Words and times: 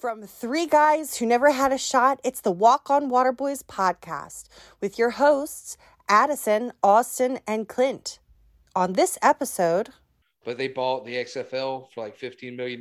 From 0.00 0.22
three 0.22 0.64
guys 0.64 1.18
who 1.18 1.26
never 1.26 1.50
had 1.50 1.72
a 1.74 1.76
shot, 1.76 2.20
it's 2.24 2.40
the 2.40 2.50
Walk 2.50 2.88
on 2.88 3.10
Water 3.10 3.32
Boys 3.32 3.62
podcast 3.62 4.48
with 4.80 4.98
your 4.98 5.10
hosts, 5.10 5.76
Addison, 6.08 6.72
Austin, 6.82 7.38
and 7.46 7.68
Clint. 7.68 8.18
On 8.74 8.94
this 8.94 9.18
episode, 9.20 9.90
but 10.42 10.56
they 10.56 10.68
bought 10.68 11.04
the 11.04 11.16
XFL 11.16 11.92
for 11.92 12.02
like 12.02 12.18
$15 12.18 12.56
million 12.56 12.80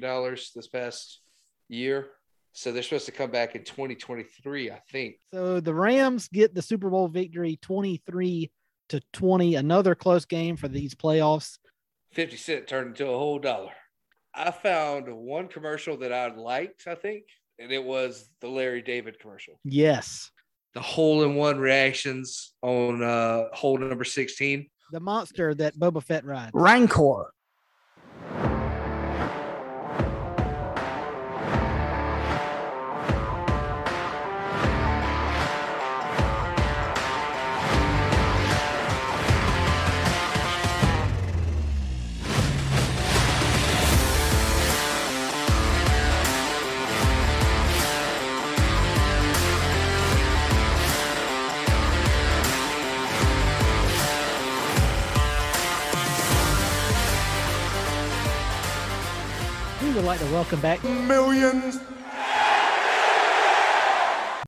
this 0.55 0.68
past 0.71 1.20
year. 1.68 2.08
So 2.54 2.71
they're 2.71 2.84
supposed 2.84 3.07
to 3.07 3.11
come 3.11 3.31
back 3.31 3.54
in 3.54 3.65
2023, 3.65 4.71
I 4.71 4.81
think. 4.89 5.15
So 5.33 5.59
the 5.59 5.73
Rams 5.73 6.29
get 6.29 6.55
the 6.55 6.61
Super 6.61 6.89
Bowl 6.89 7.09
victory 7.09 7.59
23 7.61 8.49
to 8.89 9.01
20, 9.11 9.55
another 9.55 9.93
close 9.93 10.23
game 10.23 10.55
for 10.55 10.70
these 10.70 10.95
playoffs. 10.95 11.57
50 12.13 12.38
cent 12.38 12.67
turned 12.67 12.91
into 12.91 13.07
a 13.07 13.17
whole 13.17 13.39
dollar. 13.39 13.73
I 14.40 14.52
found 14.52 15.14
one 15.14 15.50
commercial 15.50 15.98
that 15.98 16.14
I 16.14 16.34
liked, 16.34 16.88
I 16.88 16.96
think, 16.96 17.26
and 17.60 17.74
it 17.74 17.84
was 17.84 18.30
the 18.39 18.48
Larry 18.48 18.82
David 18.82 19.20
commercial. 19.20 19.60
Yes. 19.66 20.32
The 20.74 20.82
hole 20.82 21.24
in 21.24 21.36
one 21.36 21.60
reactions 21.60 22.54
on 22.61 23.04
uh 23.04 23.46
hole 23.52 23.78
number 23.78 24.06
16. 24.06 24.66
The 24.94 25.00
monster 25.02 25.54
that 25.56 25.75
Boba 25.75 26.02
Fett 26.02 26.24
rides. 26.24 26.52
Rancor. 26.54 27.33
Like 60.03 60.19
to 60.19 60.25
welcome 60.31 60.61
back 60.61 60.81
millions 60.81 61.78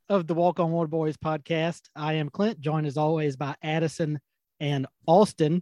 of 0.07 0.25
the 0.25 0.33
Walk 0.33 0.61
on 0.61 0.71
Water 0.71 0.87
Boys 0.87 1.17
podcast. 1.17 1.81
I 1.93 2.13
am 2.13 2.29
Clint, 2.29 2.61
joined 2.61 2.87
as 2.87 2.95
always 2.95 3.35
by 3.35 3.55
Addison 3.61 4.21
and 4.61 4.87
Austin. 5.05 5.61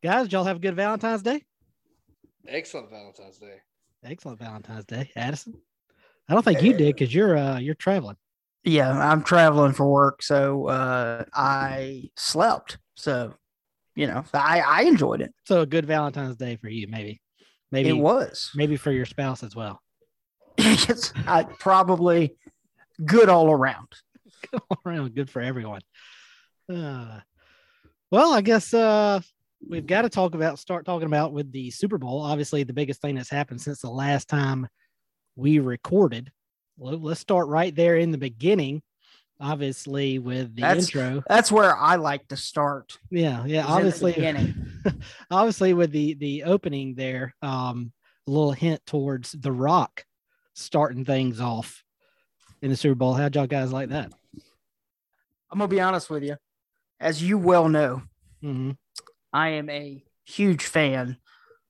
Guys, 0.00 0.30
y'all 0.30 0.44
have 0.44 0.58
a 0.58 0.60
good 0.60 0.76
Valentine's 0.76 1.22
Day? 1.22 1.42
Excellent 2.46 2.88
Valentine's 2.88 3.38
Day. 3.38 3.56
Excellent 4.04 4.38
Valentine's 4.38 4.84
Day, 4.84 5.10
Addison. 5.16 5.54
I 6.28 6.34
don't 6.34 6.44
think 6.44 6.62
you 6.62 6.74
did 6.74 6.94
because 6.94 7.12
you're 7.12 7.36
uh 7.36 7.58
you're 7.58 7.74
traveling. 7.74 8.16
Yeah, 8.62 8.90
I'm 8.90 9.24
traveling 9.24 9.72
for 9.72 9.90
work, 9.90 10.22
so 10.22 10.68
uh 10.68 11.24
I 11.34 12.10
slept. 12.16 12.78
So 12.94 13.34
you 13.96 14.06
know, 14.06 14.22
I 14.32 14.60
I 14.60 14.82
enjoyed 14.82 15.20
it. 15.20 15.34
So 15.46 15.62
a 15.62 15.66
good 15.66 15.84
Valentine's 15.84 16.36
Day 16.36 16.54
for 16.56 16.68
you, 16.68 16.86
maybe. 16.86 17.20
Maybe 17.72 17.88
it 17.90 17.98
was. 17.98 18.50
Maybe 18.54 18.76
for 18.76 18.92
your 18.92 19.06
spouse 19.06 19.42
as 19.42 19.56
well. 19.56 19.80
it's 20.58 21.12
uh, 21.26 21.44
probably 21.58 22.36
good 23.04 23.28
all 23.28 23.50
around. 23.50 23.88
Good 24.50 24.60
all 24.70 24.78
around. 24.86 25.14
Good 25.14 25.30
for 25.30 25.42
everyone. 25.42 25.80
Uh, 26.72 27.20
well, 28.10 28.32
I 28.32 28.40
guess 28.42 28.72
uh, 28.72 29.20
we've 29.66 29.86
got 29.86 30.02
to 30.02 30.08
talk 30.08 30.34
about, 30.34 30.58
start 30.58 30.84
talking 30.84 31.06
about 31.06 31.32
with 31.32 31.50
the 31.52 31.70
Super 31.70 31.98
Bowl. 31.98 32.22
Obviously, 32.22 32.62
the 32.62 32.72
biggest 32.72 33.00
thing 33.00 33.16
that's 33.16 33.30
happened 33.30 33.60
since 33.60 33.80
the 33.80 33.90
last 33.90 34.28
time 34.28 34.68
we 35.36 35.58
recorded. 35.58 36.30
Well, 36.76 36.98
let's 36.98 37.20
start 37.20 37.48
right 37.48 37.74
there 37.74 37.96
in 37.96 38.10
the 38.10 38.18
beginning 38.18 38.82
obviously 39.38 40.18
with 40.18 40.54
the 40.54 40.62
that's, 40.62 40.84
intro. 40.86 41.22
that's 41.28 41.52
where 41.52 41.76
i 41.76 41.96
like 41.96 42.26
to 42.26 42.36
start 42.36 42.98
yeah 43.10 43.44
yeah 43.44 43.66
obviously 43.66 44.14
obviously 45.30 45.74
with 45.74 45.90
the 45.90 46.14
the 46.14 46.44
opening 46.44 46.94
there 46.94 47.34
um 47.42 47.92
a 48.26 48.30
little 48.30 48.52
hint 48.52 48.80
towards 48.86 49.32
the 49.32 49.52
rock 49.52 50.04
starting 50.54 51.04
things 51.04 51.40
off 51.40 51.84
in 52.62 52.70
the 52.70 52.76
super 52.76 52.94
bowl. 52.94 53.14
How'd 53.14 53.34
y'all 53.36 53.46
guys 53.46 53.72
like 53.72 53.90
that? 53.90 54.12
I'm 55.50 55.58
gonna 55.58 55.68
be 55.68 55.80
honest 55.80 56.10
with 56.10 56.24
you. 56.24 56.36
As 56.98 57.22
you 57.22 57.36
well 57.38 57.68
know 57.68 58.02
mm-hmm. 58.42 58.70
i 59.32 59.50
am 59.50 59.68
a 59.68 60.02
huge 60.24 60.64
fan 60.64 61.18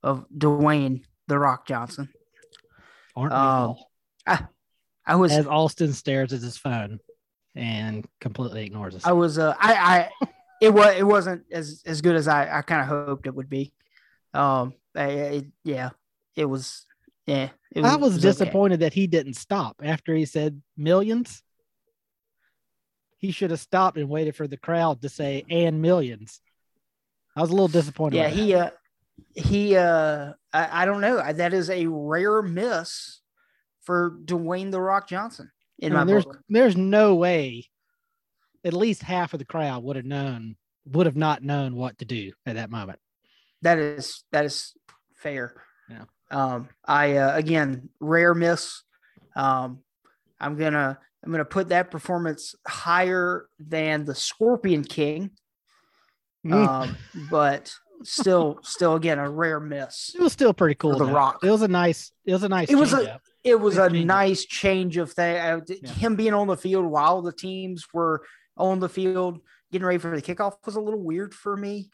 of 0.01 0.25
dwayne 0.35 1.03
the 1.27 1.37
rock 1.37 1.67
johnson. 1.67 2.09
Aren't 3.15 3.31
we 3.31 3.37
um, 3.37 3.43
all? 3.43 3.91
I, 4.25 4.45
I 5.05 5.15
was 5.15 5.33
as 5.33 5.47
austin 5.47 5.91
stares 5.91 6.31
at 6.31 6.41
his 6.41 6.57
phone 6.57 6.99
and 7.57 8.07
completely 8.21 8.65
ignores 8.65 8.95
us. 8.95 9.05
I 9.05 9.11
was 9.11 9.39
uh 9.39 9.55
I 9.59 9.73
I 10.21 10.27
it 10.61 10.73
was 10.73 10.95
it 10.95 11.05
wasn't 11.05 11.43
as 11.51 11.81
as 11.85 12.01
good 12.01 12.15
as 12.15 12.27
I 12.27 12.59
I 12.59 12.61
kind 12.61 12.81
of 12.81 12.87
hoped 12.87 13.27
it 13.27 13.35
would 13.35 13.49
be. 13.49 13.73
Um 14.33 14.73
I, 14.95 15.45
yeah, 15.63 15.89
it 16.35 16.45
was 16.45 16.85
yeah. 17.25 17.49
It 17.71 17.81
was, 17.81 17.91
I 17.91 17.95
was, 17.95 18.13
was 18.13 18.21
disappointed 18.21 18.75
okay. 18.75 18.85
that 18.85 18.93
he 18.93 19.07
didn't 19.07 19.33
stop 19.33 19.81
after 19.83 20.15
he 20.15 20.25
said 20.25 20.61
millions. 20.75 21.43
He 23.17 23.31
should 23.31 23.51
have 23.51 23.59
stopped 23.59 23.97
and 23.97 24.09
waited 24.09 24.35
for 24.35 24.47
the 24.47 24.57
crowd 24.57 25.01
to 25.01 25.09
say 25.09 25.43
and 25.49 25.81
millions. 25.81 26.39
I 27.35 27.41
was 27.41 27.49
a 27.49 27.53
little 27.53 27.67
disappointed. 27.67 28.17
Yeah, 28.17 28.29
he 28.29 28.53
uh 28.53 28.69
he 29.33 29.75
uh 29.75 30.33
I, 30.53 30.83
I 30.83 30.85
don't 30.85 31.01
know. 31.01 31.21
That 31.33 31.53
is 31.53 31.69
a 31.69 31.87
rare 31.87 32.41
miss 32.41 33.19
for 33.81 34.17
Dwayne 34.25 34.71
the 34.71 34.81
Rock 34.81 35.07
Johnson 35.07 35.51
in 35.79 35.93
I 35.93 35.95
mean, 35.95 36.05
my 36.05 36.11
there's 36.11 36.25
book. 36.25 36.39
there's 36.49 36.77
no 36.77 37.15
way 37.15 37.69
at 38.63 38.73
least 38.73 39.01
half 39.03 39.33
of 39.33 39.39
the 39.39 39.45
crowd 39.45 39.83
would 39.83 39.95
have 39.95 40.05
known 40.05 40.55
would 40.85 41.05
have 41.05 41.15
not 41.15 41.43
known 41.43 41.75
what 41.75 41.97
to 41.99 42.05
do 42.05 42.31
at 42.45 42.55
that 42.55 42.69
moment. 42.69 42.99
That 43.61 43.77
is 43.77 44.23
that 44.31 44.45
is 44.45 44.73
fair. 45.15 45.61
Yeah. 45.89 46.03
Um, 46.29 46.69
I 46.85 47.17
uh, 47.17 47.35
again 47.35 47.89
rare 47.99 48.33
miss. 48.33 48.83
Um, 49.35 49.79
I'm 50.39 50.57
gonna 50.57 50.99
I'm 51.23 51.31
gonna 51.31 51.45
put 51.45 51.69
that 51.69 51.91
performance 51.91 52.55
higher 52.67 53.47
than 53.59 54.05
the 54.05 54.15
Scorpion 54.15 54.83
King. 54.83 55.31
Mm. 56.45 56.67
Um, 56.67 56.97
but 57.31 57.73
still 58.03 58.59
still 58.63 58.95
again 58.95 59.19
a 59.19 59.29
rare 59.29 59.59
miss. 59.59 60.13
It 60.13 60.21
was 60.21 60.33
still 60.33 60.53
pretty 60.53 60.75
cool. 60.75 60.97
The 60.97 61.05
Rock. 61.05 61.39
It 61.43 61.49
was 61.49 61.61
a 61.61 61.67
nice. 61.67 62.11
It 62.25 62.33
was 62.33 62.43
a 62.43 62.49
nice. 62.49 62.69
It 62.69 62.75
was 62.75 62.93
a 62.93 63.19
it 63.47 63.59
was 63.59 63.77
a 63.77 63.89
nice 63.89 64.45
change 64.45 64.97
of 64.97 65.11
thing. 65.11 65.37
Uh, 65.37 65.61
yeah. 65.67 65.91
Him 65.91 66.15
being 66.15 66.33
on 66.33 66.47
the 66.47 66.57
field 66.57 66.85
while 66.85 67.21
the 67.21 67.31
teams 67.31 67.85
were 67.93 68.23
on 68.57 68.79
the 68.79 68.89
field 68.89 69.39
getting 69.71 69.85
ready 69.85 69.99
for 69.99 70.15
the 70.15 70.21
kickoff 70.21 70.53
was 70.65 70.75
a 70.75 70.81
little 70.81 71.01
weird 71.01 71.33
for 71.33 71.55
me. 71.55 71.89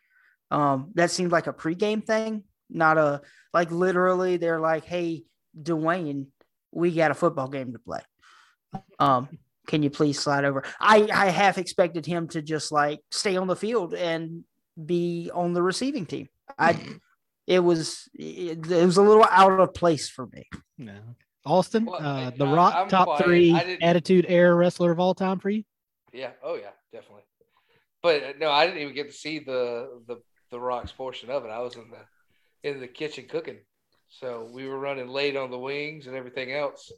Um, 0.52 0.92
that 0.96 1.12
seemed 1.12 1.32
like 1.32 1.48
a 1.48 1.54
pregame 1.54 2.06
thing, 2.06 2.44
not 2.70 2.98
a 2.98 3.22
like 3.54 3.72
literally. 3.72 4.38
They're 4.38 4.60
like, 4.60 4.86
"Hey, 4.86 5.24
Dwayne, 5.60 6.28
we 6.72 6.92
got 6.92 7.12
a 7.12 7.16
football 7.16 7.48
game 7.48 7.74
to 7.74 7.80
play. 7.80 8.02
Um, 9.00 9.40
can 9.68 9.82
you 9.82 9.90
please 9.90 10.20
slide 10.20 10.46
over?" 10.46 10.64
I 10.80 11.08
I 11.12 11.30
half 11.30 11.58
expected 11.58 12.06
him 12.06 12.28
to 12.30 12.42
just 12.42 12.72
like 12.72 13.00
stay 13.12 13.36
on 13.38 13.48
the 13.48 13.56
field 13.56 13.94
and 13.94 14.44
be 14.84 15.32
on 15.34 15.54
the 15.54 15.64
receiving 15.64 16.06
team. 16.06 16.30
I 16.58 16.78
it 17.48 17.60
was 17.60 18.08
it, 18.14 18.70
it 18.70 18.86
was 18.86 18.98
a 18.98 19.02
little 19.02 19.26
out 19.30 19.60
of 19.60 19.74
place 19.74 20.10
for 20.10 20.28
me. 20.28 20.48
No. 20.78 21.00
Austin, 21.46 21.86
well, 21.86 21.96
uh, 22.02 22.32
the 22.32 22.48
Rock 22.48 22.74
I'm 22.76 22.88
top 22.88 23.06
quiet. 23.06 23.24
three 23.24 23.78
attitude 23.82 24.26
era 24.30 24.56
wrestler 24.56 24.92
of 24.92 25.00
all 25.00 25.14
time 25.14 25.40
for 25.40 25.50
you? 25.50 25.64
Yeah. 26.14 26.32
Oh 26.44 26.56
yeah, 26.56 26.70
definitely. 26.92 27.24
But 28.02 28.24
uh, 28.24 28.34
no, 28.40 28.52
I 28.52 28.66
didn't 28.66 28.82
even 28.82 28.94
get 28.94 29.08
to 29.08 29.16
see 29.16 29.40
the 29.40 30.02
the 30.08 30.18
the 30.52 30.60
Rock's 30.60 30.92
portion 30.92 31.30
of 31.30 31.46
it. 31.46 31.50
I 31.50 31.60
was 31.60 31.76
in 31.76 31.90
the 31.90 32.70
in 32.70 32.80
the 32.80 32.88
kitchen 32.88 33.26
cooking, 33.30 33.60
so 34.10 34.50
we 34.54 34.68
were 34.68 34.80
running 34.80 35.08
late 35.08 35.36
on 35.36 35.52
the 35.52 35.60
wings 35.60 36.08
and 36.08 36.16
everything 36.16 36.54
else. 36.54 36.92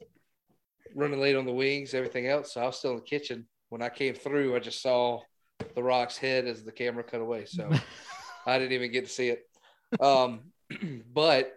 Running 0.94 1.20
late 1.20 1.36
on 1.36 1.46
the 1.46 1.52
wings, 1.52 1.94
everything 1.94 2.28
else. 2.28 2.54
So 2.54 2.60
I 2.60 2.66
was 2.66 2.78
still 2.78 2.92
in 2.92 2.96
the 2.98 3.02
kitchen 3.02 3.46
when 3.70 3.82
I 3.82 3.88
came 3.88 4.14
through. 4.14 4.54
I 4.54 4.60
just 4.60 4.80
saw 4.80 5.20
the 5.74 5.82
Rock's 5.82 6.16
head 6.16 6.46
as 6.46 6.62
the 6.62 6.72
camera 6.72 7.02
cut 7.02 7.20
away, 7.20 7.46
so 7.46 7.68
I 8.46 8.58
didn't 8.58 8.72
even 8.72 8.92
get 8.92 9.06
to 9.06 9.10
see 9.10 9.28
it. 9.28 9.42
Um, 10.00 10.52
but 11.12 11.52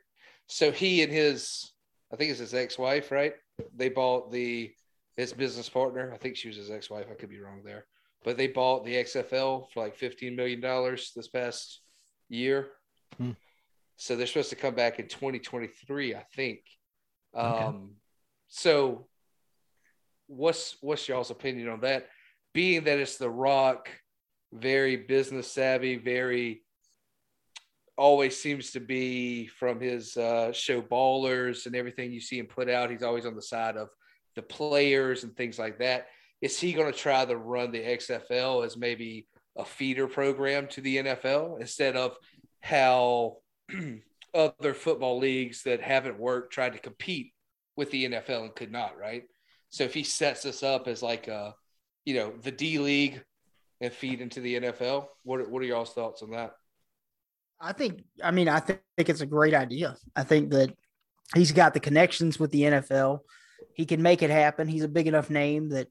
so 0.47 0.71
he 0.71 1.03
and 1.03 1.12
his 1.12 1.71
I 2.11 2.15
think 2.15 2.31
it's 2.31 2.39
his 2.39 2.53
ex-wife, 2.53 3.11
right? 3.11 3.33
They 3.75 3.89
bought 3.89 4.31
the 4.31 4.71
his 5.15 5.33
business 5.33 5.69
partner. 5.69 6.11
I 6.13 6.17
think 6.17 6.38
she 6.38 6.47
was 6.47 6.57
his 6.57 6.71
ex-wife. 6.71 7.07
I 7.11 7.15
could 7.15 7.29
be 7.29 7.39
wrong 7.39 7.61
there, 7.63 7.85
but 8.23 8.38
they 8.38 8.47
bought 8.47 8.85
the 8.85 8.95
XFL 8.95 9.69
for 9.71 9.83
like 9.83 9.95
fifteen 9.95 10.35
million 10.35 10.61
dollars 10.61 11.11
this 11.15 11.27
past 11.27 11.81
year. 12.29 12.69
Hmm. 13.17 13.31
So 13.97 14.15
they're 14.15 14.27
supposed 14.27 14.51
to 14.51 14.56
come 14.56 14.75
back 14.75 14.97
in 15.00 15.09
2023, 15.09 16.15
I 16.15 16.25
think. 16.33 16.61
Okay. 17.35 17.63
Um, 17.65 17.95
so 18.47 19.07
what's 20.27 20.77
what's 20.81 21.07
y'all's 21.07 21.31
opinion 21.31 21.69
on 21.69 21.81
that? 21.81 22.07
Being 22.53 22.85
that 22.85 23.00
it's 23.00 23.17
The 23.17 23.29
Rock, 23.29 23.89
very 24.53 24.95
business 24.95 25.51
savvy, 25.51 25.97
very 25.97 26.63
always 28.00 28.42
seems 28.42 28.72
to 28.72 28.80
be 28.80 29.48
from 29.48 29.81
his 29.81 30.16
uh, 30.16 30.54
show 30.54 30.81
Ballers 30.81 31.66
and 31.66 31.75
everything 31.75 32.13
you 32.13 32.22
see 32.22 32.40
him 32.40 32.48
put 32.48 32.69
out. 32.69 32.90
He's 32.90 33.04
always 33.04 33.25
on 33.25 33.36
the 33.36 33.42
side 33.42 33.75
of 33.75 33.90
the 34.38 34.42
players 34.42 35.25
and 35.25 35.36
things 35.36 35.60
like 35.60 35.80
that. 35.80 36.07
Is 36.42 36.57
he 36.57 36.72
going 36.72 36.90
to 36.92 36.98
try 36.98 37.25
to 37.25 37.36
run 37.36 37.72
the 37.72 37.81
XFL 37.81 38.66
as 38.66 38.78
maybe 38.78 39.28
a 39.57 39.66
feeder 39.66 40.07
program 40.07 40.68
to 40.68 40.81
the 40.81 40.98
NFL 40.98 41.60
instead 41.60 41.98
of 41.98 42.16
how 42.62 43.40
other 44.34 44.74
football 44.74 45.19
leagues 45.19 45.63
that 45.63 45.81
haven't 45.81 46.18
worked 46.18 46.54
tried 46.54 46.74
to 46.74 46.80
compete 46.80 47.34
with 47.75 47.92
the 47.92 48.10
NFL 48.10 48.44
and 48.44 48.56
could 48.56 48.72
not, 48.72 48.98
right? 48.98 49.24
So 49.68 49.84
if 49.84 49.94
he 49.94 50.04
sets 50.04 50.44
this 50.44 50.63
up 50.63 50.88
as 50.88 51.04
like 51.04 51.28
a, 51.28 51.54
you 52.06 52.16
know, 52.16 52.34
the 52.42 52.51
D 52.51 52.80
League 52.80 53.22
and 53.81 53.92
feed 53.92 54.22
into 54.22 54.40
the 54.40 54.62
NFL, 54.62 55.07
what 55.24 55.50
what 55.50 55.62
are 55.62 55.66
y'all's 55.66 55.94
thoughts 55.94 56.24
on 56.24 56.31
that? 56.31 56.54
I 57.61 57.73
think, 57.73 58.03
I 58.23 58.31
mean, 58.31 58.47
I 58.47 58.59
think 58.59 58.79
it's 58.97 59.21
a 59.21 59.25
great 59.25 59.53
idea. 59.53 59.97
I 60.15 60.23
think 60.23 60.51
that 60.51 60.73
he's 61.35 61.51
got 61.51 61.73
the 61.73 61.79
connections 61.79 62.39
with 62.39 62.51
the 62.51 62.61
NFL. 62.63 63.19
He 63.73 63.85
can 63.85 64.01
make 64.01 64.21
it 64.21 64.29
happen. 64.29 64.67
He's 64.67 64.83
a 64.83 64.89
big 64.89 65.07
enough 65.07 65.29
name 65.29 65.69
that 65.69 65.88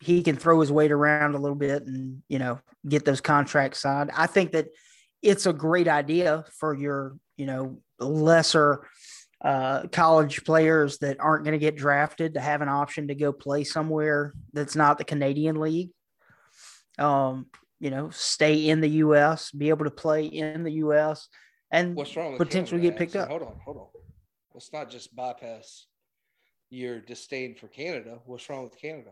he 0.00 0.22
can 0.22 0.36
throw 0.36 0.60
his 0.60 0.72
weight 0.72 0.92
around 0.92 1.34
a 1.34 1.38
little 1.38 1.56
bit 1.56 1.86
and, 1.86 2.22
you 2.28 2.38
know, 2.38 2.58
get 2.88 3.04
those 3.04 3.20
contracts 3.20 3.80
signed. 3.80 4.10
I 4.14 4.26
think 4.26 4.52
that 4.52 4.68
it's 5.22 5.46
a 5.46 5.52
great 5.52 5.88
idea 5.88 6.44
for 6.58 6.74
your, 6.74 7.16
you 7.36 7.46
know, 7.46 7.78
lesser 7.98 8.86
uh, 9.42 9.86
college 9.88 10.44
players 10.44 10.98
that 10.98 11.20
aren't 11.20 11.44
going 11.44 11.52
to 11.52 11.58
get 11.58 11.76
drafted 11.76 12.34
to 12.34 12.40
have 12.40 12.62
an 12.62 12.68
option 12.68 13.08
to 13.08 13.14
go 13.14 13.32
play 13.32 13.64
somewhere 13.64 14.32
that's 14.52 14.76
not 14.76 14.98
the 14.98 15.04
Canadian 15.04 15.60
League. 15.60 15.90
Um, 16.98 17.46
you 17.84 17.90
know, 17.90 18.08
stay 18.08 18.70
in 18.70 18.80
the 18.80 18.88
U.S., 18.88 19.50
be 19.50 19.68
able 19.68 19.84
to 19.84 19.90
play 19.90 20.24
in 20.24 20.64
the 20.64 20.72
U.S., 20.72 21.28
and 21.70 21.94
What's 21.94 22.16
wrong 22.16 22.32
with 22.32 22.38
potentially 22.38 22.80
Canada, 22.80 22.98
get 22.98 22.98
picked 22.98 23.16
up. 23.16 23.28
Hold 23.28 23.42
on, 23.42 23.60
hold 23.62 23.76
on. 23.76 23.86
Let's 24.54 24.72
not 24.72 24.90
just 24.90 25.14
bypass 25.14 25.86
your 26.70 27.00
disdain 27.00 27.56
for 27.56 27.68
Canada. 27.68 28.20
What's 28.24 28.48
wrong 28.48 28.64
with 28.64 28.80
Canada? 28.80 29.10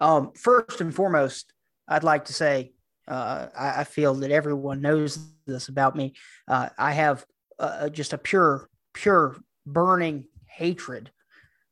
Um, 0.00 0.30
first 0.36 0.80
and 0.80 0.94
foremost, 0.94 1.52
I'd 1.88 2.04
like 2.04 2.26
to 2.26 2.32
say 2.32 2.74
uh, 3.08 3.46
I, 3.58 3.80
I 3.80 3.84
feel 3.84 4.14
that 4.14 4.30
everyone 4.30 4.80
knows 4.80 5.18
this 5.46 5.68
about 5.68 5.96
me. 5.96 6.14
Uh, 6.46 6.68
I 6.78 6.92
have 6.92 7.24
uh, 7.58 7.88
just 7.88 8.12
a 8.12 8.18
pure, 8.18 8.68
pure 8.92 9.36
burning 9.66 10.26
hatred 10.46 11.10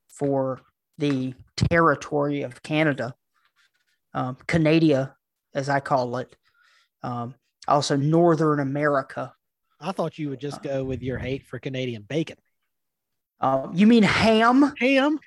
for 0.09 0.61
the 0.99 1.35
territory 1.57 2.43
of 2.43 2.63
Canada, 2.65 3.15
um, 4.13 4.37
Canada, 4.49 5.15
as 5.55 5.69
I 5.69 5.81
call 5.81 6.17
it. 6.19 6.35
Um, 7.03 7.35
also, 7.69 7.97
Northern 7.97 8.61
America. 8.61 9.33
I 9.81 9.93
thought 9.93 10.19
you 10.19 10.31
would 10.31 10.41
just 10.41 10.63
go 10.63 10.85
with 10.85 11.03
your 11.03 11.19
hate 11.19 11.47
for 11.47 11.59
Canadian 11.59 12.03
bacon. 12.03 12.37
Um, 13.41 13.73
you 13.75 13.87
mean 13.87 14.05
ham? 14.05 14.73
Ham? 14.79 15.19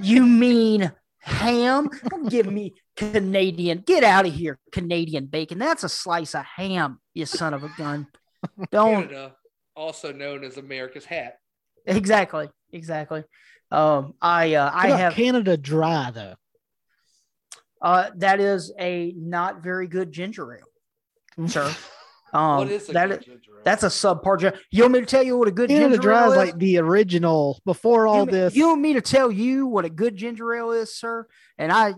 You 0.00 0.24
mean 0.24 0.92
ham? 1.18 1.90
Don't 2.08 2.30
give 2.30 2.46
me 2.46 2.74
Canadian. 2.96 3.82
Get 3.86 4.04
out 4.04 4.26
of 4.26 4.32
here, 4.32 4.58
Canadian 4.72 5.26
bacon. 5.26 5.58
That's 5.58 5.84
a 5.84 5.88
slice 5.88 6.34
of 6.34 6.44
ham, 6.44 7.00
you 7.14 7.26
son 7.26 7.54
of 7.54 7.64
a 7.64 7.70
gun. 7.76 8.06
Don't 8.70 9.08
Canada, 9.08 9.34
also 9.74 10.12
known 10.12 10.44
as 10.44 10.56
America's 10.56 11.04
hat. 11.04 11.38
exactly, 11.86 12.48
exactly. 12.72 13.24
Um, 13.70 14.14
I 14.20 14.54
uh, 14.54 14.70
I 14.72 14.88
have 14.88 15.14
Canada 15.14 15.56
Dry 15.56 16.10
though. 16.12 16.34
Uh, 17.80 18.10
that 18.16 18.40
is 18.40 18.72
a 18.78 19.14
not 19.16 19.62
very 19.62 19.86
good 19.86 20.12
ginger 20.12 20.54
ale, 20.54 21.48
sir. 21.48 21.74
Um, 22.32 22.58
what 22.58 22.68
is 22.70 22.88
a 22.88 22.92
that 22.92 23.08
good 23.08 23.18
is- 23.18 23.24
ginger 23.24 23.50
ale? 23.56 23.62
that's 23.64 23.82
a 23.82 23.88
subpar. 23.88 24.38
gin- 24.38 24.52
You 24.70 24.82
want 24.84 24.92
me 24.92 25.00
to 25.00 25.06
tell 25.06 25.24
you 25.24 25.36
what 25.36 25.48
a 25.48 25.50
good 25.50 25.68
Canada 25.68 25.94
ginger 25.96 26.02
Dry 26.02 26.22
ale 26.22 26.26
is 26.28 26.32
is? 26.32 26.36
like 26.38 26.58
the 26.58 26.78
original 26.78 27.60
before 27.66 28.06
all 28.06 28.20
you, 28.20 28.26
mean- 28.26 28.34
this. 28.36 28.54
You 28.54 28.68
want 28.68 28.80
me 28.82 28.92
to 28.92 29.00
tell 29.00 29.32
you 29.32 29.66
what 29.66 29.84
a 29.84 29.90
good 29.90 30.14
ginger 30.14 30.54
ale 30.54 30.70
is, 30.70 30.94
sir? 30.94 31.26
And 31.58 31.72
I, 31.72 31.94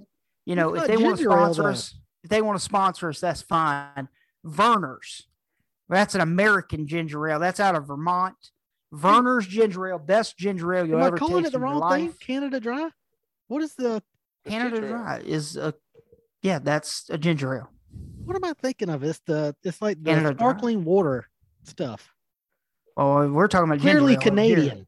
you 0.47 0.57
know, 0.57 0.73
It's 0.73 0.85
if 0.85 0.89
they 0.89 0.97
want 0.97 1.19
to 1.19 1.23
ginger 1.25 1.33
ale, 1.39 1.53
sponsor 1.53 1.69
us, 1.69 1.99
if 2.25 2.31
they 2.31 2.41
want 2.41 2.59
to 2.59 2.65
sponsor 2.65 3.11
us, 3.11 3.21
that's 3.21 3.43
fine. 3.43 4.09
Vernors, 4.47 5.25
that's 5.91 6.15
an 6.15 6.23
American 6.23 6.87
ginger 6.87 7.29
ale. 7.29 7.39
That's 7.39 7.61
out 7.61 7.75
of 7.75 7.87
Vermont. 7.89 8.37
Vernors 8.95 9.47
ginger 9.47 9.89
ale, 9.89 9.99
best 9.99 10.39
ginger 10.39 10.73
ale 10.75 10.87
you'll 10.87 11.05
Am 11.05 11.13
I 11.13 11.17
calling 11.19 11.45
it 11.45 11.51
the 11.53 11.59
in 11.59 11.63
your 11.63 11.71
wrong 11.79 11.93
thing? 11.93 12.15
Canada 12.21 12.59
Dry? 12.59 12.89
What 13.49 13.63
is 13.63 13.75
the 13.75 13.97
It's 13.97 14.07
Canada. 14.51 14.81
Dry 14.89 15.23
is 15.25 15.57
a, 15.57 15.75
yeah, 16.43 16.59
that's 16.59 17.09
a 17.11 17.19
ginger 17.19 17.55
ale. 17.57 17.71
what 18.25 18.37
am 18.37 18.45
I 18.45 18.53
thinking 18.61 18.89
of? 18.91 19.03
It's 19.05 19.21
the 19.27 19.55
it's 19.63 19.81
like 19.83 19.99
the 20.03 20.11
Canada 20.11 20.35
Dry. 20.35 20.39
sparkling 20.39 20.85
water 20.85 21.27
stuff. 21.65 22.09
Oh, 22.97 23.27
we're 23.31 23.49
talking 23.49 23.69
about 23.71 23.79
ginger 23.81 23.99
Clearly 24.01 24.13
ale 24.15 24.19
over 24.19 24.23
here. 24.23 24.31
Canadian. 24.57 24.87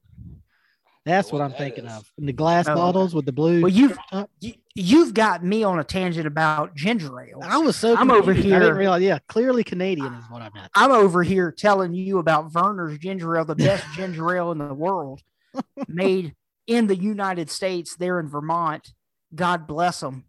That's 1.06 1.30
What 1.30 1.40
what 1.40 1.44
I'm 1.44 1.50
that 1.50 1.58
thinking 1.58 1.84
is. 1.84 1.92
of. 1.92 2.10
And 2.16 2.26
the 2.26 2.32
glass 2.32 2.66
Oh, 2.66 2.74
bottles 2.74 3.14
with 3.14 3.26
the 3.26 3.32
blue. 3.32 3.60
Well, 3.60 3.68
you've 3.70 3.98
you, 4.40 4.54
you've 4.74 5.12
got 5.12 5.44
me 5.44 5.62
on 5.62 5.78
a 5.78 5.84
tangent 5.84 6.26
about 6.26 6.74
ginger 6.74 7.20
ale. 7.20 7.40
I 7.42 7.58
was 7.58 7.76
so 7.76 7.94
I'm 7.94 8.10
over 8.10 8.32
confused. 8.32 8.46
I 8.46 8.50
here- 8.50 8.60
didn't 8.60 8.76
realize. 8.78 9.02
Yeah, 9.02 9.18
clearly 9.28 9.64
Canadian 9.64 10.14
is 10.14 10.24
what 10.30 10.40
I 10.40 10.48
meant. 10.54 10.70
I'm 10.74 10.92
over 10.92 11.22
here 11.22 11.52
telling 11.52 11.92
you 11.94 12.18
about 12.18 12.50
Vernors 12.50 12.98
ginger 12.98 13.36
ale, 13.36 13.44
the 13.44 13.54
best 13.54 13.84
ginger 13.94 14.34
ale 14.34 14.50
in 14.52 14.56
the 14.58 14.72
world, 14.72 15.20
made 15.88 16.34
in 16.66 16.86
the 16.86 16.96
United 16.96 17.50
States, 17.50 17.96
there 17.96 18.18
in 18.18 18.26
Vermont. 18.28 18.88
God 19.34 19.66
bless 19.66 20.00
them. 20.00 20.24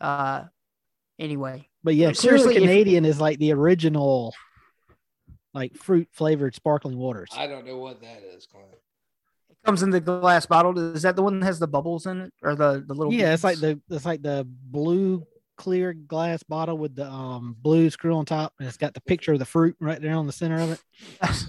Uh, 0.00 0.44
anyway, 1.18 1.68
But 1.82 1.94
yeah, 1.94 2.12
Seriously, 2.12 2.54
clearly 2.54 2.64
if- 2.64 2.70
Canadian 2.70 3.04
is 3.04 3.20
like 3.20 3.38
the 3.38 3.52
original, 3.52 4.34
like 5.54 5.76
fruit 5.76 6.08
flavored 6.12 6.54
sparkling 6.54 6.98
waters. 6.98 7.30
I 7.36 7.46
don't 7.46 7.66
know 7.66 7.78
what 7.78 8.00
that 8.02 8.22
is, 8.22 8.46
Clint. 8.46 8.66
it 9.50 9.56
comes 9.64 9.82
in 9.82 9.90
the 9.90 10.00
glass 10.00 10.46
bottle. 10.46 10.78
Is 10.94 11.02
that 11.02 11.16
the 11.16 11.22
one 11.22 11.40
that 11.40 11.46
has 11.46 11.58
the 11.58 11.66
bubbles 11.66 12.06
in 12.06 12.20
it, 12.20 12.32
or 12.42 12.54
the 12.54 12.84
the 12.86 12.94
little? 12.94 13.12
yeah, 13.12 13.32
it's 13.34 13.44
like 13.44 13.58
the 13.58 13.80
it's 13.90 14.04
like 14.06 14.22
the 14.22 14.46
blue 14.48 15.26
clear 15.56 15.92
glass 15.92 16.44
bottle 16.44 16.78
with 16.78 16.94
the 16.94 17.04
um 17.10 17.56
blue 17.60 17.90
screw 17.90 18.14
on 18.14 18.24
top, 18.24 18.52
and 18.60 18.68
it's 18.68 18.76
got 18.76 18.94
the 18.94 19.00
picture 19.00 19.32
of 19.32 19.40
the 19.40 19.44
fruit 19.44 19.74
right 19.80 20.00
there 20.00 20.14
on 20.14 20.26
the 20.26 20.32
center 20.32 20.60
of 20.60 20.70
it. 20.70 20.80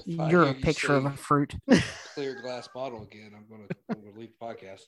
You're 0.05 0.27
hear 0.29 0.41
a 0.43 0.53
you 0.55 0.63
picture 0.63 0.93
of 0.95 1.05
a 1.05 1.11
fruit. 1.11 1.53
Clear 2.15 2.41
glass 2.41 2.67
bottle 2.73 3.03
again. 3.03 3.31
I'm 3.35 3.45
gonna, 3.47 3.67
I'm 3.89 4.01
gonna 4.03 4.17
leave 4.17 4.31
the 4.39 4.43
podcast. 4.45 4.85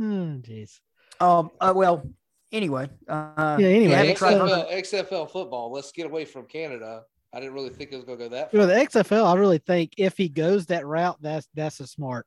Oh, 0.00 0.40
jeez. 0.40 0.80
Um. 1.20 1.50
Uh, 1.60 1.72
well. 1.74 2.08
Anyway. 2.52 2.88
Uh, 3.08 3.56
Yeah, 3.58 3.66
anyway, 3.66 3.90
Yeah, 3.90 3.96
haven't 3.96 4.16
tried 4.16 4.36
XFL, 4.36 4.72
XFL 4.72 5.30
football. 5.30 5.72
Let's 5.72 5.90
get 5.90 6.06
away 6.06 6.24
from 6.24 6.46
Canada. 6.46 7.02
I 7.32 7.40
didn't 7.40 7.54
really 7.54 7.70
think 7.70 7.90
it 7.90 7.96
was 7.96 8.04
gonna 8.04 8.18
go 8.18 8.28
that 8.28 8.52
You 8.52 8.60
know, 8.60 8.66
the 8.66 8.74
XFL, 8.74 9.26
I 9.26 9.34
really 9.34 9.58
think 9.58 9.94
if 9.98 10.16
he 10.16 10.28
goes 10.28 10.66
that 10.66 10.86
route, 10.86 11.16
that's 11.20 11.48
that's 11.54 11.80
a 11.80 11.86
smart 11.86 12.26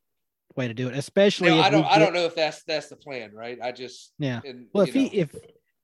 way 0.57 0.67
to 0.67 0.73
do 0.73 0.89
it. 0.89 0.97
Especially 0.97 1.49
No, 1.49 1.59
if 1.59 1.65
I 1.65 1.69
don't. 1.69 1.83
we 1.83 1.87
I 1.87 1.99
don't 1.99 2.13
know 2.13 2.25
if 2.25 2.35
that's 2.35 2.63
that's 2.63 2.89
the 2.89 2.97
plan, 2.97 3.33
right? 3.33 3.57
I 3.63 3.71
just 3.71 4.11
Yeah. 4.19 4.41
and, 4.43 4.67
Well, 4.73 4.85
you 4.85 4.89
if 4.89 5.11
he 5.11 5.17
if 5.19 5.35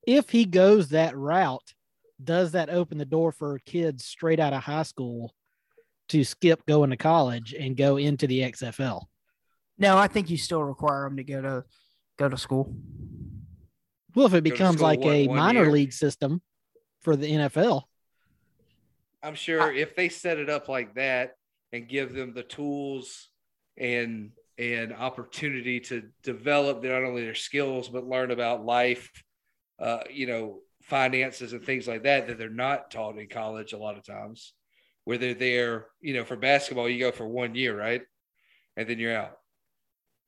if 0.06 0.30
he 0.30 0.44
goes 0.44 0.90
that 0.90 1.16
route, 1.16 1.74
does 2.22 2.52
that 2.52 2.70
open 2.70 2.98
the 2.98 3.06
door 3.06 3.32
for 3.32 3.60
kids 3.60 4.04
straight 4.04 4.42
out 4.42 4.52
of 4.52 4.64
high 4.64 4.84
school 4.84 5.34
to 6.10 6.26
skip 6.26 6.66
going 6.66 6.90
to 6.90 6.98
college 6.98 7.54
and 7.54 7.78
go 7.78 7.96
into 7.96 8.28
the 8.28 8.42
XFL? 8.42 9.04
No, 9.78 9.98
I 9.98 10.08
think 10.08 10.30
you 10.30 10.38
still 10.38 10.64
require 10.64 11.06
them 11.06 11.16
to 11.16 11.24
go 11.24 11.42
to 11.42 11.64
go 12.24 12.30
to 12.30 12.38
school. 12.38 12.74
Well, 14.16 14.28
if 14.28 14.34
it 14.34 14.44
becomes 14.44 14.78
school, 14.78 14.88
like 14.88 15.00
what, 15.00 15.14
a 15.14 15.28
one 15.28 15.38
minor 15.38 15.64
year? 15.64 15.72
league 15.72 15.94
system 15.94 16.42
for 17.02 17.16
the 17.16 17.30
NFL, 17.32 17.84
I'm 19.22 19.36
sure 19.36 19.72
if 19.74 19.96
they 19.96 20.10
set 20.10 20.38
it 20.38 20.50
up 20.50 20.68
like 20.70 20.96
that 20.96 21.36
and 21.72 21.88
give 21.88 22.14
them 22.14 22.34
the 22.34 22.44
tools 22.44 23.30
and 23.78 24.32
and 24.60 24.94
opportunity 24.94 25.80
to 25.80 26.04
develop 26.22 26.84
not 26.84 27.04
only 27.04 27.24
their 27.24 27.34
skills 27.34 27.90
but 27.90 28.06
learn 28.06 28.30
about 28.30 28.64
life, 28.64 29.10
uh, 29.80 30.02
you 30.12 30.28
know, 30.28 30.60
finances 30.84 31.54
and 31.54 31.64
things 31.64 31.88
like 31.88 32.04
that 32.04 32.28
that 32.28 32.38
they're 32.38 32.50
not 32.50 32.92
taught 32.92 33.18
in 33.18 33.28
college 33.28 33.74
a 33.74 33.78
lot 33.78 33.98
of 33.98 34.06
times. 34.06 34.54
Where 35.06 35.18
they're 35.18 35.34
there, 35.34 35.88
you 36.00 36.14
know, 36.14 36.24
for 36.24 36.38
basketball, 36.38 36.88
you 36.88 37.00
go 37.00 37.12
for 37.12 37.28
one 37.28 37.56
year, 37.56 37.78
right, 37.78 38.04
and 38.78 38.88
then 38.88 39.00
you're 39.00 39.18
out. 39.18 39.38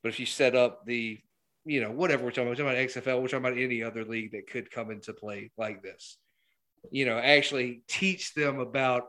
But 0.03 0.09
if 0.09 0.19
you 0.19 0.25
set 0.25 0.53
up 0.53 0.85
the, 0.85 1.19
you 1.65 1.81
know, 1.81 1.91
whatever 1.91 2.23
we're 2.23 2.31
talking 2.31 2.43
about, 2.43 2.57
we're 2.57 2.71
talking 2.71 2.79
about 2.79 3.03
XFL, 3.03 3.21
we're 3.21 3.27
talking 3.27 3.45
about 3.45 3.57
any 3.57 3.83
other 3.83 4.05
league 4.05 4.31
that 4.31 4.47
could 4.49 4.69
come 4.71 4.91
into 4.91 5.13
play 5.13 5.51
like 5.57 5.81
this 5.81 6.17
you 6.91 7.05
know 7.05 7.17
actually 7.17 7.81
teach 7.87 8.33
them 8.33 8.59
about 8.59 9.07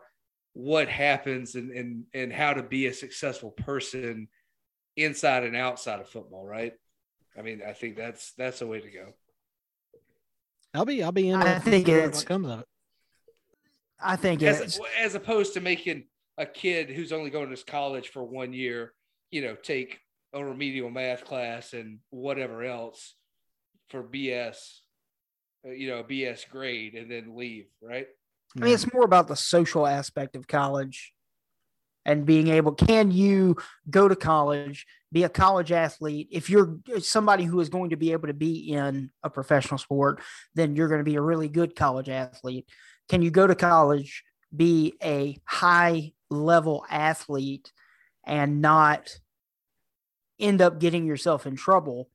what 0.52 0.88
happens 0.88 1.54
and 1.54 1.70
and 1.70 2.04
and 2.14 2.32
how 2.32 2.52
to 2.52 2.62
be 2.62 2.86
a 2.86 2.94
successful 2.94 3.50
person 3.50 4.28
inside 4.96 5.44
and 5.44 5.56
outside 5.56 6.00
of 6.00 6.08
football 6.08 6.46
right 6.46 6.72
i 7.38 7.42
mean 7.42 7.60
i 7.66 7.72
think 7.72 7.96
that's 7.96 8.32
that's 8.38 8.62
a 8.62 8.66
way 8.66 8.80
to 8.80 8.90
go 8.90 9.06
I'll 10.74 10.84
be 10.84 11.02
I'll 11.02 11.12
be 11.12 11.30
in. 11.30 11.36
I 11.36 11.58
think 11.58 11.88
what 11.88 11.96
it's- 11.96 12.24
comes 12.24 12.48
of 12.48 12.60
it. 12.60 12.66
I 13.98 14.16
think 14.16 14.42
it's 14.42 14.60
as, 14.60 14.80
as 15.00 15.14
opposed 15.14 15.54
to 15.54 15.60
making 15.62 16.04
a 16.36 16.44
kid 16.44 16.90
who's 16.90 17.12
only 17.12 17.30
going 17.30 17.48
to 17.54 17.64
college 17.64 18.10
for 18.10 18.22
one 18.22 18.52
year 18.52 18.92
you 19.30 19.40
know 19.40 19.54
take 19.54 20.00
a 20.36 20.44
remedial 20.44 20.90
math 20.90 21.24
class 21.24 21.72
and 21.72 21.98
whatever 22.10 22.62
else 22.62 23.14
for 23.88 24.02
bs 24.02 24.56
uh, 25.66 25.70
you 25.70 25.88
know 25.88 26.02
bs 26.02 26.48
grade 26.48 26.94
and 26.94 27.10
then 27.10 27.36
leave 27.36 27.66
right? 27.80 28.06
I 28.56 28.60
mean, 28.60 28.74
it's 28.74 28.92
more 28.92 29.04
about 29.04 29.28
the 29.28 29.36
social 29.36 29.86
aspect 29.86 30.36
of 30.36 30.46
college 30.46 31.12
and 32.04 32.24
being 32.24 32.48
able 32.48 32.72
can 32.72 33.10
you 33.10 33.56
go 33.90 34.08
to 34.08 34.16
college 34.16 34.86
be 35.12 35.24
a 35.24 35.28
college 35.28 35.72
athlete? 35.72 36.28
If 36.30 36.50
you're 36.50 36.78
somebody 36.98 37.44
who 37.44 37.60
is 37.60 37.68
going 37.68 37.90
to 37.90 37.96
be 37.96 38.12
able 38.12 38.28
to 38.28 38.34
be 38.34 38.72
in 38.72 39.10
a 39.22 39.30
professional 39.30 39.78
sport 39.78 40.20
then 40.54 40.76
you're 40.76 40.88
going 40.88 41.00
to 41.00 41.10
be 41.10 41.16
a 41.16 41.22
really 41.22 41.48
good 41.48 41.74
college 41.74 42.08
athlete. 42.08 42.68
Can 43.08 43.22
you 43.22 43.30
go 43.30 43.46
to 43.46 43.54
college 43.54 44.24
be 44.54 44.94
a 45.02 45.38
high 45.44 46.12
level 46.30 46.84
athlete 46.90 47.72
and 48.24 48.60
not 48.60 49.08
end 50.38 50.60
up 50.60 50.78
getting 50.78 51.06
yourself 51.06 51.46
in 51.46 51.56
trouble 51.56 52.08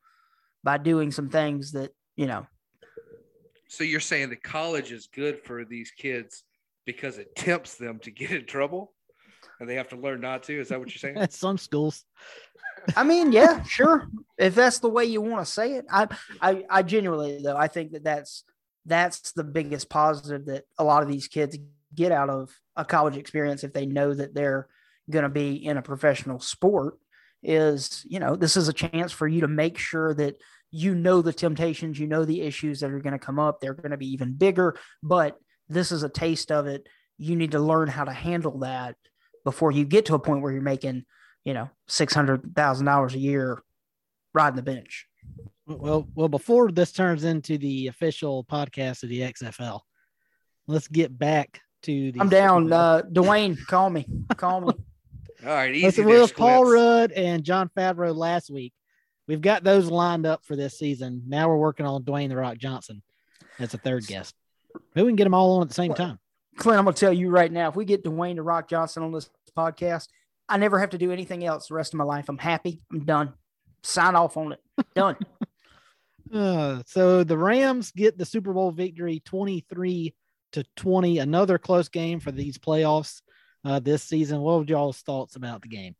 by 0.63 0.77
doing 0.77 1.11
some 1.11 1.29
things 1.29 1.71
that 1.71 1.93
you 2.15 2.27
know 2.27 2.45
so 3.71 3.85
you're 3.85 4.01
saying 4.01 4.29
that 4.31 4.43
college 4.43 4.91
is 4.91 5.07
good 5.07 5.39
for 5.39 5.63
these 5.63 5.91
kids 5.91 6.43
because 6.85 7.17
it 7.17 7.35
tempts 7.37 7.75
them 7.75 7.99
to 7.99 8.11
get 8.11 8.31
in 8.31 8.45
trouble 8.45 8.91
and 9.61 9.69
they 9.69 9.75
have 9.75 9.87
to 9.89 9.95
learn 9.95 10.19
not 10.19 10.43
to. 10.43 10.59
Is 10.59 10.67
that 10.69 10.79
what 10.79 10.89
you're 10.89 10.97
saying? 10.97 11.17
At 11.17 11.31
some 11.43 11.57
schools. 11.57 12.03
I 12.97 13.03
mean, 13.03 13.31
yeah, 13.31 13.63
sure. 13.63 14.09
If 14.37 14.55
that's 14.55 14.79
the 14.79 14.89
way 14.89 15.05
you 15.05 15.21
want 15.21 15.45
to 15.45 15.49
say 15.49 15.75
it, 15.75 15.85
I, 15.89 16.07
I, 16.41 16.65
I 16.69 16.83
genuinely 16.83 17.39
though, 17.41 17.55
I 17.55 17.69
think 17.69 17.91
that 17.91 18.03
that's 18.03 18.43
that's 18.85 19.31
the 19.31 19.43
biggest 19.43 19.89
positive 19.89 20.47
that 20.47 20.65
a 20.77 20.83
lot 20.83 21.03
of 21.03 21.07
these 21.07 21.27
kids 21.27 21.57
get 21.95 22.11
out 22.11 22.29
of 22.29 22.49
a 22.75 22.83
college 22.83 23.15
experience 23.15 23.63
if 23.63 23.71
they 23.71 23.85
know 23.85 24.13
that 24.13 24.33
they're 24.33 24.67
going 25.09 25.23
to 25.23 25.29
be 25.29 25.53
in 25.65 25.77
a 25.77 25.81
professional 25.81 26.39
sport 26.39 26.95
is 27.43 28.05
you 28.07 28.19
know 28.19 28.35
this 28.35 28.55
is 28.55 28.67
a 28.67 28.73
chance 28.73 29.11
for 29.11 29.27
you 29.27 29.41
to 29.41 29.47
make 29.47 29.77
sure 29.77 30.13
that 30.13 30.35
you 30.69 30.93
know 30.93 31.21
the 31.21 31.33
temptations 31.33 31.99
you 31.99 32.07
know 32.07 32.23
the 32.23 32.41
issues 32.41 32.79
that 32.79 32.91
are 32.91 32.99
going 32.99 33.13
to 33.13 33.19
come 33.19 33.39
up 33.39 33.59
they're 33.59 33.73
going 33.73 33.91
to 33.91 33.97
be 33.97 34.11
even 34.11 34.33
bigger 34.33 34.77
but 35.01 35.37
this 35.67 35.91
is 35.91 36.03
a 36.03 36.09
taste 36.09 36.51
of 36.51 36.67
it 36.67 36.87
you 37.17 37.35
need 37.35 37.51
to 37.51 37.59
learn 37.59 37.87
how 37.87 38.03
to 38.03 38.11
handle 38.11 38.59
that 38.59 38.95
before 39.43 39.71
you 39.71 39.85
get 39.85 40.05
to 40.05 40.15
a 40.15 40.19
point 40.19 40.41
where 40.41 40.51
you're 40.51 40.61
making, 40.61 41.05
you 41.45 41.53
know, 41.53 41.69
six 41.87 42.13
hundred 42.13 42.55
thousand 42.55 42.85
dollars 42.85 43.13
a 43.13 43.19
year 43.19 43.61
riding 44.33 44.55
the 44.55 44.63
bench. 44.63 45.07
Well, 45.67 46.07
well, 46.15 46.29
before 46.29 46.71
this 46.71 46.91
turns 46.91 47.23
into 47.23 47.57
the 47.57 47.87
official 47.87 48.43
podcast 48.43 49.03
of 49.03 49.09
the 49.09 49.21
XFL, 49.21 49.81
let's 50.67 50.87
get 50.87 51.17
back 51.17 51.61
to 51.83 52.11
the. 52.11 52.19
I'm 52.19 52.29
down. 52.29 52.73
Uh, 52.73 53.03
Dwayne, 53.03 53.57
call 53.67 53.89
me. 53.89 54.07
Call 54.35 54.61
me. 54.61 54.73
All 55.43 55.49
right, 55.49 55.73
easy. 55.73 56.03
Well, 56.03 56.27
Paul 56.27 56.65
Rudd 56.65 57.11
and 57.11 57.43
Jon 57.43 57.69
Favreau 57.75 58.15
last 58.15 58.51
week. 58.51 58.73
We've 59.27 59.41
got 59.41 59.63
those 59.63 59.89
lined 59.89 60.25
up 60.25 60.45
for 60.45 60.55
this 60.55 60.77
season. 60.77 61.23
Now 61.27 61.49
we're 61.49 61.57
working 61.57 61.85
on 61.85 62.03
Dwayne 62.03 62.29
the 62.29 62.35
Rock 62.35 62.57
Johnson 62.57 63.01
as 63.59 63.73
a 63.73 63.77
third 63.77 64.05
guest. 64.05 64.35
Maybe 64.93 65.05
we 65.05 65.09
can 65.11 65.15
get 65.15 65.23
them 65.23 65.33
all 65.33 65.55
on 65.55 65.63
at 65.63 65.67
the 65.67 65.73
same 65.73 65.93
time. 65.93 66.19
Clint, 66.57 66.77
I'm 66.77 66.85
gonna 66.85 66.95
tell 66.95 67.13
you 67.13 67.29
right 67.29 67.51
now, 67.51 67.69
if 67.69 67.75
we 67.75 67.85
get 67.85 68.03
Dwayne 68.03 68.35
the 68.35 68.43
Rock 68.43 68.69
Johnson 68.69 69.03
on 69.03 69.11
this 69.11 69.29
podcast, 69.57 70.09
I 70.47 70.57
never 70.57 70.79
have 70.79 70.91
to 70.91 70.97
do 70.97 71.11
anything 71.11 71.45
else 71.45 71.67
the 71.67 71.75
rest 71.75 71.93
of 71.93 71.97
my 71.97 72.03
life. 72.03 72.29
I'm 72.29 72.37
happy. 72.37 72.81
I'm 72.91 73.05
done. 73.05 73.33
Sign 73.83 74.15
off 74.15 74.37
on 74.37 74.51
it. 74.51 74.59
Done. 74.93 75.15
uh, 76.33 76.83
so 76.85 77.23
the 77.23 77.37
Rams 77.37 77.91
get 77.91 78.17
the 78.17 78.25
Super 78.25 78.53
Bowl 78.53 78.71
victory 78.71 79.21
23 79.25 80.13
to 80.51 80.63
20. 80.75 81.19
Another 81.19 81.57
close 81.57 81.89
game 81.89 82.19
for 82.19 82.31
these 82.31 82.57
playoffs 82.57 83.21
uh, 83.63 83.79
this 83.79 84.03
season. 84.03 84.41
What 84.41 84.59
would 84.59 84.69
y'all's 84.69 85.01
thoughts 85.01 85.35
about 85.35 85.61
the 85.61 85.67
game? 85.67 85.95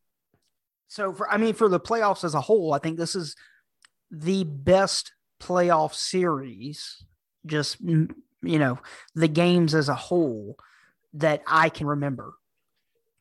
So 0.88 1.14
for 1.14 1.30
I 1.32 1.38
mean, 1.38 1.54
for 1.54 1.70
the 1.70 1.80
playoffs 1.80 2.24
as 2.24 2.34
a 2.34 2.42
whole, 2.42 2.74
I 2.74 2.80
think 2.80 2.98
this 2.98 3.16
is 3.16 3.36
the 4.10 4.44
best 4.44 5.14
playoff 5.42 5.94
series. 5.94 7.06
Just 7.46 7.80
you 7.80 8.10
know, 8.42 8.80
the 9.16 9.28
games 9.28 9.74
as 9.74 9.90
a 9.90 9.96
whole 9.96 10.58
that 11.14 11.42
I 11.48 11.70
can 11.70 11.88
remember. 11.88 12.34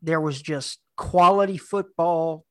There 0.02 0.20
was 0.20 0.40
just 0.40 0.80
quality 0.96 1.58
football. 1.58 2.44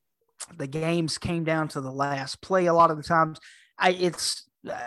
The 0.55 0.67
games 0.67 1.17
came 1.17 1.43
down 1.43 1.67
to 1.69 1.81
the 1.81 1.91
last 1.91 2.41
play 2.41 2.67
a 2.67 2.73
lot 2.73 2.91
of 2.91 2.97
the 2.97 3.03
times. 3.03 3.39
I, 3.77 3.91
it's 3.91 4.47
uh, 4.69 4.77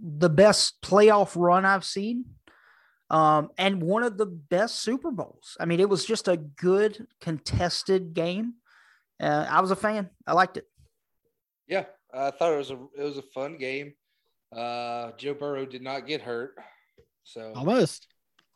the 0.00 0.28
best 0.28 0.80
playoff 0.82 1.32
run 1.36 1.64
I've 1.64 1.84
seen. 1.84 2.24
Um, 3.10 3.50
and 3.56 3.82
one 3.82 4.02
of 4.02 4.18
the 4.18 4.26
best 4.26 4.80
Super 4.80 5.10
Bowls. 5.10 5.56
I 5.58 5.64
mean, 5.64 5.80
it 5.80 5.88
was 5.88 6.04
just 6.04 6.28
a 6.28 6.36
good 6.36 7.06
contested 7.20 8.14
game. 8.14 8.54
Uh, 9.20 9.46
I 9.48 9.60
was 9.60 9.70
a 9.70 9.76
fan. 9.76 10.10
I 10.26 10.34
liked 10.34 10.56
it. 10.56 10.66
Yeah, 11.66 11.84
I 12.12 12.30
thought 12.30 12.52
it 12.52 12.58
was 12.58 12.70
a 12.70 12.78
it 12.96 13.02
was 13.02 13.18
a 13.18 13.22
fun 13.22 13.58
game. 13.58 13.94
Uh, 14.54 15.12
Joe 15.16 15.34
Burrow 15.34 15.66
did 15.66 15.82
not 15.82 16.06
get 16.06 16.22
hurt. 16.22 16.54
So 17.24 17.52
almost, 17.54 18.06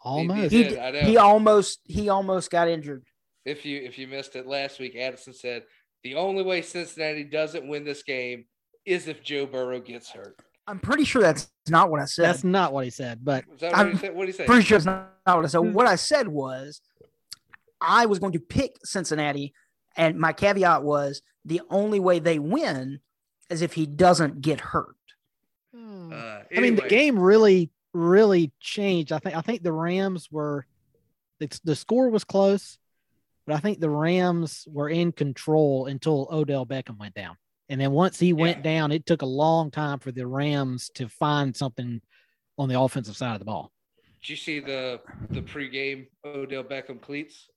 almost. 0.01 0.53
He, 0.53 0.65
he, 0.65 1.01
he 1.01 1.17
almost 1.17 1.81
he 1.85 2.09
almost 2.09 2.51
got 2.51 2.69
injured. 2.69 3.05
If 3.45 3.65
you 3.65 3.81
if 3.83 3.99
you 3.99 4.07
missed 4.07 4.37
it 4.37 4.47
last 4.47 4.79
week, 4.79 4.97
Addison 4.97 5.35
said 5.35 5.65
the 6.05 6.15
only 6.15 6.43
way 6.43 6.63
Cincinnati 6.63 7.25
doesn't 7.25 7.67
win 7.67 7.85
this 7.85 8.03
game 8.03 8.45
is 8.85 9.09
if 9.09 9.23
Joe 9.23 9.47
Burrow 9.47 9.81
gets 9.81 10.11
hurt. 10.11 10.37
I'm 10.67 10.79
pretty 10.79 11.05
sure 11.05 11.23
that's 11.23 11.51
not 11.69 11.91
what 11.91 12.01
I 12.01 12.05
said. 12.05 12.25
That's 12.25 12.45
not 12.45 12.73
what 12.73 12.85
he 12.85 12.91
said, 12.91 13.25
but 13.25 13.45
what 13.59 13.77
I'm 13.77 13.97
he 13.97 14.11
what 14.11 14.29
he 14.29 14.33
say? 14.33 14.47
Pretty 14.47 14.63
sure 14.63 14.77
it's 14.77 14.87
not, 14.87 15.13
not 15.27 15.37
what 15.37 15.45
I 15.45 15.49
said. 15.49 15.59
Hmm. 15.59 15.73
what 15.73 15.87
I 15.87 15.97
said 15.97 16.29
was 16.29 16.81
I 17.81 18.07
was 18.07 18.19
going 18.19 18.33
to 18.33 18.41
pick 18.41 18.77
Cincinnati, 18.85 19.55
and 19.97 20.19
my 20.19 20.33
caveat 20.33 20.83
was 20.83 21.23
the 21.45 21.61
only 21.69 21.99
way 22.01 22.21
they 22.21 22.39
win 22.39 23.01
is 23.51 23.63
if 23.63 23.73
he 23.73 23.87
doesn't 23.87 24.41
get 24.41 24.61
hurt. 24.61 24.97
Hmm. 25.75 26.13
Uh, 26.13 26.17
anyway. 26.17 26.45
I 26.53 26.61
mean, 26.61 26.75
the 26.77 26.89
game 26.89 27.19
really 27.19 27.71
really 27.93 28.53
changed. 28.61 29.13
I 29.13 29.19
think 29.19 29.37
I 29.37 29.41
think 29.41 29.63
the 29.63 29.73
Rams 29.73 30.29
were 30.31 30.67
the, 31.41 31.61
the 31.65 31.77
score 31.77 32.09
was 32.09 32.25
close, 32.25 32.79
but 33.47 33.57
I 33.57 33.59
think 33.59 33.81
the 33.81 33.91
Rams 33.91 34.67
were 34.71 34.89
in 34.89 35.13
control 35.13 35.87
until 35.87 36.29
Odell 36.31 36.67
Beckham 36.67 36.99
went 36.99 37.15
down. 37.15 37.37
And 37.73 37.81
then 37.81 37.93
once 37.93 38.19
he 38.19 38.35
went 38.35 38.63
down, 38.63 38.93
it 38.93 39.07
took 39.07 39.23
a 39.23 39.27
long 39.27 39.71
time 39.71 39.99
for 39.99 40.13
the 40.13 40.27
Rams 40.27 40.91
to 40.97 41.09
find 41.09 41.57
something 41.57 42.03
on 42.59 42.69
the 42.69 42.79
offensive 42.79 43.17
side 43.17 43.33
of 43.33 43.39
the 43.39 43.47
ball. 43.47 43.73
Did 44.21 44.29
you 44.29 44.37
see 44.37 44.61
the 44.61 45.01
the 45.31 45.41
pregame 45.41 46.09
Odell 46.23 46.65
Beckham 46.65 47.01
cleats? 47.01 47.49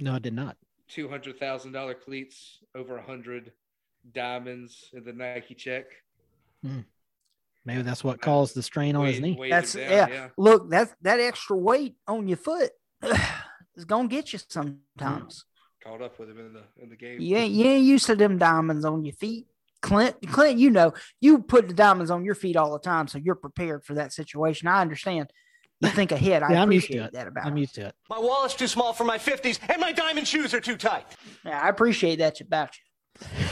No, 0.00 0.14
I 0.14 0.18
did 0.18 0.34
not. 0.34 0.56
Two 0.88 1.08
hundred 1.08 1.38
thousand 1.38 1.70
dollar 1.70 1.94
cleats, 1.94 2.58
over 2.74 2.96
a 2.96 3.02
hundred 3.02 3.52
diamonds 4.12 4.90
in 4.94 5.04
the 5.04 5.12
Nike 5.12 5.54
check. 5.54 5.84
Hmm. 6.64 6.80
Maybe 7.64 7.82
that's 7.82 8.02
what 8.02 8.20
caused 8.20 8.56
the 8.56 8.64
strain 8.64 8.96
on 8.96 9.06
his 9.06 9.20
knee. 9.20 9.38
That's 9.48 9.74
down, 9.74 9.88
yeah. 9.88 10.08
yeah. 10.08 10.28
Look, 10.36 10.70
that 10.70 10.88
that 11.02 11.20
extra 11.20 11.56
weight 11.56 11.94
on 12.08 12.26
your 12.26 12.36
foot 12.36 12.70
is 13.76 13.84
gonna 13.84 14.08
get 14.08 14.32
you 14.32 14.40
sometimes. 14.48 15.44
Caught 15.84 16.02
up 16.02 16.18
with 16.18 16.30
him 16.30 16.40
in 16.40 16.52
the 16.52 16.62
in 16.82 16.88
the 16.88 16.96
game. 16.96 17.18
Yeah, 17.20 17.44
you 17.44 17.64
ain't 17.64 17.84
used 17.84 18.06
to 18.06 18.16
them 18.16 18.38
diamonds 18.38 18.84
on 18.84 19.04
your 19.04 19.14
feet. 19.14 19.46
Clint, 19.82 20.16
Clint, 20.28 20.58
you 20.58 20.70
know, 20.70 20.92
you 21.20 21.42
put 21.42 21.68
the 21.68 21.74
diamonds 21.74 22.10
on 22.10 22.24
your 22.24 22.34
feet 22.34 22.56
all 22.56 22.72
the 22.72 22.78
time, 22.78 23.08
so 23.08 23.18
you're 23.18 23.34
prepared 23.34 23.84
for 23.84 23.94
that 23.94 24.12
situation. 24.12 24.68
I 24.68 24.80
understand. 24.80 25.30
You 25.80 25.88
think 25.88 26.12
ahead. 26.12 26.44
I 26.44 26.52
yeah, 26.52 26.62
appreciate 26.62 27.12
that 27.12 27.26
about 27.26 27.44
I'm 27.44 27.56
used 27.56 27.74
to 27.74 27.88
it. 27.88 27.94
My 28.08 28.18
wallet's 28.18 28.54
too 28.54 28.68
small 28.68 28.92
for 28.92 29.04
my 29.04 29.18
50s, 29.18 29.58
and 29.68 29.80
my 29.80 29.90
diamond 29.90 30.28
shoes 30.28 30.54
are 30.54 30.60
too 30.60 30.76
tight. 30.76 31.04
Yeah, 31.44 31.60
I 31.60 31.68
appreciate 31.68 32.20
that 32.20 32.40
about 32.40 32.70
you. 32.78 33.28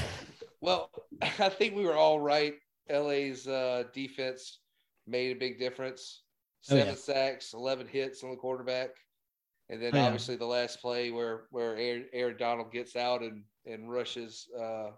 Well, 0.62 0.90
I 1.22 1.48
think 1.48 1.74
we 1.74 1.84
were 1.84 1.96
all 1.96 2.20
right 2.20 2.54
LA's 2.90 3.46
uh, 3.46 3.84
defense 3.92 4.58
made 5.06 5.36
a 5.36 5.38
big 5.38 5.58
difference. 5.58 6.22
Seven 6.62 6.88
oh, 6.88 6.90
yeah. 6.90 6.96
sacks, 6.96 7.54
eleven 7.54 7.86
hits 7.86 8.22
on 8.22 8.30
the 8.30 8.36
quarterback, 8.36 8.90
and 9.70 9.82
then 9.82 9.96
oh, 9.96 10.00
obviously 10.00 10.36
the 10.36 10.44
last 10.44 10.82
play 10.82 11.10
where 11.10 11.44
where 11.50 11.76
Aaron, 11.76 12.04
Aaron, 12.12 12.36
Donald 12.38 12.70
gets 12.70 12.96
out 12.96 13.22
and 13.22 13.42
and 13.64 13.90
rushes 13.90 14.46
uh, 14.60 14.90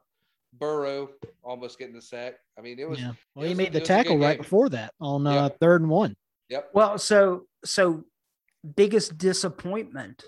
Burrow, 0.53 1.11
almost 1.43 1.79
getting 1.79 1.95
the 1.95 2.03
sack. 2.03 2.35
I 2.59 2.61
mean, 2.61 2.79
it 2.79 2.89
was. 2.89 3.01
Yeah. 3.01 3.13
Well, 3.35 3.47
he 3.47 3.55
made 3.55 3.73
the 3.73 3.81
tackle 3.81 4.19
right 4.19 4.39
before 4.39 4.69
that 4.71 4.93
on 5.01 5.27
uh, 5.27 5.49
third 5.61 5.83
and 5.83 5.91
one. 5.91 6.17
Yep. 6.49 6.71
Well, 6.75 6.99
so 6.99 7.47
so 7.65 8.05
biggest 8.77 9.19
disappointment 9.19 10.25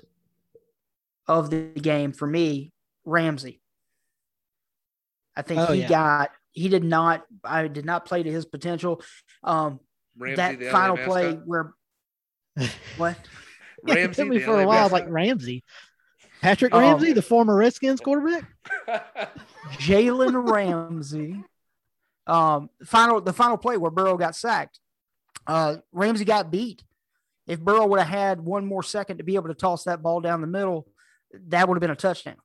of 1.27 1.51
the 1.51 1.63
game 1.81 2.13
for 2.13 2.27
me, 2.27 2.73
Ramsey. 3.05 3.61
I 5.37 5.43
think 5.43 5.61
oh, 5.61 5.73
he 5.73 5.83
yeah. 5.83 5.89
got 5.89 6.31
he 6.53 6.69
did 6.69 6.85
not. 6.85 7.25
I 7.43 7.69
did 7.69 7.85
not 7.85 8.05
play 8.07 8.23
to 8.23 8.31
his 8.31 8.47
potential. 8.47 9.03
Um, 9.43 9.81
Ramsey, 10.17 10.37
that 10.37 10.73
final 10.73 10.97
play 10.97 11.33
where 11.33 11.75
what? 12.97 13.17
Ramsey 13.83 14.23
took 14.23 14.29
me 14.29 14.39
for 14.39 14.61
a 14.61 14.67
while, 14.67 14.89
like 14.89 15.05
Ramsey, 15.09 15.63
Patrick 16.41 16.75
um, 16.75 16.81
Ramsey, 16.81 17.09
um, 17.09 17.15
the 17.15 17.23
former 17.23 17.57
Redskins 17.57 18.01
quarterback. 18.01 18.45
Jalen 19.79 20.51
Ramsey. 20.51 21.43
Um, 22.27 22.71
final 22.85 23.21
the 23.21 23.33
final 23.33 23.57
play 23.57 23.77
where 23.77 23.91
Burrow 23.91 24.17
got 24.17 24.35
sacked. 24.35 24.81
Uh, 25.47 25.77
Ramsey 25.93 26.25
got 26.25 26.51
beat. 26.51 26.83
If 27.47 27.61
Burrow 27.61 27.87
would 27.87 28.01
have 28.01 28.09
had 28.09 28.41
one 28.41 28.65
more 28.65 28.83
second 28.83 29.19
to 29.19 29.25
be 29.25 29.35
able 29.35 29.49
to 29.49 29.55
toss 29.55 29.85
that 29.85 30.03
ball 30.03 30.21
down 30.21 30.41
the 30.41 30.47
middle, 30.47 30.87
that 31.49 31.69
would 31.69 31.77
have 31.77 31.81
been 31.81 31.91
a 31.91 31.97
touchdown. 31.97 32.37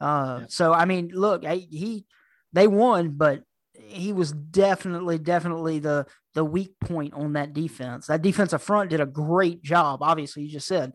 Uh, 0.00 0.38
yeah. 0.40 0.46
so 0.48 0.72
I 0.72 0.84
mean, 0.84 1.10
look, 1.12 1.44
I, 1.44 1.56
he 1.56 2.04
they 2.52 2.66
won, 2.66 3.10
but 3.10 3.42
he 3.74 4.12
was 4.12 4.32
definitely, 4.32 5.18
definitely 5.18 5.78
the 5.78 6.06
the 6.34 6.44
weak 6.44 6.78
point 6.80 7.14
on 7.14 7.34
that 7.34 7.52
defense. 7.52 8.08
That 8.08 8.22
defensive 8.22 8.62
front 8.62 8.90
did 8.90 9.00
a 9.00 9.06
great 9.06 9.62
job. 9.62 10.02
Obviously, 10.02 10.42
you 10.42 10.50
just 10.50 10.66
said 10.66 10.92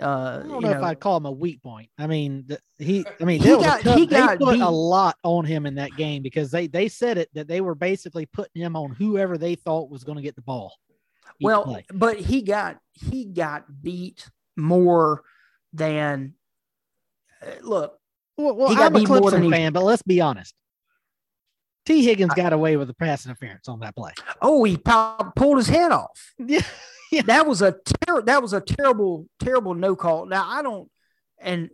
Uh, 0.00 0.04
I 0.04 0.48
don't 0.48 0.50
you 0.50 0.60
know, 0.62 0.70
if 0.70 0.82
I'd 0.82 1.00
call 1.00 1.18
him 1.18 1.26
a 1.26 1.30
weak 1.32 1.62
point. 1.62 1.90
I 1.98 2.06
mean, 2.06 2.44
the, 2.46 2.58
he. 2.78 3.04
I 3.20 3.24
mean, 3.24 3.40
He 3.40 3.48
there 3.48 3.58
was 3.58 3.66
got- 3.66 3.80
tough- 3.82 3.98
he 3.98 4.06
they 4.06 4.16
got 4.16 4.38
put 4.38 4.54
beat. 4.54 4.62
a 4.62 4.70
lot 4.70 5.16
on 5.22 5.44
him 5.44 5.66
in 5.66 5.74
that 5.74 5.90
game 5.96 6.22
because 6.22 6.50
they 6.50 6.66
they 6.66 6.88
said 6.88 7.18
it 7.18 7.28
that 7.34 7.46
they 7.46 7.60
were 7.60 7.74
basically 7.74 8.24
putting 8.26 8.62
him 8.62 8.74
on 8.74 8.92
whoever 8.92 9.36
they 9.36 9.54
thought 9.54 9.90
was 9.90 10.02
going 10.04 10.16
to 10.16 10.22
get 10.22 10.34
the 10.34 10.42
ball. 10.42 10.74
well, 11.42 11.64
play. 11.64 11.84
but 11.92 12.16
he 12.16 12.40
got 12.42 12.78
he 12.92 13.26
got 13.26 13.64
beat 13.82 14.30
more 14.56 15.22
than. 15.74 16.34
uh, 17.42 17.50
look, 17.62 17.98
well, 18.38 18.54
well 18.56 18.68
he 18.70 18.76
got 18.76 18.86
I'm 18.86 18.96
a 18.96 18.98
beat 19.00 19.08
more 19.08 19.30
than 19.30 19.42
Clemson 19.42 19.44
he- 19.44 19.50
fan, 19.50 19.72
but 19.74 19.82
let's 19.82 20.02
be 20.02 20.22
honest. 20.22 20.54
Tee 21.84 22.04
Higgins 22.04 22.32
got 22.34 22.52
away 22.52 22.76
with 22.76 22.88
a 22.90 22.94
pass 22.94 23.26
interference 23.26 23.68
on 23.68 23.80
that 23.80 23.96
play. 23.96 24.12
oh, 24.40 24.62
he 24.64 24.76
pow- 24.78 25.32
pulled 25.34 25.56
his 25.58 25.66
head 25.68 25.90
off. 25.92 26.32
Yeah, 26.38 26.62
that 27.26 27.46
was 27.46 27.62
a 27.62 27.72
ter- 28.06 28.22
that 28.22 28.42
was 28.42 28.52
a 28.52 28.60
terrible 28.60 29.26
terrible 29.38 29.74
no 29.74 29.94
call. 29.94 30.26
Now 30.26 30.44
I 30.48 30.62
don't, 30.62 30.90
and 31.40 31.70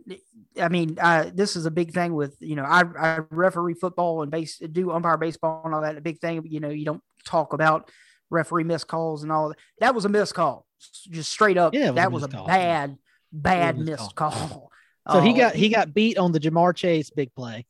I 0.61 0.67
mean 0.69 0.97
I, 1.01 1.31
this 1.33 1.55
is 1.55 1.65
a 1.65 1.71
big 1.71 1.91
thing 1.93 2.13
with 2.13 2.35
you 2.39 2.55
know 2.55 2.63
I, 2.63 2.83
I 2.99 3.19
referee 3.31 3.75
football 3.75 4.21
and 4.21 4.31
base 4.31 4.57
do 4.57 4.91
umpire 4.91 5.17
baseball 5.17 5.61
and 5.65 5.73
all 5.73 5.81
that. 5.81 5.97
A 5.97 6.01
big 6.01 6.19
thing 6.19 6.41
you 6.45 6.59
know 6.59 6.69
you 6.69 6.85
don't 6.85 7.01
talk 7.25 7.53
about 7.53 7.89
referee 8.29 8.63
missed 8.65 8.87
calls 8.87 9.23
and 9.23 9.31
all 9.31 9.49
that. 9.49 9.57
That 9.79 9.95
was 9.95 10.05
a 10.05 10.09
missed 10.09 10.33
call, 10.35 10.65
just 11.09 11.31
straight 11.31 11.57
up. 11.57 11.73
Yeah, 11.73 11.85
was 11.85 11.91
a 11.91 11.95
that 11.95 12.11
was 12.11 12.23
a 12.23 12.27
call. 12.27 12.47
bad 12.47 12.97
bad 13.31 13.77
missed 13.77 13.89
missed 14.01 14.15
call. 14.15 14.71
so 15.11 15.21
he 15.21 15.31
Uh, 15.31 15.37
got 15.37 15.55
he 15.55 15.69
got 15.69 15.93
beat 15.93 16.17
on 16.17 16.31
the 16.31 16.39
Ja'Marr 16.39 16.75
Chase 16.75 17.09
big 17.09 17.33
play. 17.33 17.65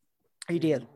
he 0.47 0.59
did. 0.59 0.87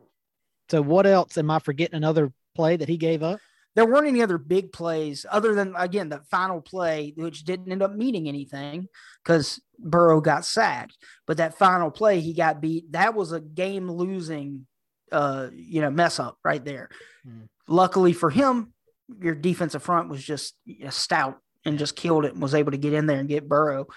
So 0.69 0.81
what 0.81 1.05
else? 1.05 1.37
Am 1.37 1.51
I 1.51 1.59
forgetting 1.59 1.95
another 1.95 2.31
play 2.55 2.77
that 2.77 2.87
he 2.89 2.97
gave 2.97 3.21
up? 3.21 3.39
There 3.75 3.85
weren't 3.85 4.07
any 4.07 4.21
other 4.21 4.37
big 4.37 4.71
plays 4.71 5.25
other 5.29 5.55
than 5.55 5.73
again 5.77 6.09
the 6.09 6.21
final 6.29 6.61
play, 6.61 7.13
which 7.15 7.43
didn't 7.43 7.71
end 7.71 7.81
up 7.81 7.93
meaning 7.93 8.27
anything 8.27 8.87
because 9.23 9.61
Burrow 9.79 10.21
got 10.21 10.45
sacked. 10.45 10.97
But 11.25 11.37
that 11.37 11.57
final 11.57 11.91
play, 11.91 12.19
he 12.19 12.33
got 12.33 12.61
beat. 12.61 12.91
That 12.91 13.15
was 13.15 13.31
a 13.31 13.41
game 13.41 13.89
losing, 13.89 14.67
uh, 15.11 15.49
you 15.53 15.81
know, 15.81 15.89
mess 15.89 16.19
up 16.19 16.37
right 16.43 16.63
there. 16.63 16.89
Hmm. 17.23 17.43
Luckily 17.67 18.13
for 18.13 18.29
him, 18.29 18.73
your 19.21 19.35
defensive 19.35 19.83
front 19.83 20.09
was 20.09 20.23
just 20.23 20.55
stout 20.89 21.39
and 21.65 21.79
just 21.79 21.95
killed 21.95 22.25
it 22.25 22.33
and 22.33 22.41
was 22.41 22.55
able 22.55 22.71
to 22.71 22.77
get 22.77 22.93
in 22.93 23.05
there 23.07 23.19
and 23.19 23.29
get 23.29 23.49
Burrow. 23.49 23.87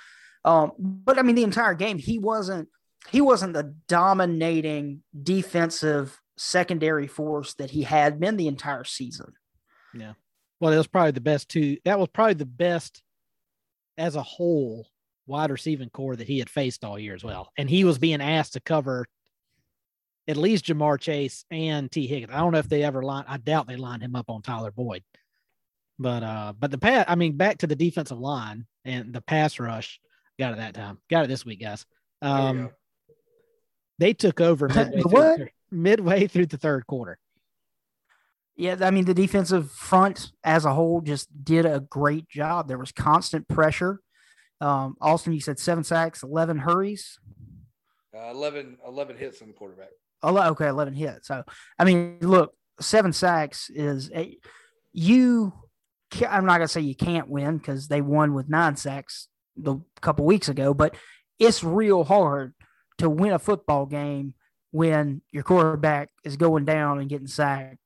Um, 0.45 0.73
but 0.79 1.19
I 1.19 1.23
mean, 1.23 1.35
the 1.35 1.43
entire 1.43 1.75
game, 1.75 1.99
he 1.99 2.19
wasn't 2.19 2.69
he 3.11 3.21
wasn't 3.21 3.53
the 3.53 3.75
dominating 3.89 5.03
defensive 5.21 6.19
secondary 6.37 7.07
force 7.07 7.55
that 7.55 7.71
he 7.71 7.83
had 7.83 8.19
been 8.21 8.37
the 8.37 8.49
entire 8.49 8.85
season. 8.85 9.33
Well, 10.61 10.73
it 10.73 10.77
was 10.79 10.87
probably 10.87 11.11
the 11.13 11.21
best 11.21 11.49
two. 11.49 11.77
That 11.85 11.99
was 11.99 12.09
probably 12.13 12.35
the 12.35 12.47
best 12.47 13.03
as 13.99 14.17
a 14.17 14.23
whole 14.23 14.87
wide 15.27 15.51
receiving 15.51 15.91
core 15.91 16.17
that 16.17 16.27
he 16.29 16.39
had 16.39 16.49
faced 16.49 16.85
all 16.85 16.99
year 16.99 17.15
as 17.15 17.25
well. 17.25 17.51
And 17.59 17.69
he 17.69 17.85
was 17.85 17.99
being 17.99 18.21
asked 18.23 18.55
to 18.55 18.61
cover 18.61 19.07
at 20.29 20.37
least 20.37 20.65
Ja'Marr 20.67 20.99
Chase 21.01 21.45
and 21.51 21.91
Tee 21.91 22.07
Higgins. 22.07 22.33
I 22.33 22.39
don't 22.39 22.53
know 22.53 22.59
if 22.59 22.69
they 22.69 22.83
ever 22.85 23.03
line. 23.03 23.25
I 23.29 23.37
doubt 23.37 23.67
they 23.69 23.77
lined 23.77 24.03
him 24.03 24.17
up 24.17 24.29
on 24.31 24.43
Tyler 24.43 24.71
Boyd. 24.71 25.03
But 25.99 26.23
uh, 26.23 26.53
but 26.59 26.71
the 26.71 26.79
pass. 26.79 27.05
I 27.09 27.15
mean, 27.15 27.37
back 27.37 27.59
to 27.59 27.67
the 27.67 27.77
defensive 27.77 28.19
line 28.19 28.67
and 28.85 29.13
the 29.15 29.21
pass 29.23 29.59
rush. 29.59 29.99
Got 30.39 30.53
it 30.53 30.57
that 30.59 30.75
time. 30.75 30.99
Got 31.11 31.25
it 31.25 31.29
this 31.29 31.45
week, 31.47 31.61
guys. 31.61 31.87
There 32.21 32.31
we 32.35 32.41
Um, 32.41 32.57
go. 32.59 32.73
they 33.99 34.13
took 34.13 34.41
over 34.41 34.69
midway, 34.75 34.85
The 34.85 35.03
through 35.03 35.11
what? 35.11 35.39
the, 35.39 35.45
thir- 35.45 35.51
midway 35.71 36.27
through 36.27 36.47
the 36.47 36.59
third 36.59 36.87
quarter. 36.87 37.19
Yeah, 38.57 38.77
I 38.81 38.91
mean 38.91 39.05
the 39.05 39.15
defensive 39.15 39.71
front 39.71 40.33
as 40.43 40.65
a 40.65 40.73
whole 40.73 41.03
just 41.03 41.29
did 41.45 41.67
a 41.67 41.81
great 41.81 42.29
job. 42.29 42.69
There 42.69 42.79
was 42.79 42.91
constant 42.91 43.47
pressure. 43.49 44.01
Um, 44.63 44.97
Austin, 45.01 45.35
you 45.35 45.41
said 45.41 45.59
seven 45.59 45.85
sacks, 45.85 46.23
eleven 46.23 46.59
hurries. 46.59 47.19
Uh, 48.17 48.31
11, 48.31 48.79
11 48.87 49.19
hits 49.19 49.43
on 49.43 49.49
the 49.49 49.53
quarterback. 49.53 49.91
Oh, 50.23 50.39
okay, 50.53 50.69
eleven 50.69 50.95
hits. 50.95 51.29
So 51.29 51.45
I 51.79 51.85
mean, 51.85 52.17
look, 52.23 52.55
seven 52.81 53.13
sacks 53.13 53.69
is 53.69 54.11
a, 54.15 54.39
you. 54.93 55.53
I'm 56.27 56.47
not 56.47 56.59
gonna 56.59 56.69
say 56.69 56.81
you 56.81 56.95
can't 56.95 57.29
win 57.29 57.59
because 57.59 57.89
they 57.89 58.01
won 58.01 58.33
with 58.33 58.49
nine 58.49 58.77
sacks 58.77 59.29
the 59.57 59.77
couple 60.01 60.25
weeks 60.25 60.49
ago, 60.49 60.73
but 60.73 60.95
it's 61.39 61.63
real 61.63 62.05
hard 62.05 62.55
to 62.99 63.11
win 63.11 63.33
a 63.33 63.39
football 63.39 63.85
game 63.85 64.33
when 64.71 65.21
your 65.31 65.43
quarterback 65.43 66.09
is 66.25 66.39
going 66.39 66.65
down 66.65 67.01
and 67.01 67.11
getting 67.11 67.27
sacked 67.27 67.79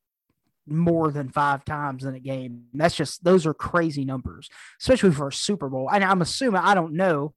more 0.71 1.11
than 1.11 1.29
five 1.29 1.65
times 1.65 2.05
in 2.05 2.15
a 2.15 2.21
game. 2.21 2.65
That's 2.73 2.95
just 2.95 3.25
those 3.25 3.47
are 3.47 3.55
crazy 3.55 4.05
numbers, 4.05 4.49
especially 4.81 5.13
for 5.13 5.29
a 5.29 5.33
Super 5.33 5.69
Bowl. 5.69 5.91
And 5.93 6.05
I'm 6.05 6.23
assuming 6.23 6.61
I 6.61 6.75
don't 6.75 6.95
know, 6.95 7.35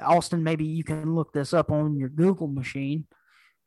Austin. 0.00 0.42
Maybe 0.42 0.64
you 0.64 0.84
can 0.84 1.14
look 1.14 1.32
this 1.32 1.52
up 1.52 1.70
on 1.70 1.96
your 1.96 2.08
Google 2.08 2.48
machine. 2.48 3.06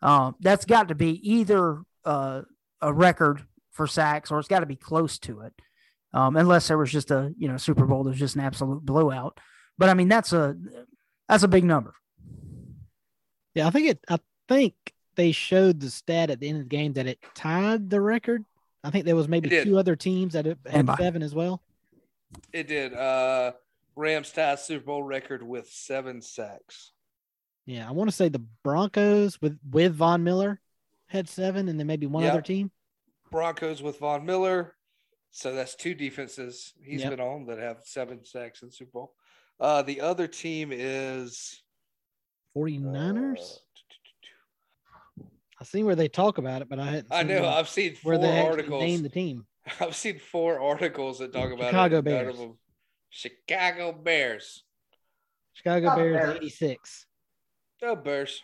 Um, 0.01 0.35
that's 0.39 0.65
got 0.65 0.89
to 0.89 0.95
be 0.95 1.19
either 1.29 1.81
uh, 2.03 2.41
a 2.81 2.93
record 2.93 3.45
for 3.71 3.87
sacks 3.87 4.31
or 4.31 4.39
it's 4.39 4.47
got 4.47 4.59
to 4.59 4.65
be 4.65 4.75
close 4.75 5.17
to 5.19 5.41
it, 5.41 5.53
um, 6.13 6.35
unless 6.35 6.67
there 6.67 6.77
was 6.77 6.91
just 6.91 7.11
a 7.11 7.33
you 7.37 7.47
know 7.47 7.57
Super 7.57 7.85
Bowl 7.85 8.03
was 8.03 8.17
just 8.17 8.35
an 8.35 8.41
absolute 8.41 8.85
blowout. 8.85 9.39
But 9.77 9.89
I 9.89 9.93
mean 9.93 10.09
that's 10.09 10.33
a 10.33 10.55
that's 11.29 11.43
a 11.43 11.47
big 11.47 11.63
number. 11.63 11.93
Yeah, 13.55 13.67
I 13.67 13.69
think 13.69 13.87
it. 13.87 13.99
I 14.09 14.17
think 14.47 14.73
they 15.15 15.31
showed 15.31 15.79
the 15.79 15.89
stat 15.89 16.29
at 16.29 16.39
the 16.39 16.49
end 16.49 16.57
of 16.57 16.63
the 16.63 16.75
game 16.75 16.93
that 16.93 17.07
it 17.07 17.19
tied 17.35 17.89
the 17.89 18.01
record. 18.01 18.45
I 18.83 18.89
think 18.89 19.05
there 19.05 19.15
was 19.15 19.27
maybe 19.27 19.49
two 19.49 19.77
other 19.77 19.95
teams 19.95 20.33
that 20.33 20.45
had 20.45 20.57
And 20.65 20.89
seven 20.97 21.23
as 21.23 21.33
well. 21.33 21.61
It 22.51 22.67
did. 22.67 22.93
Uh, 22.93 23.53
Rams 23.95 24.31
tied 24.31 24.59
Super 24.59 24.85
Bowl 24.85 25.03
record 25.03 25.41
with 25.43 25.69
seven 25.69 26.21
sacks. 26.21 26.91
Yeah, 27.65 27.87
I 27.87 27.91
want 27.91 28.09
to 28.09 28.15
say 28.15 28.27
the 28.27 28.43
Broncos 28.63 29.41
with 29.41 29.57
with 29.71 29.93
Von 29.95 30.23
Miller 30.23 30.59
had 31.07 31.29
seven, 31.29 31.69
and 31.69 31.79
then 31.79 31.87
maybe 31.87 32.07
one 32.07 32.23
Yeah. 32.23 32.31
other 32.31 32.41
team. 32.41 32.71
Broncos 33.31 33.81
with 33.81 33.99
Von 33.99 34.25
Miller. 34.25 34.75
So 35.31 35.53
that's 35.55 35.75
two 35.75 35.95
defenses 35.95 36.73
he's 36.83 37.01
Yep. 37.01 37.09
been 37.11 37.19
on 37.19 37.45
that 37.45 37.57
have 37.59 37.81
seven 37.85 38.23
sacks 38.25 38.61
in 38.63 38.69
Super 38.71 38.91
Bowl. 38.91 39.15
Uh, 39.59 39.81
the 39.81 40.01
other 40.01 40.27
team 40.27 40.71
is 40.73 41.63
49ers. 42.55 43.39
uh, 43.39 43.59
I 45.63 45.65
see 45.65 45.81
where 45.81 45.95
they 45.95 46.09
talk 46.09 46.39
about 46.39 46.61
it, 46.61 46.67
but 46.67 46.77
I 46.77 46.85
hadn't. 46.87 47.07
I 47.09 47.23
know. 47.23 47.41
where- 47.43 47.51
I've 47.51 47.69
seen 47.69 47.95
where 48.03 48.17
four 48.17 48.21
they 48.25 48.31
actually 48.33 48.49
articles. 48.49 48.81
name 48.83 49.01
the 49.01 49.07
team. 49.07 49.45
I've 49.79 49.95
seen 49.95 50.19
four 50.19 50.59
articles 50.59 51.19
that 51.19 51.31
talk 51.31 51.53
about 51.53 51.67
Chicago 51.67 51.99
it. 51.99 52.01
Bears. 52.03 52.35
Chicago 53.09 53.93
Bears. 53.93 54.63
Chicago 55.53 55.95
Bears 55.95 56.17
Bears. 56.17 56.35
eighty 56.35 56.49
six. 56.49 57.05
Oh, 57.81 57.95
Bears. 57.95 58.41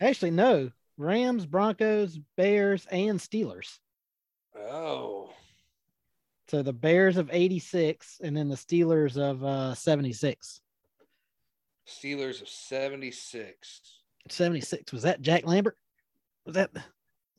Actually, 0.00 0.32
no. 0.32 0.72
Rams, 0.98 1.46
Broncos, 1.46 2.18
Bears, 2.36 2.86
and 2.90 3.20
Steelers. 3.20 3.78
Oh, 4.58 5.32
So 6.48 6.64
the 6.64 6.72
Bears 6.72 7.18
of 7.18 7.30
eighty 7.32 7.60
six, 7.60 8.20
and 8.20 8.36
then 8.36 8.48
the 8.48 8.56
Steelers 8.56 9.16
of 9.16 9.44
uh, 9.44 9.74
seventy 9.76 10.12
six. 10.12 10.60
Steelers 11.86 12.42
of 12.42 12.48
76. 12.48 13.80
76 14.28 14.92
was 14.92 15.02
that 15.02 15.22
Jack 15.22 15.44
Lambert? 15.46 15.76
Was 16.46 16.54
that 16.54 16.72
was 16.74 16.82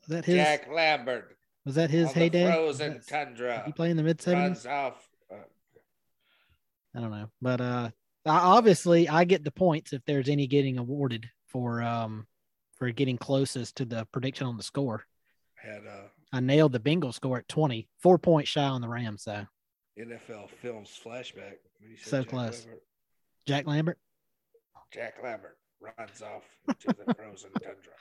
that 0.10 0.26
his 0.26 0.36
Jack 0.36 0.68
Lambert. 0.72 1.38
was 1.66 1.76
that 1.76 1.90
his 1.90 2.12
heyday? 2.12 2.46
Frozen 2.46 2.94
that- 2.94 3.08
tundra. 3.08 3.64
he 3.66 3.72
play 3.72 3.90
in 3.92 3.98
the 3.98 4.04
mid 4.04 4.18
70s? 4.20 4.34
Runs 4.34 4.66
off. 4.66 5.08
Uh, 5.32 5.36
I 6.96 7.00
don't 7.02 7.12
know, 7.12 7.30
but 7.42 7.62
uh, 7.62 7.90
I, 8.26 8.30
obviously 8.38 9.08
I 9.10 9.24
get 9.24 9.44
the 9.44 9.52
points 9.52 9.94
if 9.94 10.04
there's 10.06 10.30
any 10.30 10.48
getting 10.48 10.78
awarded 10.78 11.30
for 11.48 11.82
um 11.82 12.28
for 12.78 12.90
getting 12.92 13.18
closest 13.18 13.78
to 13.78 13.86
the 13.86 14.06
prediction 14.12 14.48
on 14.48 14.58
the 14.58 14.64
score. 14.64 15.04
had 15.56 15.86
uh, 15.88 16.08
I 16.34 16.40
nailed 16.40 16.72
the 16.72 16.80
Bengals 16.80 17.16
score 17.16 17.38
at 17.40 17.48
20, 17.50 17.88
four 18.00 18.18
points 18.18 18.50
shy 18.50 18.64
on 18.64 18.82
the 18.82 18.88
Rams. 18.88 19.24
So 19.24 19.46
NFL 20.00 20.50
Films 20.62 21.00
flashback. 21.04 21.56
So 22.04 22.22
Jack 22.22 22.30
close. 22.30 22.62
Lambert. 22.66 22.84
Jack 23.46 23.68
Lambert. 23.68 23.98
Jack 24.94 25.14
Lambert 25.24 25.58
runs 25.80 26.22
off 26.22 26.44
into 26.68 26.88
the 27.06 27.14
frozen 27.16 27.52
tundra. 27.54 27.94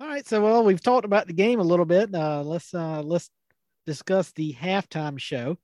All 0.00 0.08
right, 0.08 0.26
so 0.26 0.42
well, 0.42 0.64
we've 0.64 0.82
talked 0.82 1.04
about 1.04 1.28
the 1.28 1.32
game 1.32 1.60
a 1.60 1.64
little 1.64 1.84
bit. 1.84 2.12
Uh, 2.12 2.42
let's 2.42 2.74
uh, 2.74 3.00
let's 3.02 3.30
discuss 3.86 4.32
the 4.32 4.52
halftime 4.52 5.20
show 5.20 5.56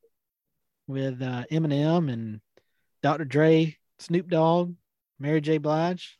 with 0.86 1.20
uh, 1.20 1.44
Eminem 1.50 2.12
and 2.12 2.40
Dr. 3.02 3.24
Dre, 3.24 3.76
Snoop 3.98 4.28
Dogg, 4.28 4.74
Mary 5.18 5.40
J. 5.40 5.58
Blige. 5.58 6.16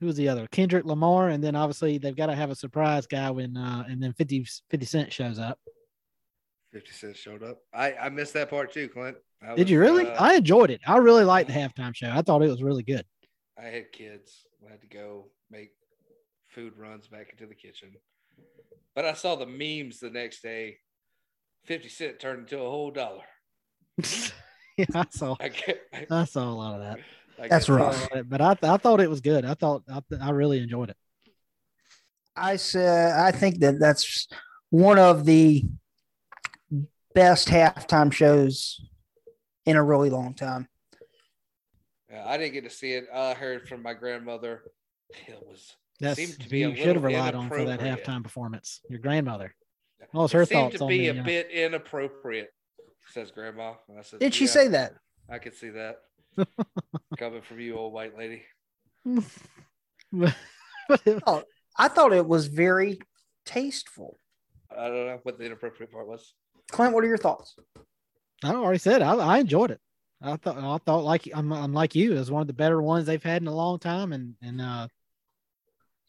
Who 0.00 0.06
was 0.06 0.16
the 0.16 0.30
other? 0.30 0.48
Kendrick 0.50 0.84
Lamar, 0.84 1.28
and 1.28 1.44
then 1.44 1.54
obviously 1.54 1.98
they've 1.98 2.16
got 2.16 2.26
to 2.26 2.34
have 2.34 2.50
a 2.50 2.56
surprise 2.56 3.06
guy 3.06 3.30
when 3.30 3.56
uh, 3.56 3.84
and 3.88 4.02
then 4.02 4.12
50, 4.14 4.46
50 4.70 4.86
Cent 4.86 5.12
shows 5.12 5.38
up. 5.38 5.60
50 6.72 6.90
Cent 6.90 7.16
showed 7.16 7.44
up. 7.44 7.58
I, 7.72 7.92
I 7.94 8.08
missed 8.08 8.32
that 8.34 8.50
part 8.50 8.72
too, 8.72 8.88
Clint. 8.88 9.16
I 9.42 9.54
Did 9.54 9.64
was, 9.64 9.70
you 9.70 9.78
really? 9.80 10.08
uh, 10.08 10.16
I 10.18 10.34
enjoyed 10.34 10.70
it. 10.70 10.80
I 10.86 10.96
really 10.96 11.24
liked 11.24 11.48
the 11.48 11.54
halftime 11.54 11.94
show. 11.94 12.10
I 12.10 12.22
thought 12.22 12.42
it 12.42 12.48
was 12.48 12.62
really 12.62 12.82
good. 12.82 13.04
I 13.56 13.66
had 13.66 13.92
kids. 13.92 14.44
I 14.66 14.70
had 14.72 14.80
to 14.80 14.88
go 14.88 15.28
make 15.50 15.70
food 16.50 16.74
runs 16.76 17.06
back 17.06 17.28
into 17.32 17.46
the 17.46 17.54
kitchen. 17.54 17.92
But 18.94 19.04
I 19.04 19.14
saw 19.14 19.36
the 19.36 19.46
memes 19.46 20.00
the 20.00 20.10
next 20.10 20.42
day. 20.42 20.78
50 21.66 21.88
Cent 21.88 22.20
turned 22.20 22.40
into 22.40 22.58
a 22.58 22.70
whole 22.70 22.90
dollar. 22.90 23.24
yeah, 24.76 24.86
I 24.94 25.06
saw. 25.10 25.36
I 25.40 25.48
get, 25.48 25.80
I 26.10 26.24
saw 26.24 26.44
a 26.44 26.50
lot 26.52 26.74
of 26.74 26.80
that. 26.80 26.98
I 27.42 27.48
That's 27.48 27.68
rough. 27.68 28.08
that. 28.10 28.28
But 28.28 28.40
I, 28.40 28.56
I 28.62 28.76
thought 28.76 29.00
it 29.00 29.10
was 29.10 29.20
good. 29.20 29.44
I 29.44 29.54
thought 29.54 29.82
I, 29.88 30.02
I 30.20 30.30
really 30.30 30.60
enjoyed 30.62 30.90
it. 30.90 30.96
I 32.36 32.56
said 32.56 33.18
I 33.18 33.32
think 33.32 33.58
that 33.60 33.78
that's 33.78 34.28
one 34.70 34.98
of 34.98 35.24
the 35.24 35.66
best 37.14 37.48
halftime 37.48 38.12
shows 38.12 38.80
in 39.66 39.76
a 39.76 39.82
really 39.82 40.10
long 40.10 40.34
time. 40.34 40.68
Yeah, 42.10 42.24
I 42.26 42.36
didn't 42.38 42.54
get 42.54 42.64
to 42.64 42.70
see 42.70 42.92
it. 42.92 43.06
I 43.14 43.34
heard 43.34 43.68
from 43.68 43.82
my 43.82 43.94
grandmother. 43.94 44.62
It 45.26 45.38
was 45.46 45.76
That's 46.00 46.18
Seemed 46.18 46.40
to 46.40 46.48
be 46.48 46.62
a 46.62 46.70
you 46.70 46.76
should 46.76 46.96
have 46.96 47.04
relied 47.04 47.34
on 47.34 47.48
for 47.48 47.64
that 47.66 47.80
halftime 47.80 48.22
performance. 48.22 48.80
Your 48.88 49.00
grandmother. 49.00 49.54
What 50.12 50.22
was 50.22 50.34
it 50.34 50.36
her 50.38 50.46
seemed 50.46 50.60
thoughts 50.60 50.78
to 50.78 50.84
on 50.84 50.88
be 50.88 51.08
the, 51.08 51.18
a 51.18 51.20
uh, 51.20 51.24
bit 51.24 51.50
inappropriate, 51.50 52.52
says 53.10 53.30
Grandma. 53.30 53.74
And 53.88 53.98
I 53.98 54.02
said, 54.02 54.20
Did 54.20 54.34
she 54.34 54.46
"Yeah, 54.46 54.50
say 54.50 54.68
that? 54.68 54.94
I 55.28 55.38
could 55.38 55.54
see 55.54 55.68
that 55.70 55.98
coming 57.18 57.42
from 57.42 57.60
you, 57.60 57.76
old 57.76 57.92
white 57.92 58.16
lady. 58.16 58.42
But 60.12 60.34
it- 61.06 61.22
I 61.78 61.88
thought 61.88 62.12
it 62.12 62.26
was 62.26 62.46
very 62.46 62.98
tasteful. 63.44 64.18
I 64.76 64.88
don't 64.88 65.06
know 65.06 65.20
what 65.22 65.38
the 65.38 65.44
inappropriate 65.44 65.92
part 65.92 66.08
was. 66.08 66.34
Clint, 66.70 66.94
what 66.94 67.04
are 67.04 67.08
your 67.08 67.18
thoughts? 67.18 67.56
I 68.42 68.54
already 68.54 68.78
said 68.78 69.02
I, 69.02 69.14
I 69.14 69.38
enjoyed 69.38 69.70
it. 69.70 69.80
I 70.22 70.36
thought 70.36 70.58
I 70.58 70.78
thought 70.84 71.04
like 71.04 71.28
I'm, 71.34 71.52
I'm 71.52 71.72
like 71.72 71.94
you. 71.94 72.12
It 72.14 72.18
was 72.18 72.30
one 72.30 72.40
of 72.42 72.46
the 72.46 72.52
better 72.52 72.80
ones 72.82 73.06
they've 73.06 73.22
had 73.22 73.42
in 73.42 73.48
a 73.48 73.54
long 73.54 73.78
time, 73.78 74.12
and 74.12 74.34
and 74.42 74.60
uh 74.60 74.88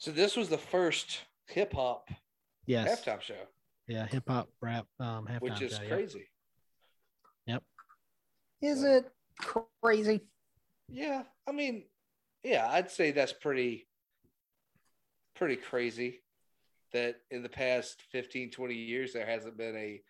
So 0.02 0.10
this 0.10 0.36
was 0.36 0.50
the 0.50 0.58
first 0.58 1.20
hip 1.46 1.74
hop 1.74 2.10
yes, 2.66 3.06
halftime 3.06 3.22
show, 3.22 3.36
yeah, 3.88 4.08
hip 4.08 4.24
hop 4.28 4.50
rap 4.60 4.88
um 5.00 5.28
halftime 5.28 5.42
which 5.42 5.62
is 5.62 5.74
show, 5.74 5.84
Yep. 5.84 5.92
crazy. 5.92 6.28
Is 8.64 8.84
it 8.84 9.12
crazy? 9.40 10.22
Yeah, 10.90 11.22
I 11.48 11.52
mean, 11.52 11.84
yeah, 12.44 12.68
I'd 12.72 12.90
say 12.90 13.12
that's 13.12 13.32
pretty 13.32 13.88
pretty 15.36 15.56
crazy 15.56 16.24
that 16.94 17.18
in 17.30 17.44
the 17.44 17.50
past 17.50 18.02
15 18.12 18.50
20 18.50 18.74
years 18.74 19.14
there 19.14 19.28
hasn't 19.28 19.56
been 19.56 19.76
a 19.76 20.02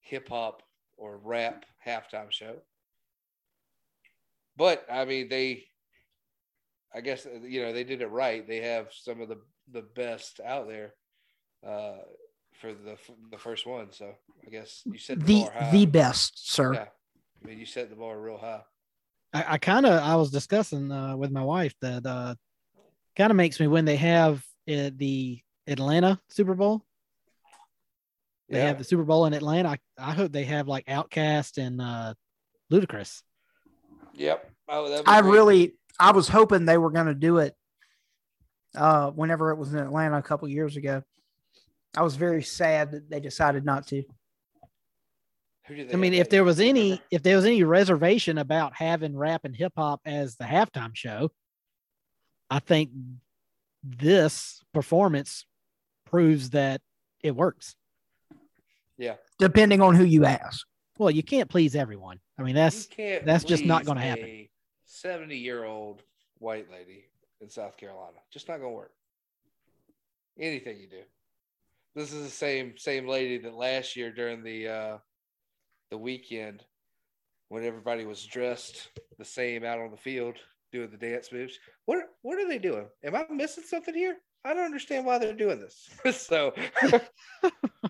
hip 0.00 0.28
hop 0.28 0.62
or 0.98 1.16
rap 1.16 1.64
halftime 1.86 2.30
show. 2.30 2.56
But 4.58 4.84
I 4.92 5.06
mean, 5.06 5.30
they 5.30 5.64
I 6.94 7.00
guess 7.00 7.26
you 7.42 7.62
know, 7.62 7.72
they 7.72 7.84
did 7.84 8.00
it 8.02 8.08
right. 8.10 8.46
They 8.46 8.60
have 8.62 8.88
some 8.92 9.20
of 9.20 9.28
the 9.28 9.38
the 9.72 9.82
best 9.82 10.40
out 10.44 10.66
there 10.68 10.94
uh 11.66 11.98
for 12.60 12.72
the 12.72 12.96
the 13.30 13.38
first 13.38 13.66
one, 13.66 13.92
so 13.92 14.12
I 14.46 14.50
guess 14.50 14.82
you 14.86 14.98
set 14.98 15.20
the, 15.20 15.24
The 15.26 15.44
bar 15.44 15.70
the 15.72 15.86
best, 15.86 16.52
sir. 16.52 16.74
yeah. 16.74 16.86
I 17.42 17.48
mean, 17.48 17.58
you 17.58 17.66
set 17.66 17.88
the 17.90 17.96
bar 17.96 18.18
real 18.20 18.38
high. 18.38 18.62
I, 19.32 19.54
I 19.54 19.58
kind 19.58 19.86
of 19.86 20.02
I 20.02 20.16
was 20.16 20.30
discussing 20.30 20.90
uh, 20.90 21.16
with 21.16 21.30
my 21.30 21.42
wife 21.42 21.74
that 21.80 22.04
uh, 22.04 22.34
kind 23.16 23.30
of 23.30 23.36
makes 23.36 23.60
me 23.60 23.66
when 23.68 23.84
they 23.84 23.96
have 23.96 24.38
uh, 24.68 24.90
the 24.96 25.40
Atlanta 25.66 26.20
Super 26.28 26.54
Bowl. 26.54 26.84
They 28.48 28.58
Yeah. 28.58 28.66
have 28.66 28.78
the 28.78 28.84
Super 28.84 29.04
Bowl 29.04 29.26
in 29.26 29.32
Atlanta. 29.32 29.68
I, 29.70 29.78
I 29.96 30.12
hope 30.12 30.32
they 30.32 30.44
have 30.44 30.66
like 30.66 30.86
OutKast 30.86 31.56
and 31.58 31.80
uh, 31.80 32.14
Ludacris. 32.72 33.22
Yep. 34.14 34.50
Oh, 34.68 35.02
I 35.06 35.20
great. 35.20 35.30
really 35.30 35.74
I 36.00 36.12
was 36.12 36.28
hoping 36.28 36.64
they 36.64 36.78
were 36.78 36.90
going 36.90 37.06
to 37.06 37.14
do 37.14 37.38
it 37.38 37.54
uh 38.74 39.10
whenever 39.10 39.50
it 39.50 39.56
was 39.56 39.74
in 39.74 39.80
Atlanta 39.80 40.18
a 40.18 40.22
couple 40.22 40.48
years 40.48 40.76
ago. 40.76 41.02
I 41.96 42.02
was 42.02 42.16
very 42.16 42.42
sad 42.42 42.92
that 42.92 43.10
they 43.10 43.20
decided 43.20 43.64
not 43.64 43.86
to. 43.88 44.02
Who 45.66 45.76
do 45.76 45.84
they 45.84 45.92
I 45.92 45.96
mean, 45.96 46.14
if 46.14 46.30
there 46.30 46.44
was 46.44 46.60
any 46.60 47.00
if 47.10 47.22
there 47.22 47.36
was 47.36 47.44
any 47.44 47.62
reservation 47.62 48.38
about 48.38 48.74
having 48.74 49.16
rap 49.16 49.42
and 49.44 49.54
hip 49.54 49.72
hop 49.76 50.00
as 50.04 50.36
the 50.36 50.44
halftime 50.44 50.94
show, 50.94 51.30
I 52.48 52.60
think 52.60 52.90
this 53.82 54.62
performance 54.72 55.46
proves 56.06 56.50
that 56.50 56.80
it 57.22 57.34
works. 57.36 57.74
yeah, 58.98 59.14
Depending 59.38 59.80
on 59.80 59.94
who 59.94 60.04
you 60.04 60.24
ask. 60.24 60.66
Well, 60.98 61.10
you 61.10 61.22
can't 61.22 61.48
please 61.48 61.74
everyone. 61.74 62.20
I 62.38 62.42
mean, 62.42 62.54
that's 62.54 62.88
that's 63.24 63.44
just 63.44 63.64
not 63.64 63.84
gonna 63.84 64.00
happen. 64.00 64.48
A 65.00 65.08
Seventy-year-old 65.08 66.02
white 66.38 66.70
lady 66.70 67.04
in 67.40 67.48
South 67.48 67.76
Carolina, 67.76 68.18
just 68.30 68.48
not 68.48 68.58
gonna 68.58 68.70
work. 68.70 68.92
Anything 70.38 70.78
you 70.78 70.88
do, 70.88 71.02
this 71.94 72.12
is 72.12 72.24
the 72.24 72.30
same 72.30 72.76
same 72.76 73.06
lady 73.06 73.38
that 73.38 73.54
last 73.54 73.96
year 73.96 74.12
during 74.12 74.42
the 74.42 74.68
uh 74.68 74.98
the 75.90 75.98
Weeknd 75.98 76.60
when 77.48 77.64
everybody 77.64 78.04
was 78.04 78.24
dressed 78.26 78.90
the 79.18 79.24
same 79.24 79.64
out 79.64 79.80
on 79.80 79.90
the 79.90 79.96
field 79.96 80.36
doing 80.72 80.90
the 80.90 80.96
dance 80.96 81.32
moves. 81.32 81.58
What 81.86 82.00
what 82.22 82.38
are 82.38 82.48
they 82.48 82.58
doing? 82.58 82.86
Am 83.02 83.14
I 83.14 83.24
missing 83.30 83.64
something 83.64 83.94
here? 83.94 84.16
I 84.44 84.54
don't 84.54 84.64
understand 84.64 85.06
why 85.06 85.18
they're 85.18 85.34
doing 85.34 85.60
this. 85.60 85.88
so 86.16 86.52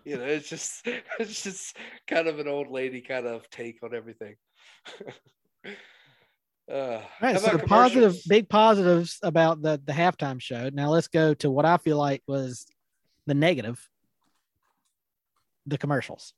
you 0.04 0.16
know, 0.16 0.24
it's 0.24 0.48
just 0.48 0.86
it's 1.18 1.42
just 1.42 1.76
kind 2.06 2.28
of 2.28 2.38
an 2.38 2.48
old 2.48 2.68
lady 2.68 3.00
kind 3.00 3.26
of 3.26 3.50
take 3.50 3.82
on 3.82 3.94
everything. 3.94 4.36
uh, 6.70 7.00
right. 7.20 7.38
So 7.38 7.56
the 7.56 7.64
positive, 7.66 8.16
big 8.28 8.48
positives 8.48 9.18
about 9.22 9.62
the 9.62 9.80
the 9.84 9.92
halftime 9.92 10.40
show. 10.40 10.70
Now 10.72 10.90
let's 10.90 11.08
go 11.08 11.34
to 11.34 11.50
what 11.50 11.64
I 11.64 11.76
feel 11.78 11.96
like 11.98 12.22
was 12.26 12.66
the 13.26 13.34
negative. 13.34 13.86
The 15.66 15.78
commercials. 15.78 16.32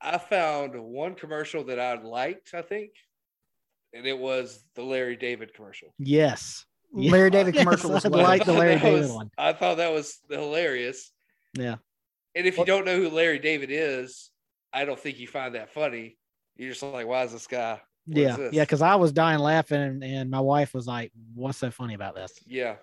I 0.00 0.18
found 0.18 0.80
one 0.80 1.14
commercial 1.14 1.64
that 1.64 1.78
I 1.78 2.00
liked, 2.00 2.54
I 2.54 2.62
think, 2.62 2.90
and 3.92 4.06
it 4.06 4.18
was 4.18 4.64
the 4.74 4.82
Larry 4.82 5.16
David 5.16 5.54
commercial. 5.54 5.94
Yes. 5.98 6.64
Yeah. 6.94 7.12
Larry 7.12 7.30
David 7.30 7.54
Yes, 7.54 7.64
commercial 7.64 7.90
was 7.90 8.04
I'd 8.04 8.12
like 8.12 8.44
the 8.44 8.52
Larry 8.52 8.76
David 8.80 9.00
was- 9.02 9.12
one. 9.12 9.30
I 9.38 9.52
thought 9.52 9.78
that 9.78 9.92
was 9.92 10.18
hilarious. 10.28 11.10
Yeah. 11.54 11.76
And 12.34 12.46
if 12.46 12.58
you 12.58 12.64
don't 12.64 12.84
know 12.84 12.96
who 12.96 13.10
Larry 13.10 13.38
David 13.38 13.68
is, 13.70 14.30
I 14.72 14.84
don't 14.84 14.98
think 14.98 15.18
you 15.18 15.26
find 15.28 15.54
that 15.54 15.70
funny. 15.72 16.16
You're 16.56 16.70
just 16.70 16.82
like, 16.82 17.06
why 17.06 17.24
is 17.24 17.32
this 17.32 17.46
guy? 17.46 17.80
What 18.06 18.16
yeah. 18.16 18.36
Yeah. 18.52 18.62
Because 18.62 18.82
I 18.82 18.96
was 18.96 19.12
dying 19.12 19.38
laughing, 19.38 19.80
and, 19.80 20.04
and 20.04 20.30
my 20.30 20.40
wife 20.40 20.74
was 20.74 20.86
like, 20.86 21.12
"What's 21.34 21.58
so 21.58 21.70
funny 21.70 21.94
about 21.94 22.14
this?" 22.14 22.32
Yeah. 22.46 22.76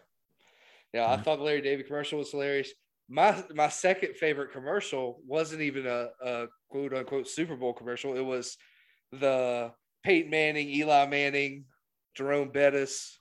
Yeah, 0.93 1.12
I 1.12 1.17
thought 1.17 1.38
the 1.38 1.43
Larry 1.43 1.62
David 1.62 1.86
commercial 1.86 2.17
was 2.17 2.32
hilarious. 2.32 2.71
My 3.08 3.43
my 3.53 3.69
second 3.69 4.15
favorite 4.15 4.51
commercial 4.51 5.21
wasn't 5.25 5.62
even 5.62 5.86
a, 5.86 6.10
a 6.23 6.47
quote 6.69 6.93
unquote 6.93 7.27
Super 7.27 7.55
Bowl 7.55 7.73
commercial. 7.73 8.15
It 8.15 8.25
was 8.25 8.58
the 9.12 9.71
Peyton 10.03 10.32
Manning, 10.32 10.69
Eli 10.69 11.05
Manning, 11.08 11.65
Jerome 12.15 12.49
Bettis, 12.49 13.19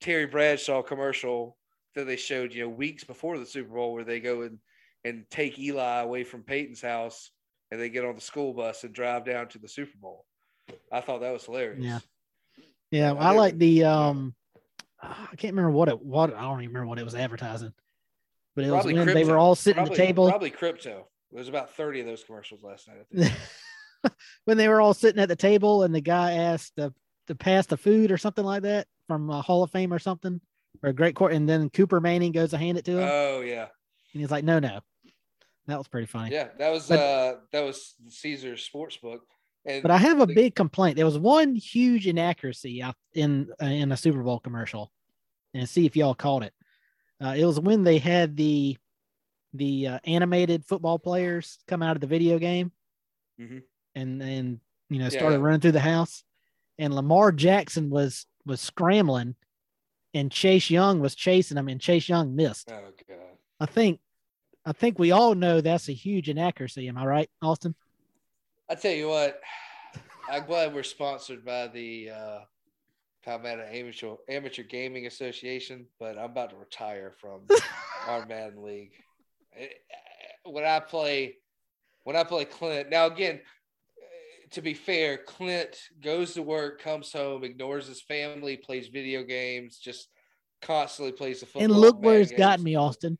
Terry 0.00 0.26
Bradshaw 0.26 0.82
commercial 0.82 1.56
that 1.94 2.06
they 2.06 2.16
showed, 2.16 2.54
you 2.54 2.62
know, 2.62 2.68
weeks 2.68 3.04
before 3.04 3.38
the 3.38 3.46
Super 3.46 3.74
Bowl 3.74 3.92
where 3.92 4.04
they 4.04 4.20
go 4.20 4.42
and, 4.42 4.58
and 5.04 5.24
take 5.30 5.58
Eli 5.58 6.00
away 6.00 6.24
from 6.24 6.42
Peyton's 6.42 6.82
house 6.82 7.30
and 7.70 7.80
they 7.80 7.88
get 7.88 8.04
on 8.04 8.14
the 8.14 8.20
school 8.20 8.52
bus 8.52 8.84
and 8.84 8.94
drive 8.94 9.24
down 9.24 9.48
to 9.48 9.58
the 9.58 9.68
Super 9.68 9.98
Bowl. 10.00 10.24
I 10.90 11.00
thought 11.00 11.20
that 11.20 11.32
was 11.32 11.44
hilarious. 11.44 11.80
Yeah. 11.84 11.98
Yeah, 12.90 13.12
I 13.12 13.30
I 13.30 13.32
like 13.32 13.58
the 13.58 13.84
um 13.84 14.34
I 15.02 15.34
can't 15.36 15.54
remember 15.54 15.70
what 15.70 15.88
it 15.88 16.02
what 16.02 16.34
I 16.34 16.42
don't 16.42 16.62
even 16.62 16.68
remember 16.68 16.86
what 16.88 16.98
it 16.98 17.04
was 17.04 17.14
advertising. 17.14 17.72
But 18.54 18.64
it 18.64 18.70
Probably 18.70 18.94
was 18.94 19.06
when 19.06 19.14
they 19.14 19.24
were 19.24 19.38
all 19.38 19.54
sitting 19.54 19.76
Probably, 19.84 19.94
at 19.94 19.96
the 19.96 20.06
table. 20.06 20.28
Probably 20.28 20.50
crypto. 20.50 21.06
There's 21.30 21.48
about 21.48 21.74
30 21.74 22.00
of 22.00 22.06
those 22.06 22.24
commercials 22.24 22.62
last 22.62 22.88
night. 22.88 22.96
I 22.98 23.28
think. 23.28 24.12
when 24.46 24.56
they 24.56 24.68
were 24.68 24.80
all 24.80 24.94
sitting 24.94 25.20
at 25.20 25.28
the 25.28 25.36
table 25.36 25.82
and 25.82 25.94
the 25.94 26.00
guy 26.00 26.32
asked 26.32 26.74
to, 26.76 26.92
to 27.26 27.34
pass 27.34 27.66
the 27.66 27.76
food 27.76 28.10
or 28.10 28.16
something 28.18 28.44
like 28.44 28.62
that 28.62 28.86
from 29.06 29.28
a 29.30 29.42
Hall 29.42 29.62
of 29.62 29.70
Fame 29.70 29.92
or 29.92 29.98
something 29.98 30.40
or 30.82 30.90
a 30.90 30.92
great 30.92 31.14
court, 31.14 31.32
and 31.34 31.48
then 31.48 31.70
Cooper 31.70 32.00
Manning 32.00 32.32
goes 32.32 32.50
to 32.50 32.58
hand 32.58 32.78
it 32.78 32.84
to 32.86 32.98
him, 32.98 33.08
Oh 33.10 33.40
yeah, 33.40 33.66
and 34.12 34.20
he's 34.20 34.30
like, 34.30 34.44
"No, 34.44 34.58
no." 34.58 34.80
That 35.66 35.76
was 35.76 35.88
pretty 35.88 36.06
funny. 36.06 36.32
yeah. 36.32 36.48
That 36.58 36.70
was 36.70 36.88
But- 36.88 36.98
uh 36.98 37.34
that 37.52 37.60
was 37.64 37.94
Caesar's 38.08 38.68
sportsbook. 38.72 39.20
And 39.68 39.82
But 39.82 39.90
I 39.90 39.98
have 39.98 40.20
a 40.20 40.26
the- 40.26 40.34
big 40.34 40.54
complaint. 40.54 40.96
There 40.96 41.04
was 41.06 41.18
one 41.18 41.54
huge 41.54 42.06
inaccuracy 42.06 42.82
in 43.14 43.50
uh, 43.62 43.66
in 43.66 43.92
a 43.92 43.96
Super 43.96 44.22
Bowl 44.22 44.40
commercial, 44.40 44.90
and 45.54 45.68
see 45.68 45.86
if 45.86 45.96
y'all 45.96 46.14
caught 46.14 46.42
it. 46.42 46.54
Uh, 47.22 47.34
it 47.36 47.44
was 47.44 47.60
when 47.60 47.84
they 47.84 47.98
had 47.98 48.36
the 48.36 48.76
the 49.54 49.86
uh, 49.88 49.98
animated 50.04 50.64
football 50.64 50.98
players 50.98 51.58
come 51.66 51.82
out 51.82 51.96
of 51.96 52.00
the 52.00 52.06
video 52.06 52.38
game, 52.38 52.70
Mhm. 53.40 53.62
and 53.94 54.22
and 54.22 54.60
you 54.90 54.98
know 54.98 55.04
Yeah, 55.06 55.10
started 55.18 55.36
yeah. 55.38 55.42
running 55.44 55.60
through 55.60 55.72
the 55.72 55.80
house, 55.80 56.24
and 56.78 56.94
Lamar 56.94 57.32
Jackson 57.32 57.90
was 57.90 58.26
was 58.46 58.60
scrambling, 58.60 59.34
and 60.14 60.30
Chase 60.32 60.70
Young 60.70 61.00
was 61.00 61.14
chasing 61.14 61.56
him, 61.58 61.68
and 61.68 61.80
Chase 61.80 62.08
Young 62.08 62.34
missed. 62.36 62.70
Oh 62.70 62.92
god. 63.08 63.18
I 63.60 63.66
think 63.66 64.00
I 64.64 64.72
think 64.72 64.98
we 64.98 65.10
all 65.12 65.34
know 65.34 65.60
that's 65.60 65.88
a 65.88 65.92
huge 65.94 66.28
inaccuracy. 66.28 66.88
Am 66.88 66.98
I 66.98 67.04
right, 67.06 67.30
Austin? 67.42 67.74
I 68.68 68.74
tell 68.74 68.92
you 68.92 69.08
what, 69.08 69.40
I'm 70.30 70.44
glad 70.46 70.74
we're 70.74 70.82
sponsored 70.82 71.44
by 71.44 71.68
the 71.68 72.10
uh 72.10 72.38
Palmetto 73.24 73.62
Amateur 73.70 74.14
Amateur 74.28 74.62
Gaming 74.62 75.06
Association, 75.06 75.86
but 75.98 76.18
I'm 76.18 76.30
about 76.30 76.50
to 76.50 76.56
retire 76.56 77.12
from 77.20 77.42
our 78.06 78.24
Madden 78.26 78.62
League. 78.62 78.92
Eh, 79.56 79.66
When 80.44 80.64
I 80.64 80.80
play, 80.80 81.36
when 82.04 82.16
I 82.16 82.24
play 82.24 82.44
Clint, 82.44 82.90
now 82.90 83.06
again, 83.06 83.36
eh, 83.36 84.46
to 84.52 84.62
be 84.62 84.72
fair, 84.74 85.18
Clint 85.18 85.76
goes 86.02 86.34
to 86.34 86.42
work, 86.42 86.80
comes 86.80 87.12
home, 87.12 87.44
ignores 87.44 87.86
his 87.86 88.00
family, 88.00 88.56
plays 88.56 88.88
video 88.88 89.22
games, 89.24 89.78
just 89.78 90.08
constantly 90.62 91.12
plays 91.12 91.40
the 91.40 91.46
football. 91.46 91.64
And 91.64 91.72
look 91.72 92.00
where 92.00 92.20
it's 92.20 92.30
games. 92.30 92.38
gotten 92.38 92.64
me, 92.64 92.76
Austin. 92.76 93.18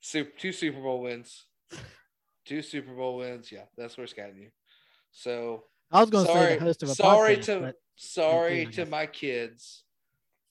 Super, 0.00 0.30
two 0.38 0.52
Super 0.52 0.80
Bowl 0.80 1.02
wins. 1.02 1.46
two 2.46 2.62
Super 2.62 2.94
Bowl 2.94 3.16
wins. 3.18 3.50
Yeah, 3.52 3.64
that's 3.76 3.96
where 3.96 4.04
it's 4.04 4.12
gotten 4.12 4.36
you. 4.36 4.50
So 5.12 5.64
I 5.90 6.00
was 6.00 6.10
going 6.10 6.26
to 6.26 6.32
say 6.32 6.38
sorry, 6.38 6.54
the 6.54 6.64
host 6.64 6.82
of 6.82 6.88
a 6.90 6.94
sorry 6.94 7.36
podcast, 7.36 7.44
to 7.46 7.74
sorry 7.96 8.66
to 8.66 8.86
my 8.86 9.06
kids. 9.06 9.84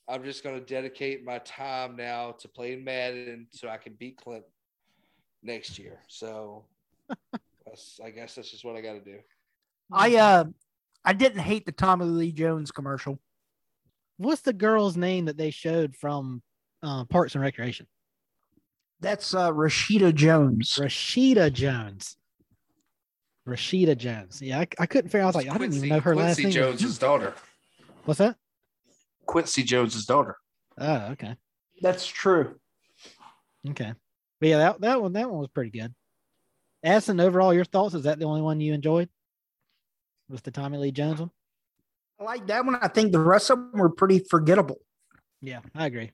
I'm 0.08 0.24
just 0.24 0.44
going 0.44 0.60
to 0.60 0.66
dedicate 0.66 1.24
my 1.24 1.38
time 1.40 1.96
now 1.96 2.32
to 2.40 2.48
playing 2.48 2.84
Madden 2.84 3.48
so 3.52 3.70
I 3.70 3.78
can 3.78 3.94
beat 3.94 4.18
Clint 4.18 4.44
next 5.44 5.78
year. 5.78 6.00
So 6.08 6.66
that's, 7.66 8.00
I 8.04 8.10
guess 8.10 8.36
that's 8.36 8.50
just 8.50 8.66
what 8.66 8.76
I 8.76 8.82
got 8.82 8.94
to 8.94 9.02
do. 9.02 9.20
I 9.92 10.16
uh 10.16 10.46
I 11.06 11.14
didn't 11.14 11.42
hate 11.42 11.66
the 11.66 11.72
Tommy 11.72 12.06
Lee 12.06 12.32
Jones 12.32 12.72
commercial. 12.72 13.20
what's 14.18 14.42
the 14.42 14.54
girl's 14.54 14.98
name 14.98 15.26
that 15.26 15.38
they 15.38 15.50
showed 15.50 15.96
from 15.96 16.42
uh, 16.84 17.06
Parks 17.06 17.36
and 17.36 17.42
Recreation? 17.42 17.88
That's 19.00 19.34
uh 19.34 19.52
Rashida 19.52 20.14
Jones. 20.14 20.78
Rashida 20.80 21.52
Jones. 21.52 22.18
Rashida 23.50 23.98
Jones. 23.98 24.42
Yeah, 24.42 24.60
I, 24.60 24.68
I 24.80 24.86
couldn't 24.86 25.10
figure. 25.10 25.24
I 25.24 25.28
was 25.28 25.36
like, 25.36 25.50
I 25.50 25.58
didn't 25.58 25.76
even 25.76 25.90
know 25.90 26.00
her 26.00 26.16
last 26.16 26.38
name. 26.38 26.48
was 26.48 26.56
Jones's 26.56 26.98
daughter. 26.98 27.34
What's 28.06 28.20
that? 28.20 28.36
Quincy 29.26 29.64
Jones's 29.64 30.06
daughter. 30.06 30.38
Oh, 30.78 31.08
okay, 31.12 31.36
That's 31.82 32.06
true. 32.08 32.56
okay. 33.70 33.94
But 34.40 34.50
yeah, 34.50 34.58
that 34.60 34.82
that 34.82 35.02
one 35.02 35.14
that 35.14 35.30
one 35.30 35.40
was 35.40 35.50
pretty 35.50 35.72
good. 35.78 35.94
Addison, 36.84 37.20
overall, 37.20 37.54
your 37.54 37.66
thoughts? 37.66 37.94
Is 37.94 38.04
that 38.04 38.20
the 38.20 38.26
only 38.26 38.42
one 38.42 38.62
you 38.62 38.74
enjoyed? 38.74 39.10
Was 40.30 40.42
the 40.42 40.52
Tommy 40.52 40.78
Lee 40.78 40.92
Jones 40.92 41.20
one? 41.20 41.32
I 42.20 42.24
like 42.24 42.48
that 42.48 42.64
one. 42.66 42.76
I 42.82 42.88
think 42.88 43.12
the 43.12 43.20
rest 43.20 43.50
of 43.50 43.58
them 43.58 43.80
were 43.80 43.90
pretty 43.90 44.20
forgettable. 44.20 44.78
Yeah, 45.42 45.60
I 45.76 45.88
agree. 45.88 46.12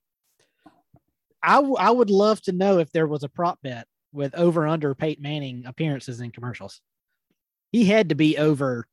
I, 1.44 1.56
w- 1.56 1.76
I 1.76 1.92
would 1.92 2.10
love 2.10 2.42
to 2.44 2.52
know 2.52 2.80
if 2.80 2.92
there 2.92 3.06
was 3.06 3.24
a 3.24 3.30
prop 3.30 3.60
bet 3.62 3.88
with 4.12 4.34
over 4.34 4.66
under 4.68 4.96
Peyton 4.96 5.22
Manning 5.22 5.66
appearances 5.68 6.20
in 6.22 6.32
commercials. 6.32 6.82
He 7.76 7.84
had 7.84 8.08
to 8.08 8.16
be 8.16 8.38
over 8.38 8.88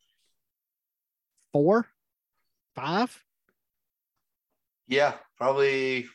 four, 1.53 1.87
five. 2.75 3.17
Yeah, 4.89 5.15
probably. 5.37 6.07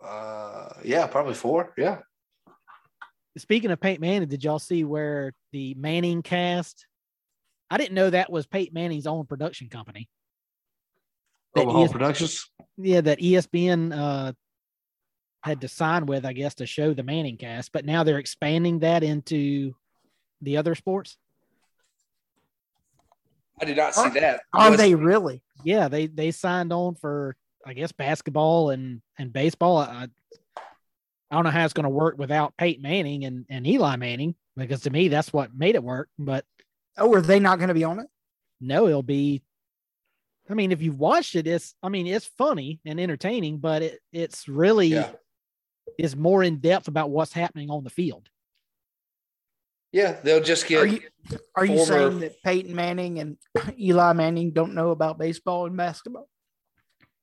Uh, 0.00 0.68
yeah, 0.84 1.08
probably 1.08 1.34
four. 1.34 1.74
Yeah. 1.76 1.98
Speaking 3.38 3.72
of 3.72 3.80
Peyton 3.80 4.00
Manning, 4.00 4.28
did 4.28 4.44
y'all 4.44 4.60
see 4.60 4.84
where 4.84 5.34
the 5.50 5.74
Manning 5.74 6.22
cast? 6.22 6.86
I 7.68 7.76
didn't 7.76 7.94
know 7.96 8.10
that 8.10 8.30
was 8.30 8.46
Peyton 8.46 8.74
Manning's 8.74 9.08
own 9.08 9.26
production 9.26 9.68
company. 9.68 10.08
That 11.56 11.66
ES 11.66 11.90
Productions. 11.90 12.48
yeah, 12.76 13.00
that 13.00 13.18
ESPN 13.18 13.92
uh, 13.92 14.32
had 15.42 15.62
to 15.62 15.66
sign 15.66 16.06
with, 16.06 16.24
I 16.24 16.34
guess, 16.34 16.54
to 16.54 16.66
show 16.66 16.94
the 16.94 17.02
Manning 17.02 17.36
cast, 17.36 17.72
but 17.72 17.84
now 17.84 18.04
they're 18.04 18.18
expanding 18.18 18.78
that 18.78 19.02
into 19.02 19.74
the 20.40 20.58
other 20.58 20.76
sports. 20.76 21.18
I 23.60 23.64
did 23.64 23.76
not 23.76 23.94
see 23.94 24.08
that. 24.10 24.40
Are 24.52 24.70
Was- 24.70 24.78
they 24.78 24.94
really? 24.94 25.42
Yeah, 25.64 25.88
they 25.88 26.06
they 26.06 26.30
signed 26.30 26.72
on 26.72 26.94
for 26.94 27.36
I 27.66 27.74
guess 27.74 27.92
basketball 27.92 28.70
and 28.70 29.02
and 29.18 29.32
baseball. 29.32 29.78
I, 29.78 30.08
I 31.30 31.34
don't 31.34 31.44
know 31.44 31.50
how 31.50 31.64
it's 31.64 31.74
going 31.74 31.84
to 31.84 31.90
work 31.90 32.16
without 32.18 32.56
Peyton 32.56 32.82
Manning 32.82 33.24
and 33.24 33.44
and 33.50 33.66
Eli 33.66 33.96
Manning 33.96 34.34
because 34.56 34.82
to 34.82 34.90
me 34.90 35.08
that's 35.08 35.32
what 35.32 35.54
made 35.54 35.74
it 35.74 35.82
work. 35.82 36.08
But 36.18 36.44
Oh, 36.96 37.14
are 37.14 37.20
they 37.20 37.38
not 37.38 37.58
going 37.58 37.68
to 37.68 37.74
be 37.74 37.84
on 37.84 37.98
it? 38.00 38.06
no, 38.60 38.88
it'll 38.88 39.02
be. 39.02 39.42
I 40.50 40.54
mean, 40.54 40.72
if 40.72 40.80
you've 40.80 40.98
watched 40.98 41.34
it, 41.36 41.46
it's 41.46 41.74
I 41.82 41.88
mean 41.90 42.06
it's 42.06 42.26
funny 42.26 42.80
and 42.86 42.98
entertaining, 42.98 43.58
but 43.58 43.82
it 43.82 44.00
it's 44.12 44.48
really 44.48 44.88
Yeah. 44.88 45.10
is 45.98 46.16
more 46.16 46.42
in 46.42 46.56
depth 46.58 46.88
about 46.88 47.10
what's 47.10 47.32
happening 47.32 47.70
on 47.70 47.84
the 47.84 47.90
field. 47.90 48.28
Yeah, 49.92 50.18
they'll 50.22 50.42
just 50.42 50.66
get. 50.66 50.82
Are 50.82 50.86
you 50.86 51.00
are 51.54 51.64
you 51.64 51.76
former- 51.76 52.10
saying 52.10 52.20
that 52.20 52.42
Peyton 52.42 52.74
Manning 52.74 53.18
and 53.20 53.36
Eli 53.78 54.12
Manning 54.12 54.52
don't 54.52 54.74
know 54.74 54.90
about 54.90 55.18
baseball 55.18 55.66
and 55.66 55.76
basketball? 55.76 56.28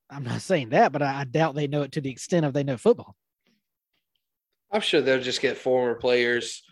I'm 0.10 0.23
not 0.23 0.41
saying 0.41 0.69
that, 0.69 0.91
but 0.91 1.01
I, 1.01 1.21
I 1.21 1.23
doubt 1.23 1.56
they 1.56 1.67
know 1.67 1.82
it 1.82 1.93
to 1.93 2.01
the 2.01 2.12
extent 2.12 2.45
of 2.45 2.54
they 2.54 2.63
know 2.63 2.78
football. 2.78 3.15
I'm 4.71 4.82
sure 4.82 5.01
they'll 5.01 5.21
just 5.21 5.41
get 5.41 5.58
former 5.58 5.95
players, 5.95 6.63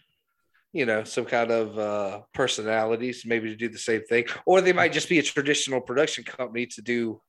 you 0.71 0.85
know, 0.85 1.03
some 1.03 1.25
kind 1.25 1.51
of 1.51 1.77
uh, 1.77 2.21
personalities, 2.33 3.23
maybe 3.25 3.49
to 3.49 3.55
do 3.55 3.69
the 3.69 3.77
same 3.77 4.03
thing, 4.03 4.25
or 4.45 4.61
they 4.61 4.73
might 4.73 4.93
just 4.93 5.09
be 5.09 5.19
a 5.19 5.23
traditional 5.23 5.81
production 5.81 6.23
company 6.23 6.65
to 6.67 6.81
do, 6.81 7.21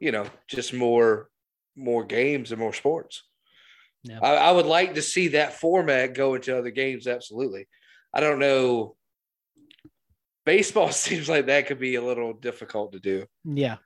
you 0.00 0.12
know, 0.12 0.26
just 0.48 0.72
more, 0.72 1.28
more 1.76 2.04
games 2.04 2.52
and 2.52 2.60
more 2.60 2.72
sports. 2.72 3.22
Yeah. 4.04 4.18
I, 4.22 4.34
I 4.34 4.52
would 4.52 4.66
like 4.66 4.94
to 4.94 5.02
see 5.02 5.28
that 5.28 5.54
format 5.54 6.14
go 6.14 6.34
into 6.34 6.56
other 6.56 6.70
games. 6.70 7.06
Absolutely. 7.06 7.66
I 8.14 8.20
don't 8.20 8.38
know. 8.38 8.96
Baseball 10.44 10.90
seems 10.92 11.28
like 11.28 11.46
that 11.46 11.66
could 11.66 11.78
be 11.78 11.94
a 11.96 12.02
little 12.02 12.32
difficult 12.32 12.92
to 12.92 12.98
do 13.00 13.26
Yeah, 13.44 13.76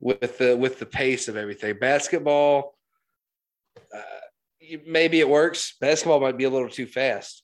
with 0.00 0.38
the 0.38 0.56
with 0.56 0.78
the 0.78 0.86
pace 0.86 1.28
of 1.28 1.36
everything. 1.36 1.78
Basketball, 1.78 2.76
uh, 3.94 4.00
maybe 4.86 5.20
it 5.20 5.28
works. 5.28 5.76
Basketball 5.80 6.20
might 6.20 6.36
be 6.36 6.44
a 6.44 6.50
little 6.50 6.68
too 6.68 6.86
fast, 6.86 7.42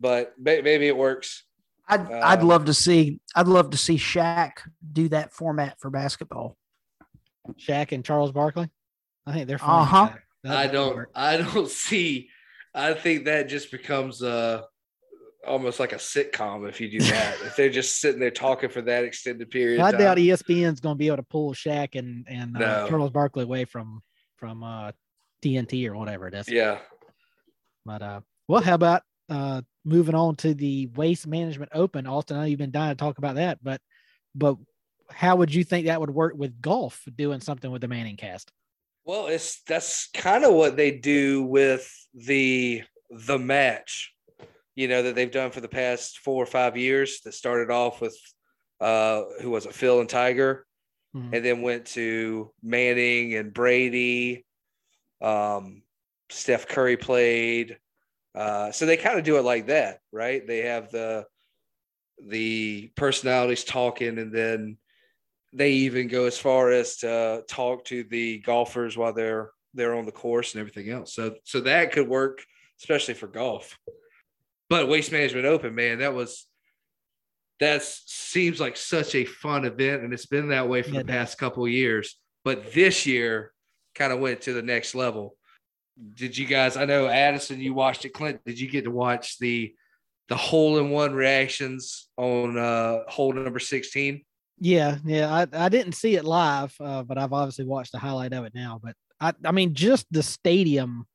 but 0.00 0.34
may, 0.38 0.60
maybe 0.62 0.86
it 0.88 0.96
works. 0.96 1.44
I'd 1.88 2.10
I'd 2.10 2.40
Um, 2.40 2.48
love 2.48 2.64
to 2.64 2.74
see 2.74 3.20
I'd 3.36 3.46
love 3.48 3.70
to 3.70 3.76
see 3.76 3.96
Shaq 3.96 4.52
do 4.92 5.08
that 5.10 5.32
format 5.32 5.78
for 5.80 5.88
basketball. 5.90 6.56
Shaq 7.60 7.92
and 7.92 8.04
Charles 8.04 8.32
Barkley. 8.32 8.68
I 9.24 9.32
think 9.32 9.46
they're 9.46 9.58
funny. 9.58 9.82
Uh-huh. 9.82 10.06
That- 10.06 10.20
that 10.44 10.56
I 10.56 10.66
don't. 10.68 10.94
work. 10.96 11.10
I 11.14 11.36
don't 11.38 11.68
see. 11.86 12.28
I 12.74 12.92
think 12.94 13.24
that 13.24 13.48
just 13.48 13.70
becomes 13.70 14.22
uh 14.22 14.62
almost 15.46 15.80
like 15.80 15.92
a 15.92 15.96
sitcom 15.96 16.68
if 16.68 16.80
you 16.80 16.90
do 16.90 16.98
that. 17.00 17.36
if 17.44 17.56
they're 17.56 17.70
just 17.70 18.00
sitting 18.00 18.20
there 18.20 18.30
talking 18.30 18.68
for 18.68 18.82
that 18.82 19.04
extended 19.04 19.50
period. 19.50 19.80
I 19.80 19.92
doubt. 19.92 20.18
ESPN's 20.18 20.80
going 20.80 20.94
to 20.94 20.98
be 20.98 21.06
able 21.06 21.18
to 21.18 21.22
pull 21.22 21.54
Shaq 21.54 21.98
and 21.98 22.26
and 22.28 22.56
uh, 22.56 22.60
No. 22.60 22.88
Charles 22.88 23.10
Barkley 23.10 23.44
away 23.44 23.64
from 23.64 24.02
from 24.36 24.62
uh, 24.62 24.92
TNT 25.42 25.88
or 25.88 25.96
whatever 25.96 26.28
it 26.28 26.34
is. 26.34 26.48
Yeah. 26.48 26.78
But 27.84 28.02
uh, 28.02 28.20
well, 28.48 28.62
how 28.62 28.74
about 28.74 29.02
uh, 29.28 29.62
moving 29.84 30.14
on 30.14 30.36
to 30.36 30.54
the 30.54 30.88
Waste 30.96 31.26
Management 31.26 31.72
Open? 31.74 32.06
Austin, 32.06 32.36
I 32.36 32.40
know 32.40 32.46
you've 32.46 32.58
been 32.58 32.70
dying 32.70 32.90
to 32.90 32.96
talk 32.96 33.18
about 33.18 33.36
that, 33.36 33.58
but 33.62 33.80
but 34.34 34.56
how 35.10 35.36
would 35.36 35.54
you 35.54 35.64
think 35.64 35.86
that 35.86 36.00
would 36.00 36.10
work 36.10 36.34
with 36.36 36.60
golf 36.60 37.02
doing 37.14 37.40
something 37.40 37.70
with 37.70 37.80
the 37.80 37.88
Manning 37.88 38.16
cast? 38.16 38.50
Well, 39.04 39.28
it's 39.28 39.62
that's 39.62 40.08
kind 40.12 40.44
of 40.44 40.54
what 40.54 40.76
they 40.76 40.90
do 40.90 41.44
with 41.44 41.88
the 42.12 42.82
the 43.10 43.38
match, 43.38 44.12
you 44.76 44.86
know, 44.86 45.02
that 45.02 45.14
they've 45.14 45.30
done 45.30 45.50
for 45.50 45.60
the 45.60 45.68
past 45.68 46.18
four 46.20 46.40
or 46.42 46.46
five 46.46 46.76
years. 46.76 47.20
That 47.22 47.32
started 47.32 47.70
off 47.72 48.00
with 48.00 48.16
uh 48.80 49.22
who 49.40 49.50
was 49.50 49.66
it, 49.66 49.74
Phil 49.74 50.00
and 50.00 50.08
Tiger, 50.08 50.66
Mhm. 51.14 51.34
and 51.34 51.44
then 51.44 51.62
went 51.62 51.86
to 51.88 52.52
Manning 52.62 53.34
and 53.34 53.52
Brady. 53.52 54.44
Um, 55.20 55.82
Steph 56.28 56.68
Curry 56.68 56.96
played. 56.96 57.78
Uh, 58.34 58.70
so 58.70 58.84
they 58.84 58.98
kind 58.98 59.18
of 59.18 59.24
do 59.24 59.38
it 59.38 59.42
like 59.42 59.68
that, 59.68 60.00
right? 60.12 60.46
They 60.46 60.58
have 60.58 60.90
the 60.90 61.26
the 62.18 62.90
personalities 62.96 63.64
talking, 63.64 64.18
and 64.18 64.32
then 64.32 64.76
they 65.52 65.72
even 65.72 66.08
go 66.08 66.26
as 66.26 66.38
far 66.38 66.70
as 66.70 66.96
to 66.98 67.44
talk 67.48 67.84
to 67.86 68.04
the 68.04 68.38
golfers 68.40 68.96
while 68.96 69.14
they're 69.14 69.52
they're 69.72 69.94
on 69.94 70.04
the 70.06 70.12
course 70.12 70.54
and 70.54 70.60
everything 70.60 70.90
else. 70.90 71.14
So 71.14 71.36
so 71.44 71.60
that 71.60 71.92
could 71.92 72.08
work, 72.08 72.44
especially 72.78 73.14
for 73.14 73.26
golf. 73.26 73.78
But 74.68 74.88
Waste 74.88 75.12
Management 75.12 75.46
Open, 75.46 75.74
man, 75.74 75.98
that 75.98 76.14
was 76.14 76.46
that 77.60 77.82
seems 77.82 78.60
like 78.60 78.76
such 78.76 79.14
a 79.14 79.24
fun 79.24 79.64
event, 79.64 80.02
and 80.02 80.12
it's 80.12 80.26
been 80.26 80.48
that 80.48 80.68
way 80.68 80.82
for 80.82 80.90
Yeah, 80.90 81.00
the 81.00 81.06
past 81.06 81.38
couple 81.38 81.64
of 81.64 81.70
years. 81.70 82.18
But 82.44 82.72
this 82.72 83.06
year, 83.06 83.52
kind 83.94 84.12
of 84.12 84.20
went 84.20 84.42
to 84.42 84.52
the 84.52 84.62
next 84.62 84.94
level. 84.94 85.36
Did 86.14 86.36
you 86.36 86.46
guys? 86.46 86.76
I 86.76 86.84
know 86.84 87.06
Addison, 87.06 87.60
you 87.60 87.72
watched 87.72 88.04
it. 88.04 88.10
Clint, 88.10 88.44
did 88.44 88.60
you 88.60 88.68
get 88.68 88.84
to 88.84 88.90
watch 88.90 89.38
the 89.38 89.74
the 90.28 90.36
hole 90.36 90.78
in 90.78 90.90
one 90.90 91.14
reactions 91.14 92.08
on 92.16 92.58
uh 92.58 92.98
hole 93.08 93.32
number 93.32 93.58
sixteen? 93.58 94.22
Yeah, 94.58 94.98
yeah. 95.04 95.32
I, 95.32 95.64
I 95.66 95.68
didn't 95.68 95.92
see 95.92 96.16
it 96.16 96.24
live, 96.24 96.74
uh, 96.80 97.02
but 97.02 97.18
I've 97.18 97.32
obviously 97.32 97.66
watched 97.66 97.92
the 97.92 97.98
highlight 97.98 98.32
of 98.32 98.44
it 98.44 98.54
now. 98.54 98.80
But 98.82 98.94
I, 99.20 99.32
I 99.44 99.52
mean, 99.52 99.74
just 99.74 100.06
the 100.10 100.22
stadium, 100.22 101.06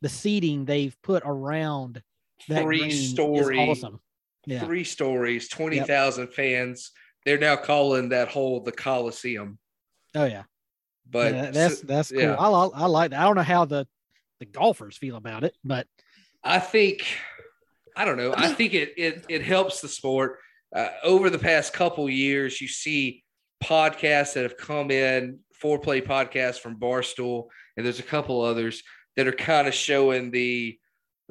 the 0.00 0.08
seating 0.08 0.64
they've 0.64 0.96
put 1.02 1.22
around 1.24 2.02
that 2.48 2.62
Three 2.62 2.90
story 2.90 3.58
awesome. 3.58 4.00
Yeah, 4.46 4.64
three 4.64 4.84
stories, 4.84 5.48
20,000 5.48 6.28
fans. 6.32 6.90
They're 7.24 7.38
now 7.38 7.54
calling 7.56 8.08
that 8.08 8.28
hole 8.28 8.60
the 8.60 8.72
Coliseum. 8.72 9.58
oh 10.16 10.24
yeah. 10.24 10.42
But 11.08 11.32
Yeah, 11.34 11.50
that's 11.50 11.80
that's 11.82 12.10
cool. 12.10 12.20
yeah. 12.20 12.34
I, 12.36 12.48
li- 12.48 12.70
I 12.74 12.86
like 12.86 13.10
that. 13.10 13.20
I 13.20 13.24
don't 13.24 13.36
know 13.36 13.42
how 13.42 13.64
the 13.64 13.86
the 14.40 14.46
golfers 14.46 14.96
feel 14.96 15.14
about 15.16 15.44
it, 15.44 15.54
but 15.62 15.86
I 16.42 16.58
think, 16.58 17.06
I 17.96 18.04
don't 18.04 18.16
know. 18.16 18.34
I 18.36 18.48
think 18.52 18.74
it, 18.74 18.94
it, 18.96 19.24
it 19.28 19.42
helps 19.44 19.80
the 19.80 19.88
sport. 19.88 20.38
uh, 20.74 20.88
over 21.04 21.30
the 21.30 21.38
past 21.38 21.72
couple 21.72 22.10
years, 22.10 22.60
you 22.60 22.66
see 22.66 23.22
podcasts 23.62 24.32
that 24.34 24.42
have 24.42 24.56
come 24.56 24.90
in, 24.90 25.38
Fore 25.54 25.78
Play 25.78 26.00
podcasts 26.00 26.58
from 26.58 26.80
Barstool, 26.80 27.46
and 27.76 27.86
there's 27.86 28.00
a 28.00 28.02
couple 28.02 28.40
others 28.40 28.82
that 29.16 29.28
are 29.28 29.32
kind 29.32 29.68
of 29.68 29.74
showing 29.74 30.32
the 30.32 30.76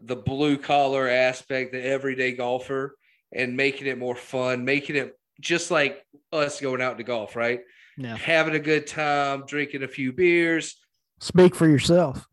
the 0.03 0.15
blue 0.15 0.57
collar 0.57 1.07
aspect, 1.07 1.71
the 1.71 1.83
everyday 1.83 2.33
golfer, 2.33 2.95
and 3.33 3.55
making 3.55 3.87
it 3.87 3.97
more 3.97 4.15
fun, 4.15 4.65
making 4.65 4.95
it 4.95 5.17
just 5.39 5.71
like 5.71 6.05
us 6.31 6.59
going 6.59 6.81
out 6.81 6.97
to 6.97 7.03
golf, 7.03 7.35
right? 7.35 7.61
Yeah. 7.97 8.15
Having 8.15 8.55
a 8.55 8.59
good 8.59 8.87
time, 8.87 9.43
drinking 9.45 9.83
a 9.83 9.87
few 9.87 10.13
beers, 10.13 10.75
Speak 11.21 11.53
for 11.53 11.67
yourself. 11.67 12.27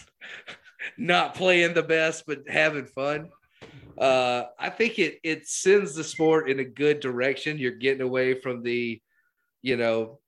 not 0.98 1.34
playing 1.34 1.74
the 1.74 1.82
best, 1.82 2.24
but 2.26 2.48
having 2.48 2.86
fun. 2.86 3.28
Uh, 3.96 4.44
I 4.58 4.70
think 4.70 4.98
it 4.98 5.20
it 5.22 5.46
sends 5.46 5.94
the 5.94 6.02
sport 6.02 6.48
in 6.48 6.60
a 6.60 6.64
good 6.64 7.00
direction. 7.00 7.58
You're 7.58 7.72
getting 7.72 8.00
away 8.00 8.40
from 8.40 8.62
the, 8.62 9.02
you 9.60 9.76
know, 9.76 10.18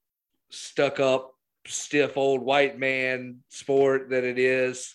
stuck 0.50 1.00
up, 1.00 1.32
stiff 1.66 2.18
old 2.18 2.42
white 2.42 2.78
man 2.78 3.38
sport 3.48 4.10
that 4.10 4.24
it 4.24 4.38
is. 4.38 4.94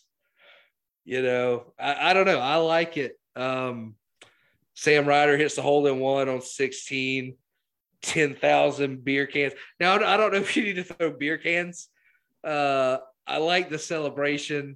You 1.07 1.21
know, 1.21 1.63
I, 1.79 2.09
I 2.09 2.13
don't 2.13 2.25
know. 2.25 2.37
I 2.37 2.57
like 2.57 2.97
it. 2.97 3.17
Um, 3.33 3.95
Sam 4.75 5.07
Ryder 5.07 5.37
hits 5.37 5.55
the 5.55 5.61
hole 5.61 5.87
in 5.87 5.99
one 5.99 6.27
on 6.27 6.41
16, 6.41 7.37
10,000 8.01 9.05
beer 9.05 9.25
cans. 9.25 9.53
Now, 9.79 9.93
I 9.93 10.17
don't 10.17 10.33
know 10.33 10.39
if 10.39 10.57
you 10.57 10.63
need 10.63 10.75
to 10.75 10.83
throw 10.83 11.11
beer 11.11 11.37
cans. 11.37 11.87
Uh, 12.43 12.97
I 13.25 13.37
like 13.37 13.69
the 13.69 13.79
celebration 13.79 14.75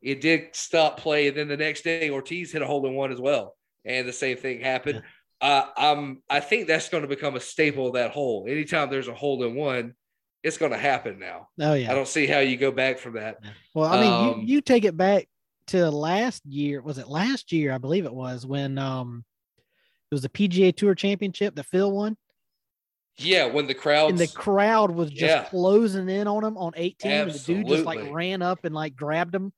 it 0.00 0.22
did 0.22 0.48
stop 0.52 0.98
play. 0.98 1.28
And 1.28 1.36
then 1.36 1.48
the 1.48 1.58
next 1.58 1.82
day, 1.82 2.08
Ortiz 2.08 2.52
hit 2.52 2.62
a 2.62 2.66
hole 2.66 2.86
in 2.86 2.94
one 2.94 3.12
as 3.12 3.20
well. 3.20 3.54
And 3.84 4.08
the 4.08 4.14
same 4.14 4.38
thing 4.38 4.62
happened. 4.62 5.02
Uh, 5.42 5.64
I'm, 5.76 6.22
I 6.30 6.40
think 6.40 6.68
that's 6.68 6.88
going 6.88 7.02
to 7.02 7.08
become 7.08 7.36
a 7.36 7.40
staple 7.40 7.88
of 7.88 7.92
that 7.94 8.12
hole. 8.12 8.46
Anytime 8.48 8.88
there's 8.88 9.08
a 9.08 9.14
hole 9.14 9.42
in 9.44 9.54
one, 9.54 9.94
it's 10.42 10.56
going 10.56 10.72
to 10.72 10.78
happen 10.78 11.18
now. 11.18 11.48
Oh 11.60 11.74
yeah. 11.74 11.92
I 11.92 11.94
don't 11.94 12.08
see 12.08 12.26
how 12.26 12.38
you 12.38 12.56
go 12.56 12.70
back 12.70 12.98
from 12.98 13.14
that. 13.14 13.40
Well, 13.74 13.90
I 13.90 14.00
mean, 14.00 14.12
Um, 14.12 14.40
you, 14.40 14.54
you 14.54 14.60
take 14.62 14.86
it 14.86 14.96
back 14.96 15.28
to 15.70 15.90
last 15.90 16.44
year. 16.46 16.80
Was 16.82 16.98
it 16.98 17.08
last 17.08 17.52
year? 17.52 17.72
I 17.72 17.78
believe 17.78 18.04
it 18.04 18.14
was 18.14 18.46
when 18.46 18.78
um 18.78 19.24
it 20.10 20.14
was 20.14 20.22
the 20.22 20.28
PGA 20.28 20.74
Tour 20.74 20.94
Championship 20.94 21.54
that 21.54 21.66
Phil 21.66 21.90
won, 21.92 22.16
Yeah, 23.16 23.46
when 23.46 23.66
the 23.66 23.74
crowd 23.74 24.10
and 24.10 24.18
the 24.18 24.26
crowd 24.26 24.90
was 24.90 25.10
just 25.10 25.20
Yeah. 25.22 25.44
closing 25.44 26.08
in 26.08 26.26
on 26.26 26.42
him 26.44 26.56
on 26.56 26.72
18. 26.76 27.10
And 27.12 27.30
the 27.30 27.38
dude 27.38 27.68
just 27.68 27.84
like 27.84 28.00
ran 28.10 28.42
up 28.42 28.64
and 28.64 28.74
like 28.74 28.96
grabbed 28.96 29.34
him 29.34 29.52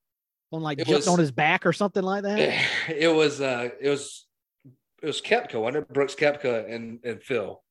on 0.53 0.61
like 0.63 0.79
It 0.79 0.87
jumped 0.87 0.99
was- 1.01 1.09
on 1.09 1.19
his 1.19 1.31
back 1.33 1.65
or 1.65 1.73
something 1.73 2.03
like 2.03 2.23
that. 2.25 2.39
it 2.89 3.09
was 3.15 3.41
uh 3.41 3.71
it 3.81 3.89
was 3.89 4.27
it 5.03 5.07
was 5.07 5.21
Koepka, 5.21 5.75
it? 5.75 5.93
Brooks 5.93 6.15
Koepka 6.15 6.71
and 6.73 7.01
and 7.05 7.23
Phil, 7.23 7.63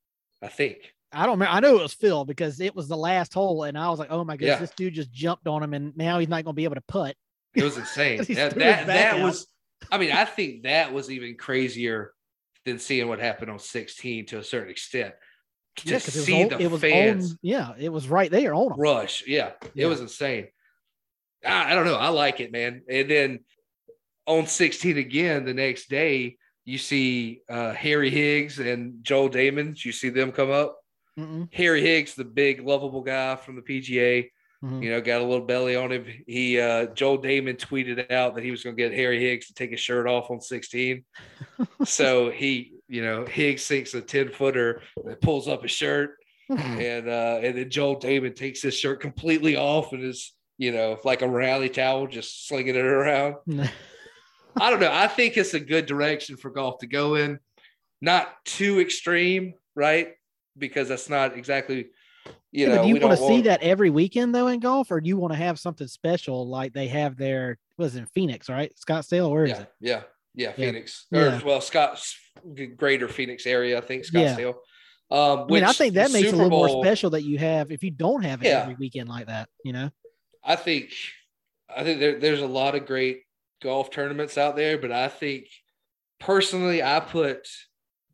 I 0.42 0.48
think. 0.48 0.94
I 1.14 1.26
don't 1.26 1.34
remember. 1.40 1.52
I 1.52 1.60
know 1.60 1.78
it 1.78 1.82
was 1.84 1.94
Phil 1.94 2.24
because 2.26 2.60
it 2.62 2.74
was 2.74 2.88
the 2.88 2.96
last 2.98 3.34
hole, 3.34 3.64
and 3.64 3.78
I 3.78 3.90
was 3.90 4.00
like, 4.00 4.12
"Oh 4.12 4.24
my 4.24 4.38
goodness, 4.38 4.56
Yeah. 4.56 4.60
this 4.62 4.72
dude 4.72 4.94
just 4.94 5.12
jumped 5.12 5.46
on 5.46 5.62
him, 5.62 5.74
and 5.74 5.96
now 5.98 6.20
he's 6.20 6.30
not 6.30 6.46
going 6.46 6.54
to 6.54 6.58
be 6.58 6.64
able 6.64 6.76
to 6.76 6.84
putt." 6.88 7.16
It 7.56 7.64
was 7.64 7.78
insane. 7.78 8.20
That 8.30 8.56
that, 8.56 8.88
that 8.88 9.20
was 9.24 9.48
I 9.92 9.98
mean, 9.98 10.12
I 10.12 10.26
think 10.26 10.64
that 10.64 10.94
was 10.94 11.10
even 11.10 11.36
crazier 11.38 12.14
than 12.66 12.78
seeing 12.80 13.08
what 13.08 13.20
happened 13.20 13.50
on 13.52 13.60
16 13.60 14.28
to 14.28 14.38
a 14.40 14.44
certain 14.44 14.70
extent. 14.70 15.14
To 15.78 15.88
Yeah, 15.90 15.96
was 15.96 16.04
see 16.04 16.44
on- 16.44 16.50
the 16.50 16.60
it 16.60 16.70
was 16.72 16.82
fans 16.82 17.32
on. 17.32 17.38
Yeah, 17.42 17.74
it 17.80 17.90
was 17.90 18.08
right 18.08 18.30
there 18.30 18.54
on 18.54 18.72
him. 18.74 18.80
rush. 18.80 19.24
Yeah, 19.26 19.52
Yeah. 19.74 19.86
it 19.86 19.90
was 19.90 20.00
insane. 20.02 20.48
I, 21.46 21.72
I 21.72 21.76
don't 21.76 21.86
know. 21.86 21.96
I 21.96 22.10
like 22.10 22.40
it, 22.40 22.52
man. 22.52 22.84
And 22.90 23.10
then 23.10 23.40
on 24.28 24.46
16 24.46 24.98
again, 24.98 25.46
the 25.46 25.54
next 25.54 25.90
day, 25.90 26.38
you 26.66 26.78
see 26.78 27.42
uh, 27.50 27.74
Harry 27.74 28.12
Higgs 28.12 28.60
and 28.60 29.04
Joel 29.04 29.30
Dahmen. 29.30 29.84
You 29.84 29.92
see 29.92 30.10
them 30.10 30.32
come 30.32 30.52
up. 30.52 30.78
Mm-mm. 31.18 31.52
Harry 31.54 31.82
Higgs, 31.82 32.14
the 32.16 32.24
big, 32.24 32.62
lovable 32.66 33.02
guy 33.02 33.36
from 33.36 33.56
the 33.56 33.62
PGA, 33.64 34.30
Mhm. 34.64 34.84
you 34.84 34.92
know, 34.92 35.02
got 35.02 35.22
a 35.22 35.26
little 35.26 35.46
belly 35.46 35.76
on 35.76 35.92
him. 35.92 36.06
He, 36.28 36.60
uh, 36.60 36.86
Joel 36.88 37.18
Dahmen 37.18 37.58
tweeted 37.58 38.12
out 38.12 38.36
that 38.36 38.44
he 38.44 38.52
was 38.52 38.64
going 38.64 38.76
to 38.76 38.82
get 38.82 38.94
Harry 38.94 39.20
Higgs 39.20 39.48
to 39.48 39.56
take 39.56 39.72
his 39.72 39.80
shirt 39.80 40.08
off 40.08 40.30
on 40.30 40.40
16. 40.40 41.04
so 41.84 42.30
he, 42.30 42.74
you 42.88 43.02
know, 43.04 43.26
Higgs 43.26 43.64
sinks 43.64 43.96
a 43.96 44.02
10 44.02 44.30
footer 44.30 44.84
that 45.04 45.22
pulls 45.22 45.48
up 45.48 45.64
his 45.64 45.72
shirt 45.72 46.18
and 46.50 47.08
uh 47.08 47.40
and 47.42 47.58
then 47.58 47.70
Joel 47.70 47.98
Dahmen 47.98 48.36
takes 48.36 48.62
his 48.62 48.76
shirt 48.76 49.00
completely 49.00 49.56
off 49.56 49.94
and 49.94 50.04
is 50.04 50.34
you 50.58 50.74
know 50.74 51.00
like 51.06 51.22
a 51.22 51.28
rally 51.30 51.70
towel 51.70 52.08
just 52.08 52.46
slinging 52.48 52.76
it 52.76 52.86
around. 52.86 53.36
I 54.60 54.70
don't 54.70 54.82
know. 54.82 54.92
I 54.92 55.08
think 55.08 55.38
it's 55.38 55.54
a 55.54 55.62
good 55.62 55.86
direction 55.86 56.36
for 56.36 56.50
golf 56.52 56.80
to 56.80 56.88
go 56.88 57.16
in. 57.16 57.40
Not 58.02 58.34
too 58.44 58.82
extreme, 58.82 59.54
right? 59.76 60.16
Because 60.58 60.90
that's 60.90 61.10
not 61.10 61.38
exactly 61.38 61.88
you 62.52 62.68
Yeah, 62.68 62.76
know. 62.76 62.84
do 62.84 62.90
you 62.90 63.00
want 63.00 63.18
to 63.18 63.26
see 63.28 63.42
that 63.42 63.62
every 63.62 63.90
weekend 63.90 64.36
though 64.36 64.48
in 64.48 64.60
golf, 64.60 64.92
or 64.92 65.02
do 65.02 65.08
you 65.08 65.18
want 65.18 65.34
to 65.34 65.38
have 65.38 65.60
something 65.60 65.88
special 65.88 66.48
like 66.48 66.74
they 66.74 66.88
have 66.88 67.18
there? 67.18 67.58
Was 67.78 67.96
in 67.96 68.06
Phoenix, 68.06 68.50
right? 68.50 68.72
Scottsdale, 68.76 69.32
where 69.32 69.46
is 69.46 69.52
Yeah, 69.52 69.62
it? 69.62 69.72
yeah, 69.80 70.02
yeah. 70.36 70.52
Phoenix 70.52 71.08
Yeah. 71.12 71.40
or 71.40 71.46
well, 71.46 71.62
Scott's 71.62 72.16
greater 72.76 73.08
Phoenix 73.08 73.46
area. 73.46 73.78
I 73.78 73.82
think. 73.82 74.06
Scottsdale. 74.06 74.56
Um, 75.10 75.40
I 75.50 75.54
mean, 75.54 75.64
I 75.66 75.74
think 75.74 75.96
that 75.96 76.12
makes 76.12 76.28
it 76.28 76.28
a 76.28 76.32
Super 76.32 76.44
little 76.44 76.70
more 76.70 76.84
special 76.86 77.10
that 77.10 77.24
you 77.24 77.38
have 77.38 77.70
if 77.72 77.84
you 77.84 77.92
don't 77.92 78.24
have 78.24 78.44
it 78.44 78.48
every 78.48 78.76
weekend 78.76 79.10
like 79.10 79.28
that. 79.28 79.50
You 79.66 79.74
know, 79.74 79.90
I 80.44 80.56
think 80.56 80.92
I 81.76 81.84
think 81.84 82.00
there, 82.00 82.20
there's 82.20 82.42
a 82.42 82.48
lot 82.48 82.76
of 82.76 82.86
great 82.86 83.24
golf 83.62 83.90
tournaments 83.90 84.38
out 84.38 84.56
there, 84.56 84.78
but 84.78 84.92
I 84.92 85.10
think 85.10 85.48
personally 86.20 86.82
I 86.82 87.00
put 87.02 87.48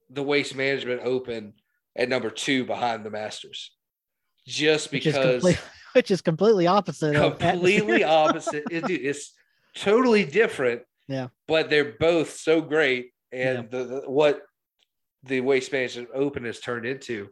the 0.09 0.23
Waste 0.23 0.55
Management 0.55 1.01
Open 1.03 1.53
at 1.95 2.09
number 2.09 2.29
two 2.29 2.65
behind 2.65 3.05
the 3.05 3.11
Masters, 3.11 3.75
just 4.47 4.91
which 4.91 5.05
is 5.05 5.13
because 5.13 5.41
complete, 5.43 5.61
which 5.93 6.09
is 6.11 6.21
completely 6.21 6.65
opposite. 6.67 7.13
completely 7.39 8.03
opposite. 8.03 8.63
It- 8.71 8.85
dude, 8.85 9.01
it's 9.05 9.33
totally 9.75 10.25
different. 10.25 10.81
Yeah. 11.09 11.27
but 11.47 11.69
they're 11.69 11.93
both 11.99 12.31
so 12.37 12.59
great, 12.61 13.11
and 13.31 13.63
Yeah. 13.71 13.79
the, 13.79 13.83
the 13.85 14.01
what 14.09 14.41
the 15.23 15.39
Waste 15.41 15.71
Management 15.71 16.09
Open 16.13 16.43
has 16.45 16.59
turned 16.59 16.85
into. 16.85 17.29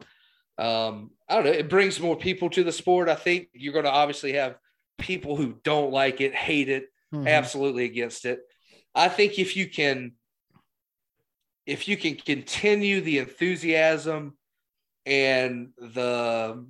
Um, 0.58 1.10
I 1.28 1.34
don't 1.34 1.44
know. 1.44 1.50
It 1.50 1.68
brings 1.68 2.00
more 2.00 2.16
people 2.16 2.48
to 2.50 2.64
the 2.64 2.72
sport. 2.72 3.08
I 3.10 3.14
think 3.14 3.48
you're 3.52 3.74
going 3.74 3.84
to 3.84 3.90
obviously 3.90 4.32
have 4.34 4.56
people 4.98 5.36
who 5.36 5.56
don't 5.62 5.92
like 5.92 6.22
it, 6.22 6.34
hate 6.34 6.70
it, 6.70 6.86
Mhm. 7.12 7.28
absolutely 7.28 7.84
against 7.84 8.24
it. 8.24 8.40
I 8.94 9.08
think 9.10 9.38
if 9.38 9.56
you 9.56 9.68
can, 9.68 10.12
if 11.66 11.86
you 11.88 11.96
can 11.98 12.16
continue 12.16 13.00
the 13.02 13.18
enthusiasm 13.18 14.38
and 15.04 15.68
the 15.78 16.66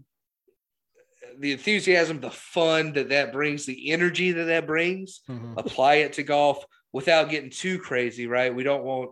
the 1.39 1.53
enthusiasm, 1.53 2.21
the 2.21 2.31
fun 2.31 2.93
that 2.95 3.09
that 3.11 3.33
brings, 3.33 3.67
the 3.67 3.91
energy 3.93 4.33
that 4.33 4.45
that 4.45 4.67
brings, 4.67 5.21
Mhm. 5.29 5.55
apply 5.59 5.97
it 5.97 6.13
to 6.15 6.23
golf 6.23 6.65
without 6.93 7.29
getting 7.31 7.51
too 7.51 7.79
crazy, 7.79 8.27
right? 8.27 8.55
We 8.55 8.63
don't 8.63 8.85
want, 8.85 9.11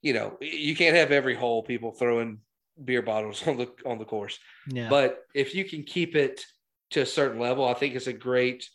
you 0.00 0.12
know, 0.14 0.36
you 0.40 0.74
can't 0.76 0.96
have 0.96 1.12
every 1.12 1.34
hole 1.34 1.62
people 1.62 1.92
throwing 1.92 2.40
beer 2.82 3.02
bottles 3.02 3.42
on 3.46 3.56
the 3.58 3.70
on 3.84 3.98
the 3.98 4.04
course. 4.04 4.38
Yeah. 4.68 4.88
But 4.88 5.24
if 5.34 5.54
you 5.54 5.64
can 5.64 5.82
keep 5.82 6.16
it 6.16 6.44
to 6.90 7.00
a 7.02 7.06
certain 7.06 7.38
level, 7.40 7.66
I 7.66 7.74
think 7.74 7.94
it's 7.94 8.06
a 8.06 8.12
great. 8.12 8.68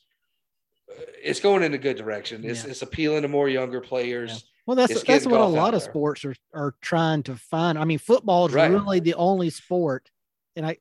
It's 1.21 1.39
going 1.41 1.63
in 1.63 1.73
a 1.73 1.77
good 1.77 1.97
direction. 1.97 2.45
It's, 2.45 2.63
Yeah. 2.63 2.69
it's 2.71 2.81
appealing 2.81 3.23
to 3.23 3.27
more 3.27 3.49
younger 3.49 3.81
players. 3.81 4.49
Well, 4.65 4.75
that's 4.75 5.03
that's 5.03 5.25
what 5.25 5.39
a 5.41 5.45
lot 5.45 5.73
of 5.73 5.81
there. 5.81 5.89
sports 5.91 6.25
are 6.25 6.35
are 6.53 6.75
trying 6.81 7.23
to 7.23 7.35
find. 7.35 7.77
I 7.77 7.85
mean, 7.85 7.97
football 7.99 8.45
is 8.47 8.53
Right. 8.53 8.69
really 8.71 8.99
the 8.99 9.13
only 9.15 9.49
sport, 9.49 10.09
and 10.55 10.65
I 10.65 10.77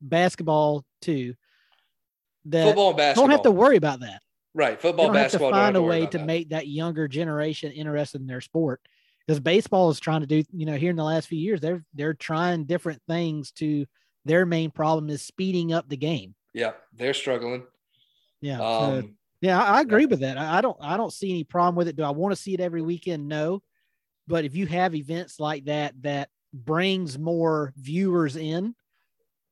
basketball 0.00 0.84
too. 1.02 1.34
That 2.46 2.66
Football 2.66 2.88
and 2.88 2.96
basketball. 2.96 3.24
don't 3.28 3.30
have 3.32 3.42
to 3.42 3.50
worry 3.50 3.76
about 3.76 4.00
that. 4.00 4.22
right. 4.54 4.78
They 4.80 4.88
Football, 4.88 5.06
don't 5.06 5.14
have 5.16 5.30
to 5.32 5.38
basketball. 5.38 5.50
don't 5.50 5.58
find 5.60 5.76
a 5.76 5.82
way 5.82 6.06
to 6.06 6.18
that. 6.18 6.26
make 6.26 6.48
that 6.50 6.66
younger 6.66 7.06
generation 7.08 7.72
interested 7.72 8.20
in 8.20 8.26
their 8.26 8.40
sport. 8.40 8.80
Because 9.26 9.38
baseball 9.38 9.88
is 9.90 10.00
trying 10.00 10.22
to 10.22 10.26
do, 10.26 10.42
you 10.52 10.66
know, 10.66 10.76
here 10.76 10.90
in 10.90 10.96
the 10.96 11.04
last 11.04 11.28
few 11.28 11.38
years, 11.38 11.60
they're 11.60 11.84
they're 11.94 12.14
trying 12.14 12.64
different 12.64 13.00
things 13.08 13.50
to. 13.52 13.86
Their 14.24 14.46
main 14.46 14.70
problem 14.70 15.10
is 15.10 15.20
speeding 15.20 15.72
up 15.72 15.88
the 15.88 15.96
game. 15.96 16.34
Yeah, 16.54 16.72
they're 16.92 17.12
struggling. 17.14 17.64
Yeah, 18.40 18.58
so- 18.58 18.64
Um, 18.98 19.16
Yeah, 19.40 19.60
I 19.60 19.78
I 19.78 19.80
agree 19.80 20.06
with 20.06 20.20
that. 20.20 20.38
I 20.38 20.58
I 20.58 20.60
don't 20.60 20.76
I 20.80 20.96
don't 20.96 21.12
see 21.12 21.30
any 21.30 21.42
problem 21.44 21.74
with 21.74 21.88
it. 21.88 21.96
Do 21.96 22.02
I 22.04 22.10
want 22.10 22.32
to 22.34 22.40
see 22.40 22.54
it 22.54 22.60
every 22.60 22.82
weekend? 22.82 23.26
No. 23.28 23.62
But 24.28 24.44
if 24.44 24.54
you 24.54 24.66
have 24.66 24.94
events 24.94 25.40
like 25.40 25.64
that 25.64 25.94
that 26.02 26.28
brings 26.54 27.18
more 27.18 27.72
viewers 27.76 28.36
in 28.36 28.74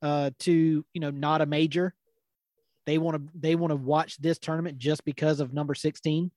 uh 0.03 0.30
to, 0.40 0.84
you 0.92 1.01
know, 1.01 1.11
not 1.11 1.40
a 1.40 1.46
major, 1.46 1.94
they 2.86 2.98
want 2.98 3.16
to 3.16 3.32
they 3.38 3.55
want 3.55 3.70
to 3.70 3.76
watch 3.76 4.16
this 4.18 4.38
tournament 4.38 4.78
just 4.78 5.05
because 5.05 5.40
of 5.40 5.53
number 5.53 5.74
16 5.74 6.30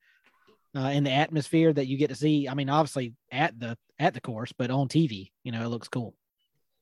uh 0.76 0.80
and 0.80 1.06
the 1.06 1.12
atmosphere 1.12 1.72
that 1.72 1.88
you 1.88 1.98
get 1.98 2.10
to 2.10 2.16
see. 2.16 2.48
I 2.48 2.54
mean, 2.54 2.70
obviously 2.70 3.14
at 3.32 3.60
the 3.60 3.78
at 4.00 4.14
the 4.14 4.22
course, 4.22 4.52
but 4.52 4.72
on 4.72 4.88
TV, 4.88 5.32
you 5.44 5.52
know, 5.52 5.64
it 5.64 5.70
looks 5.70 5.88
cool. 5.88 6.14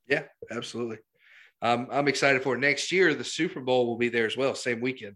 yeah, 0.08 0.24
absolutely. 0.50 0.98
Um, 1.62 1.88
I'm 1.92 2.08
excited 2.08 2.42
for 2.42 2.56
it. 2.56 2.60
Next 2.60 2.92
year. 2.92 3.14
The 3.14 3.24
Super 3.24 3.60
Bowl 3.62 3.86
will 3.86 3.98
be 3.98 4.10
there 4.10 4.26
as 4.26 4.36
well, 4.36 4.56
same 4.56 4.82
weekend. 4.82 5.16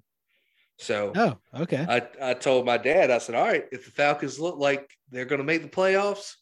So 0.77 1.11
Oh, 1.15 1.61
okay. 1.61 1.85
I, 1.87 2.31
I 2.31 2.33
told 2.33 2.65
my 2.65 2.77
dad, 2.77 3.09
I 3.09 3.17
said, 3.17 3.35
all 3.35 3.45
right, 3.45 3.65
if 3.71 3.85
the 3.85 3.91
Falcons 3.91 4.39
look 4.39 4.57
like 4.57 4.89
they're 5.09 5.25
going 5.25 5.39
to 5.39 5.45
make 5.45 5.61
the 5.61 5.69
playoffs, 5.69 6.33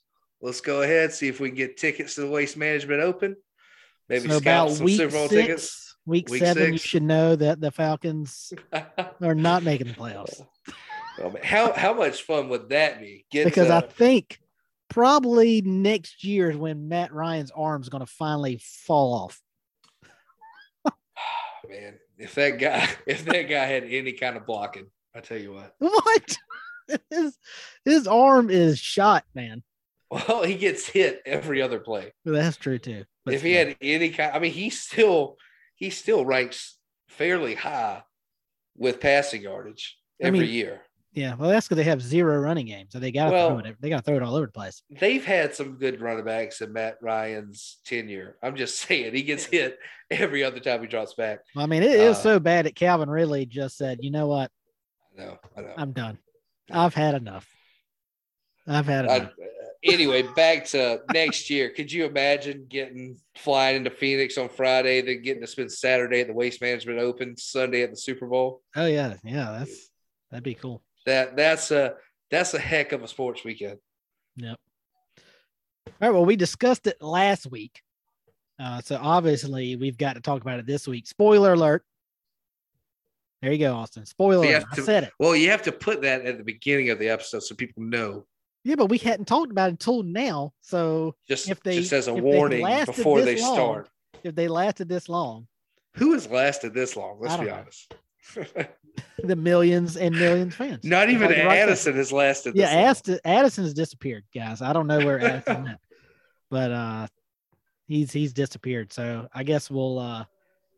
let's 0.42 0.60
go 0.60 0.82
ahead 0.82 1.14
see 1.14 1.28
if 1.28 1.40
we 1.40 1.50
can 1.50 1.56
get 1.56 1.78
tickets 1.78 2.16
to 2.16 2.22
the 2.22 2.30
Waste 2.30 2.58
Management 2.58 3.02
Open. 3.02 3.36
Maybe 4.10 4.30
so 4.30 4.38
about 4.38 4.72
some 4.72 4.86
week 4.86 4.98
Super 4.98 5.12
Bowl 5.12 5.30
six, 5.30 5.42
tickets. 5.42 5.96
week, 6.06 6.30
Week 6.30 6.40
seven, 6.40 6.74
you 6.74 6.78
should 6.78 7.04
know 7.04 7.36
that 7.36 7.62
the 7.62 7.72
Falcons 7.72 8.54
are 9.22 9.36
not 9.36 9.64
making 9.64 9.88
the 9.88 9.94
playoffs 9.94 10.42
Oh. 11.22 11.36
How 11.44 11.74
how 11.74 11.94
much 11.94 12.24
fun 12.24 12.50
would 12.50 12.70
that 12.70 13.00
be? 13.00 13.26
Get 13.32 13.46
because 13.46 13.68
to, 13.68 13.76
I 13.76 13.82
think 13.82 14.40
probably 14.90 15.62
next 15.62 16.24
year 16.24 16.50
is 16.50 16.58
when 16.58 16.88
Matt 16.88 17.14
Ryan's 17.14 17.52
arm's 17.52 17.90
going 17.90 18.06
to 18.06 18.12
finally 18.12 18.60
fall 18.62 19.14
off. 19.14 19.42
man, 21.70 22.00
if 22.18 22.36
that 22.36 22.58
guy 22.60 22.90
if 23.08 23.26
that 23.26 23.44
guy 23.44 23.66
had 23.66 23.84
any 23.84 24.14
kind 24.14 24.38
of 24.38 24.46
blocking, 24.46 24.88
I 25.16 25.20
tell 25.20 25.38
you 25.38 25.54
what. 25.54 25.76
What? 25.80 26.38
his 27.10 27.38
his 27.86 28.08
arm 28.08 28.50
is 28.50 28.80
shot, 28.80 29.24
man. 29.36 29.64
Well, 30.10 30.44
he 30.44 30.56
gets 30.56 30.88
hit 30.88 31.22
every 31.26 31.62
other 31.62 31.80
play. 31.80 32.14
That's 32.26 32.58
true 32.58 32.80
too. 32.80 33.06
But 33.26 33.34
if 33.36 33.42
he 33.42 33.54
had 33.54 33.76
any 33.82 34.10
kind, 34.10 34.32
I 34.36 34.40
mean, 34.40 34.52
he 34.52 34.70
still 34.70 35.38
he 35.76 35.90
still 35.90 36.26
ranks 36.26 36.78
fairly 37.08 37.56
high 37.56 38.04
with 38.78 39.00
passing 39.00 39.42
yardage 39.42 39.98
I 40.22 40.28
every 40.28 40.40
mean, 40.42 40.50
year. 40.50 40.82
yeah, 41.14 41.36
well, 41.36 41.50
that's 41.50 41.68
because 41.68 41.78
they 41.78 41.90
have 41.90 42.02
zero 42.02 42.38
running 42.40 42.66
game, 42.66 42.88
so 42.90 43.00
they 43.00 43.12
got 43.12 43.26
to 43.26 43.32
Well- 43.32 43.50
throw 43.50 43.60
it. 43.60 43.76
They 43.80 43.90
got 43.90 43.98
to 43.98 44.04
throw 44.04 44.16
it 44.18 44.24
all 44.24 44.36
over 44.36 44.46
the 44.48 44.52
place. 44.52 44.82
They've 44.90 45.24
had 45.24 45.54
some 45.56 45.78
good 45.78 46.02
running 46.02 46.26
backs 46.26 46.62
in 46.62 46.74
Matt 46.74 46.98
Ryan's 47.02 47.78
tenure. 47.86 48.38
I'm 48.42 48.56
just 48.56 48.78
saying 48.88 49.14
he 49.14 49.24
gets 49.24 49.46
hit 49.46 49.78
every 50.10 50.44
other 50.44 50.60
time 50.60 50.82
he 50.82 50.88
drops 50.88 51.14
back. 51.14 51.40
Well, 51.56 51.64
I 51.64 51.68
mean, 51.68 51.84
it 51.84 51.92
is 51.92 52.18
Uh, 52.18 52.22
so 52.22 52.40
bad 52.40 52.66
that 52.66 52.76
Calvin 52.76 53.10
really 53.10 53.46
just 53.46 53.78
said, 53.78 54.00
"You 54.02 54.12
know 54.12 54.28
what? 54.28 54.52
I 55.18 55.22
know, 55.24 55.38
I 55.58 55.62
know. 55.62 55.74
I'm 55.78 55.92
done. 55.92 56.18
I've 56.72 56.94
had 56.96 57.16
enough. 57.16 57.48
I've 58.68 58.86
had 58.88 59.08
I- 59.08 59.16
enough." 59.18 59.32
Anyway, 59.84 60.24
back 60.36 60.66
to 60.68 61.02
next 61.14 61.50
year. 61.50 61.70
Could 61.70 61.92
you 61.92 62.06
imagine 62.06 62.66
getting 62.70 63.18
flying 63.36 63.78
into 63.78 63.90
Phoenix 63.90 64.38
on 64.38 64.50
Friday, 64.50 65.02
then 65.02 65.22
getting 65.22 65.42
to 65.42 65.48
spend 65.48 65.72
Saturday 65.72 66.22
at 66.22 66.28
the 66.28 66.34
Waste 66.34 66.62
Management 66.62 67.00
Open, 67.00 67.36
Sunday 67.38 67.82
at 67.84 67.90
the 67.92 67.98
Super 67.98 68.28
Bowl? 68.28 68.62
oh 68.76 68.86
yeah, 68.86 69.16
yeah, 69.24 69.56
that's 69.60 69.90
that'd 70.32 70.44
be 70.44 70.54
cool. 70.56 70.82
That 71.06 71.36
that's 71.36 71.72
a 71.72 71.96
that's 72.32 72.54
a 72.54 72.60
heck 72.60 72.92
of 72.92 73.04
a 73.04 73.08
sports 73.08 73.44
weekend. 73.44 73.78
Yep. 74.38 74.58
All 75.88 75.94
right. 76.00 76.10
Well, 76.12 76.26
we 76.26 76.36
discussed 76.36 76.88
it 76.88 77.02
last 77.02 77.50
week. 77.52 77.82
Uh, 78.60 78.82
so 78.82 78.98
obviously 79.02 79.76
we've 79.76 79.98
got 79.98 80.14
to 80.14 80.22
talk 80.22 80.42
about 80.42 80.60
it 80.60 80.66
this 80.66 80.88
week. 80.88 81.08
Spoiler 81.08 81.54
alert. 81.54 81.84
There 83.42 83.52
you 83.52 83.58
go, 83.60 83.74
Austin. 83.74 84.06
Spoiler 84.06 84.46
So 84.46 84.52
have 84.54 84.66
I 84.72 84.76
to- 84.76 84.82
said 84.84 85.04
it. 85.04 85.12
Well, 85.20 85.36
you 85.36 85.50
have 85.50 85.64
to 85.64 85.72
put 85.72 86.02
that 86.04 86.26
at 86.26 86.38
the 86.38 86.44
beginning 86.44 86.90
of 86.92 87.00
the 87.00 87.10
episode 87.10 87.44
so 87.44 87.56
people 87.56 87.84
know. 87.84 88.26
Yeah, 88.64 88.76
but 88.76 88.86
we 88.88 88.98
hadn't 88.98 89.26
talked 89.26 89.52
about 89.52 89.68
it 89.70 89.72
until 89.74 90.04
now. 90.04 90.54
So 90.62 91.16
Just 91.28 91.50
If 91.50 91.62
they- 91.64 91.80
just 91.80 91.94
as 91.94 92.08
a 92.08 92.14
warning 92.14 92.66
before 92.86 93.22
they 93.22 93.40
long, 93.42 93.56
start. 93.56 93.90
if 94.24 94.36
they 94.36 94.48
lasted 94.48 94.88
this 94.88 95.10
long, 95.10 95.48
Who 95.96 96.14
has 96.14 96.28
lasted 96.30 96.74
this 96.74 96.96
long? 96.96 97.20
Let's 97.20 97.38
be 97.38 97.46
know. 97.48 97.54
honest. 97.56 97.94
the 99.24 99.36
millions 99.36 99.98
and 99.98 100.16
millions 100.18 100.56
fans. 100.56 100.84
Not 100.84 101.10
even 101.10 101.30
Like. 101.30 101.38
Addison 101.40 101.96
has 101.96 102.12
lasted. 102.12 102.56
Yeah, 102.56 102.94
this 102.94 103.08
long. 103.08 103.20
Addison, 103.26 103.64
has 103.66 103.74
disappeared, 103.74 104.24
guys. 104.34 104.62
I 104.62 104.72
don't 104.74 104.88
know 104.88 105.00
where 105.00 105.20
Addison 105.24 105.64
went, 105.64 105.80
but 106.50 106.72
uh, 106.72 107.08
he's 107.88 108.12
he's 108.12 108.34
disappeared. 108.34 108.94
So 108.94 109.28
I 109.34 109.44
guess 109.44 109.70
we'll 109.70 110.00
uh, 110.00 110.26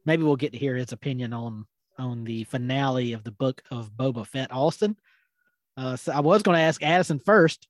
maybe 0.06 0.24
we'll 0.24 0.36
get 0.38 0.54
to 0.54 0.58
hear 0.58 0.76
his 0.76 0.92
opinion 0.92 1.34
on 1.34 1.66
on 2.00 2.24
the 2.24 2.44
finale 2.46 3.14
of 3.14 3.24
the 3.24 3.32
book 3.32 3.62
of 3.72 3.92
Boba 3.92 4.26
Fett. 4.26 4.52
Austin. 4.52 4.98
Uh, 5.78 5.96
so 5.96 6.12
I 6.14 6.22
was 6.22 6.42
going 6.42 6.56
to 6.58 6.64
ask 6.64 6.82
Addison 6.82 7.20
first, 7.20 7.68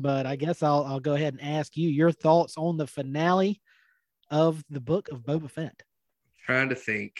but 0.00 0.26
I 0.26 0.36
guess 0.36 0.62
I'll 0.62 0.84
I'll 0.84 1.00
go 1.00 1.14
ahead 1.14 1.34
and 1.34 1.42
ask 1.42 1.76
you 1.76 1.88
your 1.88 2.12
thoughts 2.12 2.54
on 2.56 2.76
the 2.76 2.86
finale 2.86 3.60
of 4.30 4.64
the 4.70 4.80
book 4.80 5.08
of 5.10 5.20
Boba 5.20 5.50
Fett. 5.50 5.82
Trying 6.44 6.68
to 6.70 6.74
think. 6.74 7.16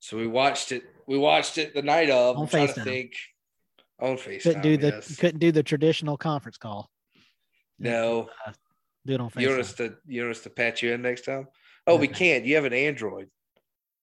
So 0.00 0.16
we 0.16 0.26
watched 0.26 0.72
it. 0.72 0.84
We 1.06 1.18
watched 1.18 1.58
it 1.58 1.74
the 1.74 1.82
night 1.82 2.10
of. 2.10 2.36
On 2.36 2.42
I'm 2.42 2.48
trying 2.48 2.68
to 2.68 2.74
FaceTime. 2.74 2.84
think. 2.84 3.12
On 4.00 4.16
FaceTime. 4.16 4.42
Couldn't 4.42 4.62
do 4.62 4.76
the 4.76 4.88
yes. 4.88 5.16
couldn't 5.16 5.40
do 5.40 5.52
the 5.52 5.62
traditional 5.62 6.16
conference 6.16 6.56
call. 6.56 6.88
No. 7.78 8.28
Do 9.06 9.14
it 9.14 9.20
on 9.20 9.30
FaceTime. 9.30 9.40
You 9.40 9.48
want 9.48 9.60
us 9.60 9.72
to 9.74 9.96
you 10.06 10.22
want 10.22 10.36
us 10.36 10.42
to 10.42 10.50
patch 10.50 10.82
you 10.82 10.92
in 10.92 11.02
next 11.02 11.24
time? 11.24 11.48
Oh, 11.86 11.96
we 11.96 12.08
can't. 12.08 12.44
You 12.44 12.56
have 12.56 12.64
an 12.64 12.72
Android. 12.74 13.28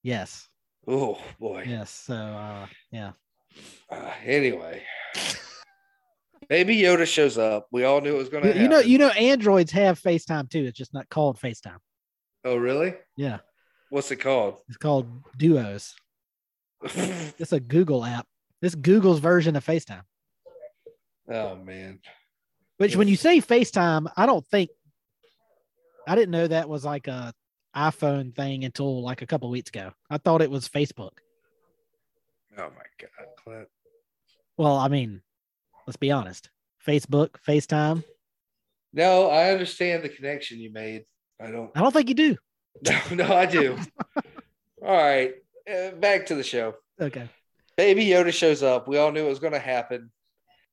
Yes. 0.04 0.48
Oh 0.88 1.20
boy. 1.40 1.66
Yes. 1.68 1.92
So 1.92 2.16
uh, 2.16 2.68
yeah. 2.92 3.12
Uh, 3.90 4.12
anyway. 4.26 4.84
Maybe 6.50 6.78
Yoda 6.78 7.06
shows 7.08 7.38
up. 7.38 7.68
We 7.72 7.84
all 7.84 8.02
knew 8.02 8.16
it 8.16 8.18
was 8.18 8.30
going 8.30 8.44
to 8.44 8.50
You, 8.50 8.54
happen. 8.54 8.64
you 8.64 8.70
know, 8.70 8.80
you 8.80 8.98
know, 8.98 9.10
androids 9.10 9.72
have 9.72 10.00
FaceTime 10.02 10.50
too. 10.50 10.66
It's 10.66 10.78
just 10.78 10.94
not 10.94 11.10
called 11.10 11.40
FaceTime. 11.40 11.78
Oh, 12.44 12.56
really? 12.58 12.96
Yeah, 13.18 13.40
What's 13.90 14.12
it 14.12 14.18
called? 14.18 14.58
it's 14.68 14.78
called 14.78 15.08
Duos. 15.38 15.96
It's 17.40 17.52
a 17.54 17.60
Google 17.60 18.06
app. 18.06 18.28
It's 18.62 18.76
Google's 18.76 19.20
version 19.20 19.56
of 19.56 19.66
FaceTime. 19.66 20.04
oh 21.32 21.56
man. 21.56 22.00
Which, 22.78 22.96
when 22.96 23.08
you 23.08 23.16
say 23.16 23.40
FaceTime, 23.42 24.12
I 24.18 24.26
don't 24.26 24.46
think 24.48 24.70
I 26.08 26.14
didn't 26.16 26.32
know 26.32 26.48
that 26.48 26.70
was 26.70 26.84
like 26.86 27.08
a 27.08 27.34
iPhone 27.76 28.36
thing 28.36 28.64
until 28.66 29.02
like 29.02 29.22
a 29.22 29.26
couple 29.28 29.50
weeks 29.50 29.70
ago. 29.70 29.92
I 30.10 30.18
thought 30.18 30.42
it 30.42 30.52
was 30.52 30.68
Facebook. 30.70 31.12
Oh 32.58 32.70
my 32.70 32.86
God, 33.00 33.28
Clint. 33.44 33.68
Well, 34.58 34.76
I 34.78 34.88
mean, 34.88 35.22
let's 35.86 35.98
be 35.98 36.12
honest. 36.12 36.50
Facebook, 36.86 37.32
FaceTime. 37.48 38.04
No, 38.94 39.30
I 39.30 39.52
understand 39.52 40.04
the 40.04 40.10
connection 40.10 40.60
you 40.60 40.72
made. 40.72 41.06
I 41.42 41.52
don't. 41.52 41.72
I 41.76 41.82
don't 41.82 41.92
think 41.92 42.10
you 42.10 42.16
do. 42.16 42.38
No, 42.84 43.00
no, 43.26 43.34
I 43.34 43.46
do. 43.46 43.78
all 44.86 44.98
right, 44.98 45.34
uh, 45.74 45.92
back 45.92 46.26
to 46.26 46.36
the 46.36 46.44
show. 46.44 46.76
Okay. 47.00 47.30
Baby 47.78 48.06
Yoda 48.08 48.34
shows 48.34 48.64
up. 48.64 48.86
We 48.86 48.98
all 48.98 49.14
knew 49.14 49.26
it 49.26 49.30
was 49.30 49.40
going 49.40 49.54
to 49.54 49.60
happen. 49.60 50.12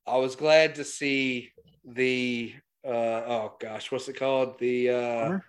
I 0.04 0.16
was 0.16 0.34
glad 0.34 0.74
to 0.76 0.84
see 0.84 1.52
the. 1.84 2.54
Uh, 2.84 2.88
oh 2.90 3.52
gosh, 3.60 3.92
what's 3.92 4.08
it 4.08 4.18
called? 4.18 4.58
The 4.58 4.90
uh, 4.90 4.94
Armor? 4.94 5.44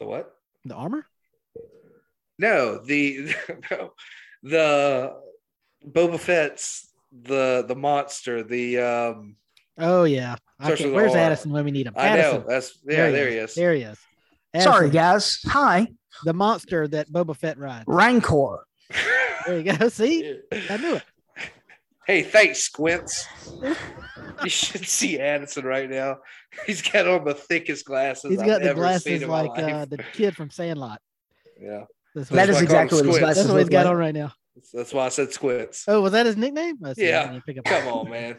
the 0.00 0.06
what? 0.06 0.34
The 0.64 0.74
armor? 0.74 1.06
No, 2.38 2.78
the 2.84 3.34
no, 3.70 3.92
the 4.42 5.14
Boba 5.86 6.18
Fett's 6.18 6.91
the 7.12 7.64
the 7.66 7.74
monster. 7.74 8.42
The 8.42 8.78
um, 8.78 9.36
Oh 9.78 10.04
yeah. 10.04 10.36
I 10.58 10.64
Starts 10.64 10.80
can't, 10.82 10.92
with 10.94 11.02
where's 11.02 11.14
Addison 11.14 11.50
when 11.50 11.64
we 11.64 11.70
need 11.70 11.86
him? 11.86 11.94
I 11.96 12.08
Addison. 12.08 12.40
know 12.40 12.46
that's 12.46 12.78
yeah. 12.84 13.10
There, 13.10 13.28
he 13.30 13.36
is. 13.36 13.54
There 13.54 13.74
he 13.74 13.82
is. 13.82 13.98
Sorry, 14.60 14.90
guys. 14.90 15.38
Hi, 15.46 15.88
The 16.24 16.34
monster 16.34 16.86
that 16.88 17.10
Boba 17.10 17.34
Fett 17.34 17.58
rides. 17.58 17.84
Rancor. 17.86 18.64
There 19.46 19.58
you 19.60 19.72
go. 19.72 19.88
See, 19.88 20.38
I 20.70 20.76
knew 20.76 20.94
it. 20.96 21.02
Hey, 22.04 22.24
thanks, 22.24 22.58
Squints. 22.64 23.28
you 24.42 24.50
should 24.50 24.84
see 24.84 25.20
Addison 25.20 25.64
right 25.64 25.88
now. 25.88 26.18
He's 26.66 26.82
got 26.82 27.06
on 27.06 27.24
the 27.24 27.32
thickest 27.32 27.84
glasses. 27.84 28.28
He's 28.32 28.40
I've 28.40 28.46
got 28.46 28.60
the 28.60 28.70
ever 28.70 28.80
glasses 28.80 29.22
like 29.22 29.56
uh, 29.56 29.84
the 29.84 29.98
kid 30.12 30.34
from 30.34 30.50
Sandlot. 30.50 31.00
yeah, 31.60 31.84
That's 32.12 32.28
what, 32.28 32.36
That's 32.44 32.50
is 32.50 32.56
why 32.56 32.60
I 32.62 32.66
call 32.66 32.78
him 32.78 32.82
exactly 32.84 32.96
what 32.98 33.06
his 33.06 33.18
glasses 33.20 33.36
that's 33.44 33.48
what 33.52 33.58
he's 33.58 33.64
look 33.66 33.70
got 33.70 33.86
like. 33.86 33.92
on 33.92 33.96
right 33.98 34.14
now. 34.14 34.32
That's 34.72 34.92
why 34.92 35.06
I 35.06 35.08
said 35.08 35.32
Squints. 35.32 35.84
Oh, 35.88 36.00
was 36.02 36.12
that 36.12 36.26
his 36.26 36.36
nickname? 36.36 36.76
Let's 36.80 36.98
see, 36.98 37.08
Yeah. 37.08 37.30
let 37.32 37.46
Pick 37.46 37.58
up 37.58 37.64
Come 37.64 37.88
on, 37.88 38.10
man. 38.10 38.36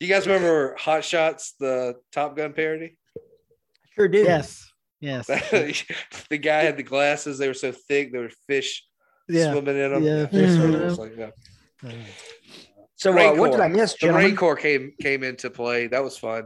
you 0.00 0.08
guys 0.08 0.26
remember 0.26 0.74
Hot 0.78 1.04
Shots, 1.04 1.54
the 1.60 1.96
Top 2.10 2.36
Gun 2.36 2.52
parody? 2.52 2.96
Sure 3.94 4.08
do. 4.08 4.18
Yes. 4.18 4.68
Yes. 5.00 5.26
the 6.30 6.38
guy 6.38 6.62
had 6.62 6.76
the 6.76 6.82
glasses. 6.82 7.38
They 7.38 7.48
were 7.48 7.54
so 7.54 7.72
thick. 7.72 8.12
There 8.12 8.22
were 8.22 8.30
fish 8.46 8.84
Yeah. 9.28 9.52
swimming 9.52 9.76
in 9.78 9.92
them. 9.92 10.02
Yeah, 10.02 10.26
fish 10.26 10.50
It 10.50 10.54
swimming 10.56 10.74
in 10.80 10.84
was 10.84 10.98
'em. 10.98 11.04
like, 11.04 11.32
yeah. 11.84 11.92
So 12.96 13.10
uh, 13.16 13.34
what 13.34 13.50
did 13.50 13.60
I 13.60 13.68
miss, 13.68 13.92
The 13.94 13.98
gentlemen? 14.06 14.26
Rancor 14.26 14.54
came 14.56 14.92
came 15.00 15.24
into 15.24 15.50
play. 15.50 15.88
That 15.88 16.04
was 16.04 16.16
fun. 16.16 16.44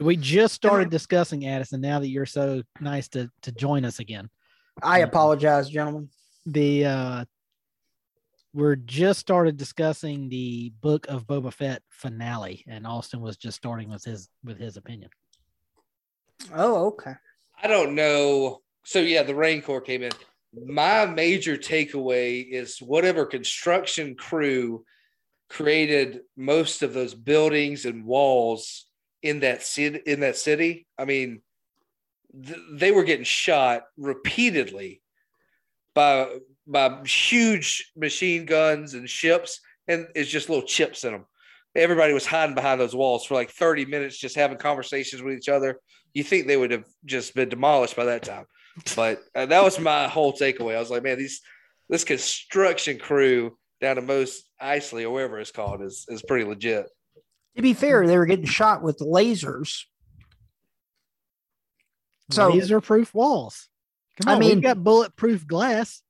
We 0.00 0.16
just 0.16 0.54
started 0.54 0.90
discussing 0.90 1.46
Addison. 1.46 1.80
Now 1.80 2.00
that 2.00 2.08
you're 2.08 2.26
so 2.26 2.62
nice 2.80 3.08
to 3.10 3.30
to 3.42 3.52
join 3.52 3.84
us 3.84 4.00
again, 4.00 4.28
I 4.82 5.00
apologize, 5.00 5.68
gentlemen. 5.70 6.08
The 6.52 6.84
uh 6.84 7.24
we're 8.52 8.76
just 8.76 9.20
started 9.20 9.56
discussing 9.56 10.28
the 10.28 10.72
book 10.80 11.06
of 11.08 11.26
Boba 11.26 11.52
Fett 11.52 11.82
finale, 11.88 12.64
and 12.66 12.86
Austin 12.86 13.20
was 13.20 13.36
just 13.36 13.56
starting 13.56 13.88
with 13.88 14.04
his 14.04 14.28
with 14.42 14.58
his 14.58 14.76
opinion. 14.76 15.10
Oh, 16.54 16.86
okay. 16.86 17.14
I 17.62 17.68
don't 17.68 17.94
know. 17.94 18.62
So 18.84 18.98
yeah, 19.00 19.22
the 19.22 19.34
Rancor 19.34 19.80
came 19.80 20.02
in. 20.02 20.12
My 20.52 21.06
major 21.06 21.56
takeaway 21.56 22.44
is 22.50 22.78
whatever 22.78 23.24
construction 23.24 24.16
crew 24.16 24.84
created 25.48 26.20
most 26.36 26.82
of 26.82 26.92
those 26.92 27.14
buildings 27.14 27.84
and 27.84 28.04
walls 28.04 28.86
in 29.22 29.40
that 29.40 29.62
city. 29.62 30.00
In 30.06 30.20
that 30.20 30.36
city, 30.36 30.86
I 30.98 31.04
mean, 31.04 31.42
th- 32.44 32.58
they 32.72 32.90
were 32.90 33.04
getting 33.04 33.24
shot 33.24 33.84
repeatedly 33.96 35.02
by 36.00 36.38
by 36.66 37.02
huge 37.04 37.92
machine 37.96 38.46
guns 38.46 38.94
and 38.94 39.08
ships, 39.08 39.60
and 39.88 40.06
it's 40.14 40.30
just 40.30 40.48
little 40.48 40.66
chips 40.66 41.04
in 41.04 41.12
them. 41.12 41.26
everybody 41.74 42.12
was 42.12 42.26
hiding 42.26 42.54
behind 42.54 42.80
those 42.80 42.94
walls 42.94 43.26
for 43.26 43.34
like 43.34 43.50
30 43.50 43.84
minutes, 43.86 44.18
just 44.18 44.36
having 44.36 44.56
conversations 44.56 45.20
with 45.22 45.36
each 45.36 45.48
other. 45.48 45.80
You 46.14 46.24
think 46.24 46.46
they 46.46 46.56
would 46.56 46.70
have 46.70 46.84
just 47.04 47.34
been 47.34 47.48
demolished 47.48 47.96
by 47.96 48.06
that 48.06 48.22
time. 48.22 48.46
But 48.96 49.20
uh, 49.34 49.46
that 49.46 49.62
was 49.62 49.78
my 49.78 50.08
whole 50.08 50.32
takeaway. 50.32 50.76
I 50.76 50.78
was 50.78 50.90
like, 50.90 51.02
man, 51.02 51.18
these 51.18 51.40
this 51.88 52.04
construction 52.04 52.98
crew 52.98 53.58
down 53.80 53.96
to 53.96 54.02
Mos 54.02 54.42
Eisley 54.62 55.04
or 55.04 55.10
wherever 55.10 55.38
it's 55.38 55.50
called 55.50 55.82
is 55.82 56.06
is 56.08 56.22
pretty 56.22 56.44
legit. 56.44 56.86
To 57.56 57.62
be 57.62 57.74
fair, 57.74 58.06
they 58.06 58.16
were 58.16 58.26
getting 58.26 58.46
shot 58.46 58.82
with 58.82 58.98
lasers. 58.98 59.84
So- 62.30 62.50
laser 62.50 62.80
proof 62.80 63.12
walls. 63.12 63.69
Come 64.22 64.28
I 64.30 64.34
on, 64.34 64.40
mean- 64.40 64.48
we've 64.56 64.62
got 64.62 64.82
bulletproof 64.82 65.46
glass, 65.46 66.02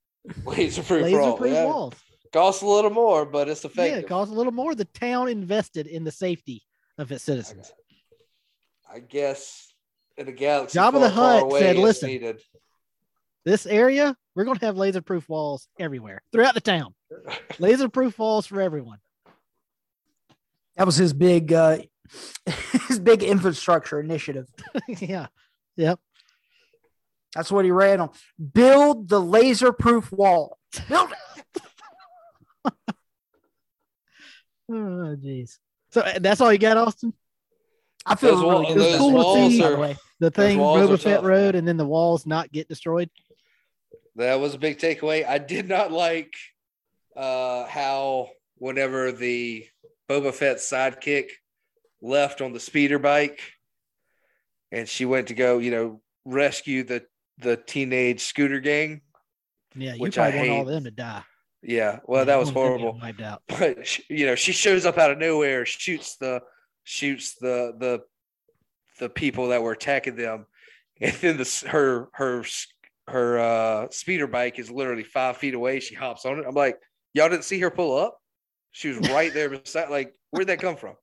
Laser 0.45 0.83
proof 0.83 1.03
laser 1.03 1.33
proof 1.33 1.53
yeah. 1.53 1.65
walls. 1.65 1.95
Costs 2.33 2.63
a 2.63 2.67
little 2.67 2.91
more, 2.91 3.25
but 3.27 3.49
it's 3.49 3.65
Yeah, 3.65 3.71
effective. 3.71 4.05
it 4.05 4.09
costs 4.09 4.33
a 4.33 4.37
little 4.37 4.53
more. 4.53 4.75
The 4.75 4.85
town 4.85 5.29
invested 5.29 5.87
in 5.89 6.05
the 6.05 6.13
safety 6.13 6.63
of 6.99 7.11
its 7.11 7.25
citizens. 7.25 7.73
I 8.93 9.01
guess 9.01 9.73
in 10.17 10.29
a 10.29 10.33
galaxy 10.33 10.77
Job 10.77 10.95
far, 10.95 11.01
the 11.03 11.11
far 11.11 11.33
Hutt 11.35 11.43
away, 11.45 11.61
said, 11.61 11.77
"Listen." 11.77 12.09
needed. 12.09 12.41
This 13.45 13.65
area, 13.67 14.15
we're 14.35 14.45
going 14.45 14.59
to 14.59 14.67
have 14.67 14.77
laser 14.77 15.01
proof 15.01 15.29
walls 15.29 15.67
everywhere 15.79 16.23
throughout 16.31 16.55
the 16.55 16.61
town. 16.61 16.95
Laser 17.59 17.89
proof 17.89 18.19
walls 18.19 18.47
for 18.47 18.61
everyone. 18.61 18.99
That 20.77 20.87
was 20.87 20.97
his 20.97 21.13
big 21.13 21.53
uh 21.53 21.79
his 22.89 23.01
big 23.01 23.23
infrastructure 23.23 23.99
initiative. 23.99 24.47
yeah. 24.89 25.27
Yep. 25.77 25.99
That's 27.35 27.51
what 27.53 27.65
he 27.65 27.71
ran 27.71 28.01
on. 28.01 28.11
Build 28.53 29.09
the 29.09 29.21
laser 29.21 29.73
proof 29.73 30.11
wall. 30.13 30.59
Build 30.89 31.11
it. 31.13 31.63
Oh, 34.73 35.17
jeez. 35.19 35.59
So 35.91 36.01
uh, 36.03 36.19
that's 36.21 36.41
all 36.41 36.53
you 36.53 36.59
got, 36.59 36.77
Austin? 36.77 37.13
I 38.07 38.15
feel 38.15 38.37
Those 38.37 38.43
really 38.43 38.55
wall- 38.55 38.75
good. 38.75 38.79
those 38.79 38.95
about 38.95 39.13
walls 39.13 39.57
that, 39.59 39.63
by 39.65 39.71
the 39.71 39.79
way. 39.79 39.97
The 40.21 40.31
thing, 40.31 40.59
walls 40.59 40.81
Boba 40.91 41.01
Fett 41.03 41.17
tough, 41.17 41.25
Road, 41.25 41.55
and 41.55 41.67
then 41.67 41.77
the 41.77 41.87
walls 41.87 42.27
not 42.27 42.53
get 42.53 42.69
destroyed. 42.69 43.11
That 44.17 44.39
was 44.39 44.55
a 44.55 44.59
big 44.59 44.79
takeaway. 44.79 45.27
I 45.27 45.39
did 45.39 45.69
not 45.69 45.91
like 45.93 46.33
uh, 47.17 47.65
how 47.67 48.29
whenever 48.59 49.13
the 49.13 49.67
Boba 50.09 50.33
Fett 50.33 50.59
sidekick 50.59 51.31
left 52.03 52.41
on 52.41 52.53
the 52.53 52.61
speeder 52.61 52.99
bike, 52.99 53.41
and 54.71 54.89
she 54.89 55.05
went 55.05 55.29
to 55.29 55.35
go, 55.35 55.59
you 55.59 55.71
know, 55.71 56.01
rescue 56.25 56.85
the 56.85 57.05
the 57.41 57.57
teenage 57.57 58.21
scooter 58.23 58.61
gang. 58.61 59.01
Yeah, 59.75 59.95
you 59.95 60.01
Which 60.01 60.19
I 60.19 60.31
probably 60.31 60.49
want 60.49 60.61
all 60.61 60.67
hate. 60.67 60.73
them 60.73 60.85
to 60.85 60.91
die. 60.91 61.23
Yeah, 61.63 61.99
well, 62.05 62.21
Yeah, 62.23 62.25
that 62.25 62.39
was 62.39 62.53
want 62.53 62.55
them 62.57 62.73
to 62.73 62.79
get 62.79 62.83
horrible. 62.85 63.01
Wiped 63.01 63.21
out. 63.23 63.43
But 63.77 63.87
she- 63.87 64.05
you 64.09 64.27
know, 64.27 64.35
she 64.35 64.53
shows 64.53 64.87
up 64.87 64.99
out 64.99 65.11
of 65.11 65.19
nowhere, 65.19 65.65
shoots 65.67 66.17
the 66.17 66.43
shoots 66.85 67.35
the 67.37 67.75
the 67.79 68.01
the 68.99 69.09
people 69.09 69.49
that 69.49 69.63
were 69.63 69.73
attacking 69.73 70.17
them, 70.17 70.47
and 71.01 71.13
then 71.15 71.37
the 71.37 71.65
her 71.71 72.09
her 72.15 72.45
her 73.09 73.39
uh, 73.39 73.87
speeder 73.91 74.27
bike 74.27 74.59
is 74.59 74.71
literally 74.71 75.05
five 75.05 75.37
feet 75.37 75.55
away. 75.55 75.81
She 75.81 75.95
hops 75.95 76.25
on 76.25 76.39
it. 76.39 76.45
I'm 76.47 76.55
like, 76.55 76.79
y'all 77.15 77.29
didn't 77.29 77.45
see 77.45 77.59
her 77.61 77.71
pull 77.71 77.97
up? 77.97 78.19
She 78.73 78.89
was 78.89 78.99
right 79.11 79.33
there 79.35 79.49
beside. 79.51 79.91
Like, 79.91 80.15
where'd 80.31 80.47
that 80.49 80.61
come 80.61 80.77
from? 80.77 80.95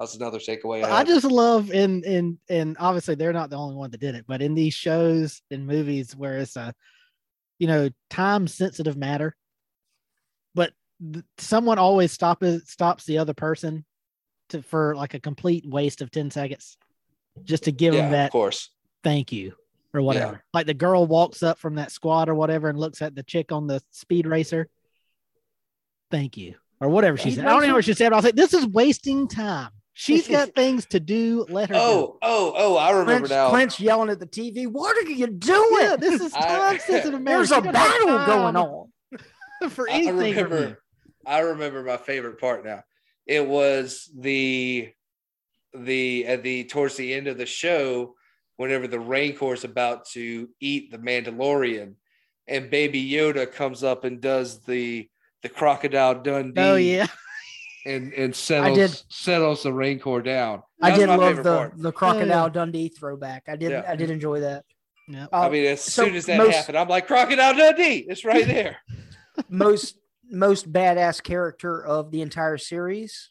That's 0.00 0.16
another 0.16 0.38
takeaway. 0.38 0.82
I 0.82 0.98
had. 0.98 1.06
just 1.06 1.26
love 1.26 1.70
in 1.70 2.02
in 2.04 2.38
and 2.48 2.74
obviously 2.80 3.16
they're 3.16 3.34
not 3.34 3.50
the 3.50 3.58
only 3.58 3.76
one 3.76 3.90
that 3.90 4.00
did 4.00 4.14
it, 4.14 4.24
but 4.26 4.40
in 4.40 4.54
these 4.54 4.72
shows 4.72 5.42
and 5.50 5.66
movies 5.66 6.16
where 6.16 6.38
it's 6.38 6.56
a 6.56 6.72
you 7.58 7.66
know 7.66 7.90
time 8.08 8.46
sensitive 8.46 8.96
matter, 8.96 9.36
but 10.54 10.72
th- 11.12 11.22
someone 11.36 11.78
always 11.78 12.12
stop 12.12 12.42
stops 12.64 13.04
the 13.04 13.18
other 13.18 13.34
person 13.34 13.84
to 14.48 14.62
for 14.62 14.96
like 14.96 15.12
a 15.12 15.20
complete 15.20 15.68
waste 15.68 16.00
of 16.00 16.10
ten 16.10 16.30
seconds, 16.30 16.78
just 17.44 17.64
to 17.64 17.72
give 17.72 17.92
yeah, 17.92 18.00
them 18.00 18.12
that 18.12 18.26
of 18.26 18.32
course. 18.32 18.70
thank 19.04 19.32
you 19.32 19.52
or 19.92 20.00
whatever. 20.00 20.42
Like 20.54 20.64
the 20.64 20.72
girl 20.72 21.06
walks 21.06 21.42
up 21.42 21.58
from 21.58 21.74
that 21.74 21.92
squad 21.92 22.30
or 22.30 22.34
whatever 22.34 22.70
and 22.70 22.78
looks 22.78 23.02
at 23.02 23.14
the 23.14 23.22
chick 23.22 23.52
on 23.52 23.66
the 23.66 23.82
speed 23.90 24.26
racer. 24.26 24.66
Thank 26.10 26.38
you. 26.38 26.54
Or 26.80 26.88
whatever 26.88 27.18
she 27.18 27.32
said. 27.32 27.44
I 27.44 27.50
don't 27.50 27.68
know 27.68 27.74
what 27.74 27.84
she 27.84 27.92
said, 27.92 28.08
but 28.08 28.14
I 28.14 28.18
was 28.18 28.24
like, 28.24 28.36
this 28.36 28.54
is 28.54 28.66
wasting 28.66 29.28
time. 29.28 29.70
She's 29.92 30.28
got 30.28 30.54
things 30.54 30.86
to 30.86 31.00
do. 31.00 31.44
Let 31.48 31.68
her 31.70 31.74
Oh, 31.76 32.18
oh, 32.22 32.52
oh! 32.56 32.76
I 32.76 32.90
remember 32.90 33.12
Clint's, 33.26 33.30
now. 33.30 33.50
Clint's 33.50 33.80
yelling 33.80 34.10
at 34.10 34.18
the 34.20 34.26
TV. 34.26 34.66
What 34.66 34.96
are 34.96 35.10
you 35.10 35.26
doing? 35.26 35.68
Yeah, 35.82 35.96
this 35.96 36.20
is 36.20 36.32
I- 36.34 36.40
time 36.40 36.78
sensitive. 36.80 37.24
There's 37.24 37.50
a 37.50 37.60
battle 37.60 38.24
going 38.26 38.56
on. 38.56 38.92
for 39.70 39.88
I 39.90 39.94
anything. 39.94 40.34
you. 40.36 40.42
remember. 40.44 40.82
I 41.26 41.40
remember 41.40 41.82
my 41.82 41.96
favorite 41.98 42.40
part 42.40 42.64
now. 42.64 42.82
It 43.26 43.46
was 43.46 44.10
the 44.16 44.90
the 45.74 46.26
at 46.26 46.42
the 46.42 46.64
towards 46.64 46.96
the 46.96 47.12
end 47.12 47.26
of 47.26 47.36
the 47.38 47.46
show, 47.46 48.14
whenever 48.56 48.86
the 48.88 48.98
Rancor 49.00 49.52
is 49.52 49.64
about 49.64 50.06
to 50.12 50.48
eat 50.60 50.90
the 50.90 50.98
Mandalorian, 50.98 51.94
and 52.48 52.70
Baby 52.70 53.08
Yoda 53.10 53.50
comes 53.52 53.84
up 53.84 54.04
and 54.04 54.20
does 54.20 54.62
the 54.62 55.08
the 55.42 55.48
crocodile 55.48 56.22
Dundee. 56.22 56.60
Oh 56.60 56.76
yeah. 56.76 57.06
And 57.86 58.12
and 58.12 58.34
settles 58.34 58.76
did- 58.78 59.02
settles 59.12 59.62
the 59.62 59.72
Rancor 59.72 60.20
down. 60.22 60.62
I 60.82 60.90
That 60.90 60.96
was 60.96 60.98
did 60.98 61.08
love 61.20 61.36
the 61.36 61.42
part. 61.42 61.72
the 61.78 61.92
crocodile 61.92 62.50
Dundee 62.50 62.88
throwback. 62.88 63.44
I 63.48 63.56
did 63.56 63.70
Yeah. 63.72 63.84
I 63.86 63.96
did 63.96 64.10
enjoy 64.10 64.40
that. 64.40 64.64
Yeah. 65.08 65.26
Uh, 65.32 65.40
I 65.40 65.48
mean, 65.48 65.66
as 65.66 65.80
so 65.82 66.04
soon 66.04 66.14
as 66.14 66.26
that 66.26 66.38
most- 66.38 66.54
happened, 66.54 66.78
I'm 66.78 66.88
like 66.88 67.06
Crocodile 67.06 67.54
Dundee. 67.56 68.06
It's 68.08 68.24
right 68.24 68.46
there. 68.46 68.76
most 69.48 69.96
most 70.30 70.70
badass 70.72 71.22
character 71.22 71.84
of 71.84 72.10
the 72.12 72.20
entire 72.22 72.58
series, 72.58 73.30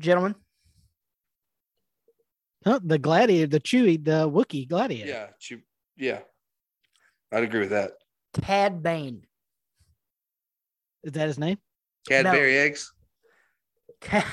gentlemen. 0.00 0.34
Huh, 2.64 2.80
the 2.82 2.98
gladiator, 2.98 3.46
the 3.46 3.60
Chewy, 3.60 4.02
the 4.02 4.28
Wookiee 4.30 4.66
gladiator. 4.66 5.10
yeah, 5.10 5.26
you, 5.50 5.60
yeah, 5.98 6.20
I'd 7.30 7.42
agree 7.44 7.60
with 7.60 7.70
that. 7.70 7.92
Tad 8.32 8.82
Bane. 8.82 9.26
Is 11.02 11.12
that 11.12 11.26
his 11.26 11.38
name? 11.38 11.58
Cadbury 12.08 12.58
eggs. 12.58 12.92
Cad, 14.00 14.24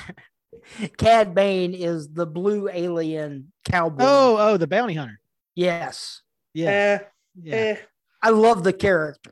Cad 0.97 1.33
Bane 1.35 1.73
is 1.73 2.09
the 2.11 2.25
blue 2.25 2.69
alien 2.71 3.51
cowboy. 3.65 4.03
Oh, 4.05 4.37
oh, 4.39 4.57
the 4.57 4.67
bounty 4.67 4.93
hunter. 4.93 5.19
yes, 5.55 6.21
Yeah. 6.53 6.69
Eh, 6.69 6.99
yeah. 7.41 7.55
eh. 7.55 7.75
I 8.21 8.29
love 8.29 8.63
the 8.63 8.73
character. 8.73 9.31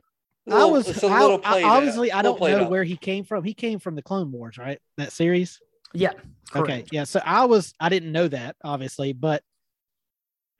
I 0.50 0.64
was 0.64 0.88
it's 0.88 1.02
little 1.02 1.40
I- 1.44 1.62
obviously 1.62 2.10
out, 2.10 2.18
I 2.20 2.22
don't 2.22 2.40
know 2.40 2.64
out. 2.64 2.70
where 2.70 2.82
he 2.82 2.96
came 2.96 3.24
from. 3.24 3.44
He 3.44 3.54
came 3.54 3.78
from 3.78 3.94
the 3.94 4.02
Clone 4.02 4.32
Wars, 4.32 4.58
right? 4.58 4.80
That 4.96 5.12
series. 5.12 5.60
Yeah. 5.92 6.12
Okay, 6.56 6.84
yeah. 6.90 7.04
So 7.04 7.20
I 7.24 7.44
was 7.44 7.72
I 7.78 7.88
didn't 7.88 8.10
know 8.10 8.26
that 8.26 8.56
obviously, 8.64 9.12
but 9.12 9.42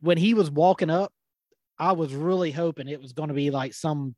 when 0.00 0.16
he 0.16 0.34
was 0.34 0.48
walking 0.50 0.90
up, 0.90 1.12
I 1.78 1.92
was 1.92 2.14
really 2.14 2.52
hoping 2.52 2.86
it 2.88 3.00
was 3.02 3.12
going 3.14 3.28
to 3.30 3.34
be 3.34 3.50
like 3.50 3.74
some 3.74 4.14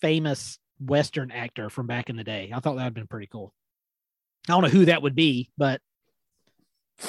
famous 0.00 0.58
Western 0.80 1.30
actor 1.30 1.70
from 1.70 1.86
back 1.86 2.10
in 2.10 2.16
the 2.16 2.24
day. 2.24 2.50
I 2.52 2.56
thought 2.60 2.72
that 2.72 2.74
would 2.74 2.82
have 2.82 2.94
been 2.94 3.06
pretty 3.06 3.28
cool. 3.28 3.52
I 4.48 4.52
don't 4.52 4.62
know 4.62 4.68
who 4.68 4.84
that 4.86 5.02
would 5.02 5.14
be, 5.14 5.50
but 5.58 5.80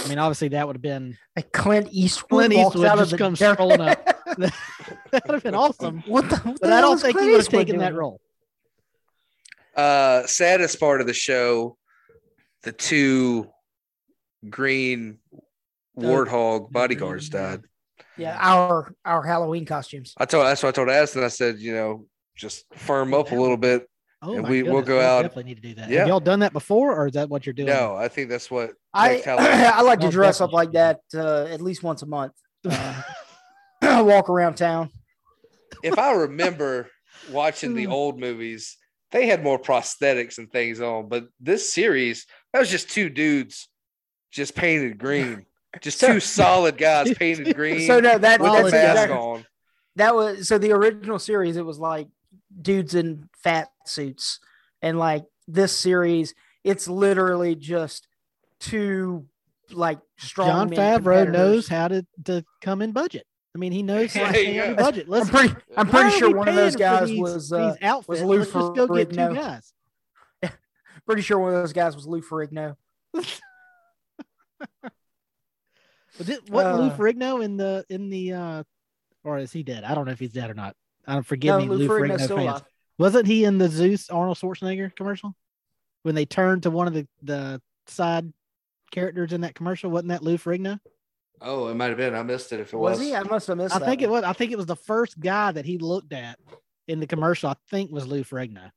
I 0.03 0.07
mean, 0.09 0.17
obviously 0.17 0.49
that 0.49 0.65
would 0.67 0.75
have 0.75 0.81
been 0.81 1.17
Like 1.35 1.51
Clint 1.51 1.89
Eastwood. 1.91 2.49
Clint 2.49 2.55
walks 2.55 2.75
Eastwood 2.75 2.87
out 2.87 2.97
just 2.97 3.17
comes 3.17 3.39
dirt. 3.39 3.53
strolling 3.55 3.81
up. 3.81 4.03
that 4.37 5.23
would 5.27 5.33
have 5.35 5.43
been 5.43 5.55
awesome. 5.55 6.03
what 6.07 6.29
the? 6.29 6.35
what 6.37 6.59
But 6.61 6.67
the 6.67 6.73
I 6.73 6.81
don't 6.81 6.95
is 6.95 7.01
think 7.01 7.13
he 7.13 7.19
Clint 7.19 7.31
would 7.31 7.37
have 7.37 7.41
Eastwood 7.45 7.67
taken 7.67 7.79
that 7.79 7.93
role. 7.93 8.19
Uh, 9.75 10.25
saddest 10.25 10.79
part 10.79 11.01
of 11.01 11.07
the 11.07 11.13
show, 11.13 11.77
the 12.63 12.71
two 12.71 13.47
green 14.49 15.19
warthog 15.97 16.71
bodyguards 16.71 17.29
died. 17.29 17.61
Yeah, 18.17 18.35
our 18.39 18.91
our 19.05 19.23
Halloween 19.23 19.65
costumes. 19.65 20.13
I 20.17 20.25
told 20.25 20.45
that's 20.47 20.63
what 20.63 20.69
I 20.69 20.71
told 20.71 20.89
Aston. 20.89 21.23
I 21.23 21.27
said, 21.27 21.59
you 21.59 21.73
know, 21.73 22.05
just 22.37 22.65
firm 22.73 23.13
up 23.13 23.31
a 23.31 23.35
little 23.35 23.57
bit. 23.57 23.87
Oh, 24.21 24.35
And 24.35 24.47
we- 24.47 24.63
we'll 24.63 24.81
go 24.81 24.97
we 24.97 25.03
out- 25.03 25.21
Definitely 25.23 25.43
need 25.43 25.55
to 25.55 25.61
do 25.61 25.75
that. 25.75 25.89
Yeah. 25.89 25.99
Have 25.99 26.07
y'all 26.07 26.19
done 26.19 26.39
that 26.39 26.53
before, 26.53 26.95
or 26.95 27.07
is 27.07 27.13
that 27.13 27.29
what 27.29 27.45
you're 27.45 27.53
doing? 27.53 27.67
No, 27.69 27.95
I 27.95 28.07
think 28.07 28.29
that's 28.29 28.49
what 28.49 28.71
I. 28.93 29.21
I 29.27 29.81
like 29.81 29.99
to 29.99 30.07
Oh, 30.07 30.11
dress 30.11 30.41
up 30.41 30.53
like 30.53 30.71
that 30.71 31.01
uh, 31.13 31.43
at 31.45 31.61
least 31.61 31.83
once 31.83 32.01
a 32.01 32.05
month. 32.07 32.33
Uh, 33.81 34.03
walk 34.03 34.27
around 34.29 34.55
town. 34.55 34.89
if 35.83 35.97
I 35.99 36.13
remember 36.13 36.89
watching 37.31 37.75
the 37.75 37.87
old 37.97 38.19
movies, 38.19 38.75
they 39.11 39.27
had 39.27 39.43
more 39.43 39.59
prosthetics 39.59 40.39
and 40.39 40.51
things 40.51 40.81
on, 40.81 41.07
but 41.09 41.27
this 41.39 41.71
series 41.71 42.25
that 42.51 42.59
was 42.59 42.69
just 42.71 42.89
two 42.89 43.09
dudes 43.09 43.69
just 44.31 44.55
painted 44.55 44.97
green, 44.97 45.45
just 45.81 45.99
two 46.01 46.19
solid 46.19 46.77
guys 46.77 47.13
painted 47.13 47.55
green. 47.55 47.85
So 47.87 47.99
no, 47.99 48.17
that 48.17 48.41
Well, 48.41 48.63
with 48.63 48.71
that's 48.73 48.83
a 48.83 48.87
mask 48.87 49.03
exactly, 49.03 49.17
on. 49.17 49.45
that 49.97 50.15
was 50.15 50.47
so 50.47 50.57
the 50.57 50.71
original 50.71 51.19
series. 51.19 51.55
It 51.55 51.65
was 51.65 51.77
like 51.79 52.07
dudes 52.61 52.95
in 52.95 53.29
fat 53.43 53.69
suits, 53.85 54.39
and 54.81 54.97
like 54.99 55.25
this 55.47 55.75
series, 55.77 56.33
it's 56.63 56.87
literally 56.87 57.55
just 57.55 58.07
two 58.59 59.25
like 59.71 59.99
strong. 60.17 60.47
Jon 60.47 60.69
Favreau 60.69 61.31
knows 61.31 61.67
how 61.67 61.87
to, 61.87 62.05
to 62.25 62.43
come 62.61 62.81
in 62.81 62.91
budget. 62.91 63.25
I 63.55 63.59
mean, 63.59 63.71
he 63.71 63.81
knows 63.81 64.13
how 64.13 64.27
to 64.27 64.31
There 64.33 64.41
you 64.43 64.61
stay 64.61 64.69
on 64.69 64.75
budget. 64.75 65.07
I'm 65.11 65.27
pretty. 65.27 65.55
I'm 65.75 65.89
pretty 65.89 66.17
sure 66.17 66.35
one 66.35 66.47
of 66.47 66.55
those 66.55 66.75
guys 66.75 67.07
these- 67.07 67.19
was 67.19 67.51
uh, 67.51 67.71
these 67.71 67.77
outfits. 67.81 68.21
Lou 68.21 68.39
Let's 68.39 68.51
just 68.51 68.75
go 68.75 68.87
get 68.87 69.09
two 69.09 69.15
guys. 69.15 69.73
Pretty 71.05 71.21
sure 71.21 71.39
one 71.39 71.53
of 71.53 71.61
those 71.61 71.71
guys 71.73 71.95
was 71.95 72.05
Lou 72.05 72.21
Ferrigno. 72.21 72.75
Was 76.19 76.29
it 76.29 76.49
what 76.49 76.65
Lou 76.75 76.87
Uh, 76.87 76.97
Ferrigno 76.97 77.43
in 77.43 77.57
the 77.57 77.85
in 77.89 78.09
the 78.09 78.33
uh 78.33 78.63
or 79.23 79.37
is 79.37 79.51
he 79.51 79.63
dead? 79.63 79.83
I 79.83 79.93
don't 79.95 80.05
know 80.05 80.11
if 80.11 80.19
he's 80.19 80.33
dead 80.33 80.49
or 80.49 80.53
not. 80.53 80.75
I 81.07 81.13
don't 81.13 81.25
forgive 81.25 81.55
No, 81.55 81.59
me, 81.59 81.67
Lou 81.67 81.77
Lou 81.77 81.87
Ferrigno's 81.87 82.27
Ferrigno 82.27 82.51
fans. 82.51 82.61
Wasn't 82.99 83.27
he 83.27 83.45
in 83.45 83.57
the 83.57 83.69
Zeus 83.69 84.09
Arnold 84.09 84.37
Schwarzenegger 84.37 84.95
commercial? 84.95 85.35
When 86.03 86.15
they 86.15 86.25
turned 86.25 86.63
to 86.63 86.71
one 86.71 86.87
of 86.87 86.93
the 86.93 87.07
the 87.23 87.61
side 87.87 88.31
characters 88.91 89.33
in 89.33 89.41
that 89.41 89.55
commercial, 89.55 89.89
wasn't 89.89 90.09
that 90.09 90.23
Lou 90.23 90.37
Ferrigno? 90.37 90.79
Oh, 91.41 91.67
it 91.67 91.75
might 91.75 91.89
have 91.89 91.97
been. 91.97 92.15
I 92.15 92.23
missed 92.23 92.51
it 92.51 92.59
if 92.59 92.73
it 92.73 92.77
Was 92.77 92.97
was. 92.97 93.07
he? 93.07 93.15
I 93.15 93.23
must 93.23 93.47
have 93.47 93.57
missed 93.57 93.75
I 93.75 93.79
that 93.79 93.85
think 93.85 94.01
it 94.01 94.09
was. 94.09 94.23
I 94.23 94.33
think 94.33 94.51
it 94.51 94.57
was 94.57 94.65
the 94.65 94.75
first 94.75 95.19
guy 95.19 95.51
that 95.51 95.65
he 95.65 95.77
looked 95.77 96.11
at 96.13 96.39
in 96.87 96.99
the 96.99 97.07
commercial. 97.07 97.49
I 97.49 97.55
think 97.69 97.91
was 97.91 98.07
Lou 98.07 98.23
Ferrigno. 98.23 98.71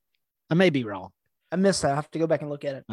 I 0.50 0.54
may 0.54 0.70
be 0.70 0.84
wrong. 0.84 1.10
I 1.50 1.56
missed 1.56 1.82
that. 1.82 1.92
I 1.92 1.94
have 1.96 2.10
to 2.10 2.18
go 2.18 2.26
back 2.26 2.42
and 2.42 2.50
look 2.50 2.64
at 2.64 2.76
it. 2.76 2.84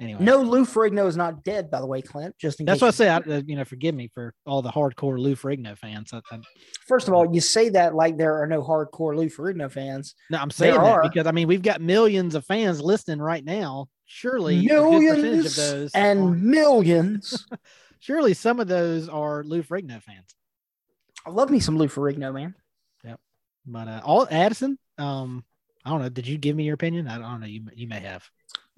Anyway, 0.00 0.22
No, 0.22 0.42
Lou 0.42 0.64
Ferrigno 0.64 1.08
is 1.08 1.16
not 1.16 1.42
dead, 1.42 1.72
by 1.72 1.80
the 1.80 1.86
way, 1.86 2.00
Clint. 2.00 2.36
Just 2.38 2.60
in 2.60 2.66
that's 2.66 2.80
what 2.80 2.88
I 2.88 2.90
say. 2.92 3.08
I, 3.08 3.16
uh, 3.16 3.42
you 3.44 3.56
know, 3.56 3.64
forgive 3.64 3.96
me 3.96 4.08
for 4.14 4.32
all 4.46 4.62
the 4.62 4.70
hardcore 4.70 5.18
Lou 5.18 5.34
Ferrigno 5.34 5.76
fans. 5.76 6.12
I, 6.12 6.20
I, 6.30 6.38
First 6.86 7.08
of 7.08 7.14
all, 7.14 7.34
you 7.34 7.40
say 7.40 7.68
that 7.70 7.96
like 7.96 8.16
there 8.16 8.40
are 8.40 8.46
no 8.46 8.62
hardcore 8.62 9.16
Lou 9.16 9.26
Ferrigno 9.28 9.70
fans. 9.70 10.14
no, 10.30 10.38
I'm 10.38 10.50
saying 10.52 10.74
There 10.74 10.82
that 10.84 10.88
are. 10.88 11.02
because 11.02 11.26
I 11.26 11.32
mean 11.32 11.48
we've 11.48 11.62
got 11.62 11.80
millions 11.80 12.36
of 12.36 12.44
fans 12.46 12.80
listening 12.80 13.20
right 13.20 13.44
now. 13.44 13.86
Surely, 14.06 14.66
percentage 14.68 15.46
of 15.46 15.56
those 15.56 15.90
and 15.94 16.18
are- 16.20 16.30
millions. 16.30 17.46
surely 17.98 18.34
some 18.34 18.60
of 18.60 18.68
those 18.68 19.08
are 19.08 19.42
Lou 19.42 19.62
Ferrigno 19.64 20.00
fans. 20.00 20.34
I 21.26 21.30
love 21.30 21.50
me 21.50 21.58
some 21.58 21.76
Lou 21.76 21.88
Ferrigno, 21.88 22.32
man. 22.32 22.54
Yep. 23.04 23.18
But 23.66 23.88
uh, 23.88 24.00
all 24.04 24.28
Addison, 24.30 24.78
um, 24.96 25.44
I 25.84 25.90
don't 25.90 26.00
know. 26.02 26.08
Did 26.08 26.28
you 26.28 26.38
give 26.38 26.54
me 26.54 26.64
your 26.64 26.74
opinion? 26.74 27.08
I 27.08 27.18
don't 27.18 27.40
know. 27.40 27.46
You 27.46 27.64
you 27.74 27.88
may 27.88 27.98
have. 28.00 28.24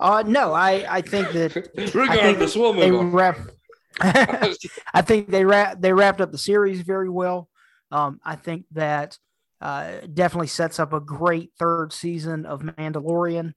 Uh, 0.00 0.22
no, 0.26 0.52
I 0.54 0.84
I 0.88 1.00
think 1.02 1.30
that 1.32 1.70
Regardless, 1.94 2.56
we'll 2.56 2.72
they 2.72 2.90
move 2.90 3.00
on. 3.00 3.12
wrap. 3.12 3.38
I 4.00 5.02
think 5.02 5.28
they 5.28 5.44
wrap 5.44 5.80
they 5.80 5.92
wrapped 5.92 6.20
up 6.20 6.32
the 6.32 6.38
series 6.38 6.80
very 6.80 7.10
well. 7.10 7.48
Um, 7.92 8.20
I 8.24 8.36
think 8.36 8.64
that 8.72 9.18
uh, 9.60 9.98
definitely 10.12 10.46
sets 10.46 10.78
up 10.80 10.92
a 10.92 11.00
great 11.00 11.52
third 11.58 11.92
season 11.92 12.46
of 12.46 12.62
Mandalorian. 12.62 13.52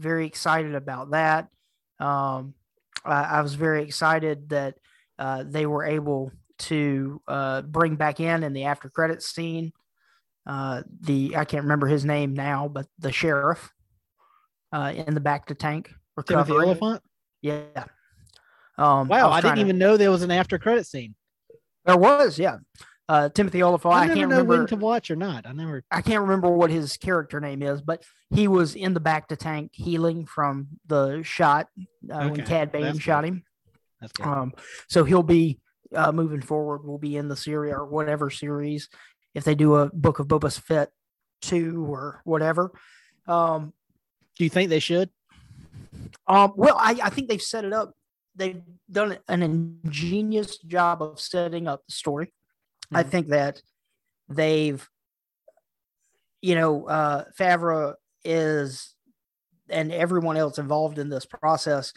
Very 0.00 0.26
excited 0.26 0.74
about 0.74 1.12
that. 1.12 1.48
Um, 2.00 2.54
I, 3.04 3.22
I 3.22 3.40
was 3.42 3.54
very 3.54 3.84
excited 3.84 4.48
that 4.48 4.74
uh, 5.18 5.44
they 5.46 5.66
were 5.66 5.84
able 5.84 6.32
to 6.56 7.22
uh, 7.28 7.62
bring 7.62 7.94
back 7.94 8.18
in 8.18 8.42
in 8.42 8.52
the 8.52 8.64
after 8.64 8.88
credits 8.88 9.32
scene 9.32 9.72
uh, 10.46 10.82
the 11.00 11.36
I 11.36 11.44
can't 11.44 11.62
remember 11.64 11.86
his 11.86 12.04
name 12.04 12.34
now, 12.34 12.68
but 12.68 12.86
the 12.98 13.12
sheriff 13.12 13.72
uh, 14.74 14.92
in 14.94 15.14
the 15.14 15.20
bacta 15.20 15.56
tank 15.56 15.86
Timothy 16.26 16.52
recovering. 16.52 16.68
Olyphant. 16.68 17.02
Yeah. 17.42 17.84
Um, 18.76 19.06
Wow, 19.08 19.28
was 19.28 19.38
I, 19.38 19.40
didn't 19.40 19.56
to- 19.56 19.60
even 19.62 19.78
know 19.78 19.96
there 19.96 20.10
was 20.10 20.22
an 20.22 20.30
after 20.30 20.58
credit 20.58 20.86
scene. 20.86 21.14
There 21.84 21.96
was, 21.96 22.38
yeah. 22.38 22.56
Uh, 23.08 23.28
Timothy 23.28 23.62
Olyphant. 23.62 23.94
I, 23.94 23.98
I 24.04 24.06
can't 24.06 24.18
know 24.30 24.38
remember. 24.38 24.58
when 24.58 24.66
to 24.68 24.76
watch 24.76 25.10
or 25.10 25.16
not. 25.16 25.46
I 25.46 25.52
never. 25.52 25.84
I 25.90 26.00
can't 26.00 26.22
remember 26.22 26.48
what 26.50 26.70
his 26.70 26.96
character 26.96 27.38
name 27.38 27.62
is, 27.62 27.82
but 27.82 28.02
he 28.30 28.48
was 28.48 28.74
in 28.74 28.94
the 28.94 29.00
bacta 29.00 29.36
tank 29.36 29.72
healing 29.74 30.24
from 30.24 30.68
the 30.86 31.22
shot 31.22 31.68
uh, 32.10 32.28
when 32.28 32.32
Okay, 32.32 32.42
Cad 32.42 32.72
Bane 32.72 32.82
that's 32.84 33.00
shot 33.00 33.22
good. 33.24 33.28
him. 33.28 33.44
That's 34.00 34.12
good. 34.14 34.26
Um, 34.26 34.52
so 34.88 35.04
he'll 35.04 35.22
be 35.22 35.60
uh, 35.94 36.12
moving 36.12 36.40
forward. 36.40 36.84
Will 36.86 36.96
be 36.98 37.16
in 37.18 37.28
the 37.28 37.36
series 37.36 37.74
or 37.74 37.84
whatever 37.84 38.30
series 38.30 38.88
if 39.34 39.44
they 39.44 39.54
do 39.54 39.74
a 39.74 39.90
Book 39.92 40.18
of 40.18 40.26
Boba 40.26 40.50
Fett 40.58 40.90
two 41.42 41.84
or 41.86 42.22
whatever. 42.24 42.72
Um, 43.28 43.74
Do 44.36 44.44
you 44.44 44.50
think 44.50 44.70
they 44.70 44.80
should? 44.80 45.10
Um, 46.26 46.52
well, 46.56 46.76
I, 46.78 46.98
I 47.02 47.10
think 47.10 47.28
they've 47.28 47.40
set 47.40 47.64
it 47.64 47.72
up. 47.72 47.92
They've 48.34 48.62
done 48.90 49.18
an 49.28 49.42
ingenious 49.42 50.58
job 50.58 51.02
of 51.02 51.20
setting 51.20 51.68
up 51.68 51.82
the 51.86 51.92
story. 51.92 52.32
I 52.92 53.02
Mhm. 53.04 53.08
think 53.10 53.28
that 53.28 53.62
they've, 54.28 54.88
you 56.42 56.54
know, 56.54 56.88
uh, 56.88 57.24
Favreau 57.38 57.94
is, 58.24 58.94
and 59.68 59.92
everyone 59.92 60.36
else 60.36 60.58
involved 60.58 60.98
in 60.98 61.08
this 61.10 61.26
process, 61.26 61.92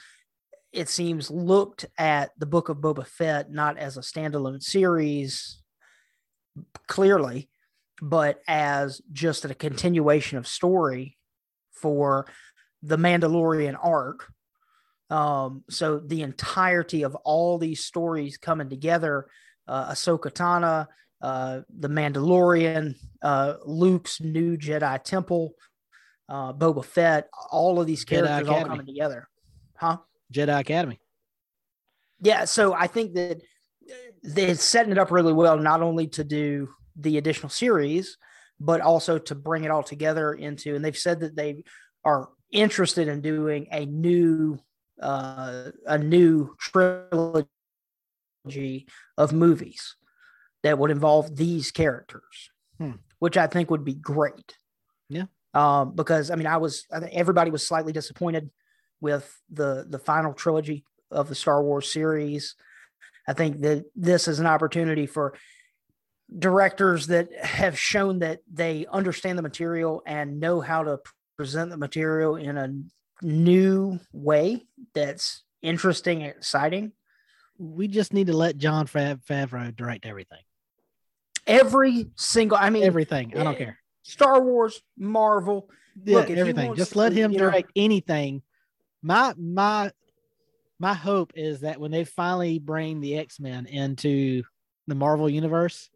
it 0.72 0.90
seems, 0.90 1.32
looked 1.32 1.86
at 1.98 2.32
the 2.38 2.46
Book 2.46 2.70
of 2.70 2.78
Boba 2.78 3.06
Fett 3.08 3.50
not 3.50 3.78
as 3.78 3.98
a 3.98 4.02
standalone 4.02 4.62
series, 4.62 5.64
clearly, 6.88 7.50
but 8.02 8.42
as 8.48 9.02
just 9.12 9.44
a 9.46 9.56
continuation 9.56 10.38
of 10.38 10.48
story 10.48 11.17
for 11.82 12.28
the 12.84 12.98
Mandalorian 12.98 13.78
arc. 13.82 14.32
Um, 15.10 15.64
so 15.70 16.00
the 16.00 16.22
entirety 16.22 17.04
of 17.04 17.16
all 17.16 17.58
these 17.58 17.84
stories 17.84 18.38
coming 18.38 18.70
together, 18.70 19.28
uh, 19.68 19.92
Ahsoka 19.92 20.32
Tano, 20.32 20.88
uh, 21.22 21.62
the 21.70 21.88
Mandalorian, 21.88 22.96
uh, 23.22 23.56
Luke's 23.66 24.20
new 24.22 24.58
Jedi 24.58 25.02
Temple, 25.04 25.54
uh, 26.30 26.54
Boba 26.54 26.84
Fett, 26.84 27.30
all 27.52 27.80
of 27.80 27.88
these 27.88 28.04
characters 28.04 28.48
all 28.48 28.56
Academy. 28.56 28.70
coming 28.70 28.86
together, 28.86 29.28
huh? 29.76 29.98
Jedi 30.34 30.60
Academy. 30.60 31.00
Yeah, 32.22 32.46
so 32.46 32.74
I 32.74 32.88
think 32.88 33.14
that 33.14 33.42
they're 34.24 34.56
setting 34.56 34.92
it 34.92 34.98
up 34.98 35.12
really 35.12 35.34
well, 35.34 35.58
not 35.58 35.82
only 35.82 36.08
to 36.08 36.24
do 36.24 36.70
the 36.96 37.18
additional 37.18 37.50
series, 37.50 38.18
but 38.60 38.82
also 38.82 39.18
to 39.20 39.36
bring 39.36 39.64
it 39.64 39.72
all 39.72 39.84
together 39.84 40.34
into. 40.34 40.76
And 40.76 40.84
they've 40.84 40.98
said 40.98 41.20
that 41.22 41.36
they 41.36 41.64
are 42.04 42.30
interested 42.52 43.08
in 43.08 43.22
doing 43.22 43.68
a 43.72 43.86
new, 43.86 44.60
uh, 45.02 45.72
a 45.86 45.98
new 45.98 46.56
trilogy 46.60 47.48
of 49.18 49.34
movies 49.34 49.96
that 50.64 50.80
would 50.80 50.92
involve 50.92 51.36
these 51.36 51.72
characters, 51.72 52.52
Hmm. 52.78 52.94
which 53.20 53.38
I 53.38 53.48
think 53.48 53.70
would 53.70 53.86
be 53.86 53.94
great. 53.94 54.56
Yeah. 55.10 55.26
Um, 55.54 55.96
because 55.96 56.32
I 56.32 56.36
mean, 56.36 56.48
I 56.48 56.58
was, 56.58 56.86
I 56.92 57.00
everybody 57.08 57.52
was 57.52 57.66
slightly 57.66 57.94
disappointed 57.94 58.50
with 59.02 59.40
the 59.50 59.86
the 59.88 60.00
final 60.00 60.34
trilogy 60.34 60.84
of 61.12 61.30
the 61.30 61.36
Star 61.36 61.64
Wars 61.64 61.92
series. 61.92 62.56
I 63.28 63.34
think 63.34 63.62
that 63.62 63.86
this 63.96 64.28
is 64.28 64.40
an 64.40 64.46
opportunity 64.46 65.06
for 65.06 65.34
directors 66.36 67.08
that 67.08 67.34
have 67.34 67.78
shown 67.80 68.20
that 68.20 68.40
they 68.52 68.86
understand 68.92 69.38
the 69.38 69.44
material 69.44 70.02
and 70.06 70.40
know 70.40 70.60
how 70.60 70.84
to 70.84 71.00
present 71.38 71.70
the 71.70 71.78
material 71.78 72.36
in 72.36 72.58
a 72.58 72.74
new 73.22 74.00
way 74.12 74.66
that's 74.94 75.44
interesting 75.62 76.22
and 76.24 76.32
exciting. 76.32 76.92
We 77.58 77.88
just 77.88 78.14
need 78.14 78.28
to 78.28 78.38
let 78.38 78.58
Jon 78.58 78.88
Favreau 78.88 79.76
direct 79.76 80.06
everything. 80.06 80.42
Every 81.48 82.08
single, 82.16 82.58
I 82.60 82.70
mean, 82.70 82.84
Everything. 82.84 83.34
I 83.38 83.44
don't 83.44 83.56
eh, 83.56 83.58
care. 83.58 83.80
Star 84.04 84.42
Wars, 84.42 84.82
Marvel, 84.98 85.70
Yeah, 86.04 86.18
look, 86.18 86.30
everything. 86.30 86.76
Just 86.76 86.96
let 86.96 87.14
him 87.14 87.32
you 87.32 87.38
know- 87.38 87.46
direct 87.50 87.72
anything. 87.76 88.42
My 89.02 89.34
my 89.38 89.92
my 90.80 90.94
hope 90.94 91.32
is 91.36 91.62
that 91.62 91.80
when 91.80 91.92
they 91.92 92.04
finally 92.04 92.60
bring 92.60 93.00
the 93.00 93.18
X 93.18 93.40
Men 93.40 93.66
into 93.66 94.44
the 94.88 94.96
Marvel 94.96 95.30
universe, 95.30 95.90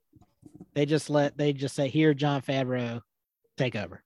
they 0.74 0.86
just 0.86 1.10
let 1.10 1.38
they 1.38 1.54
just 1.54 1.76
say, 1.76 1.88
"Here, 1.90 2.14
Jon 2.14 2.42
Favreau, 2.42 3.02
take 3.58 3.76
over." 3.76 4.04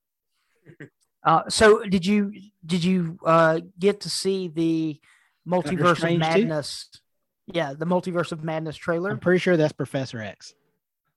Uh, 1.25 1.41
so 1.49 1.81
did 1.81 2.05
you 2.05 2.31
did 2.63 2.83
you 2.83 3.17
uh, 3.25 3.59
get 3.79 4.01
to 4.01 4.11
see 4.11 4.47
the 4.47 5.01
multiverse 5.47 5.91
of 5.93 5.97
Strange 5.97 6.23
too? 6.23 6.29
madness? 6.41 6.87
Yeah, 7.47 7.73
the 7.73 7.87
multiverse 7.87 8.31
of 8.31 8.43
madness 8.43 8.75
trailer. 8.75 9.09
I'm 9.09 9.17
pretty 9.19 9.39
sure 9.39 9.57
that's 9.57 9.73
Professor 9.73 10.21
X. 10.21 10.53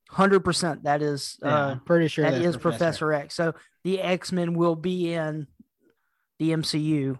Hundred 0.08 0.40
percent. 0.40 0.84
That 0.84 1.02
is 1.02 1.38
Yeah, 1.42 1.54
uh, 1.66 1.70
I'm 1.72 1.80
pretty 1.80 2.08
sure 2.08 2.24
that's 2.24 2.42
is 2.42 2.56
Professor 2.56 3.12
X. 3.12 3.34
So 3.34 3.54
the 3.84 4.00
X 4.00 4.32
Men 4.32 4.54
will 4.54 4.76
be 4.76 5.12
in 5.12 5.46
the 6.38 6.52
MCU 6.52 7.18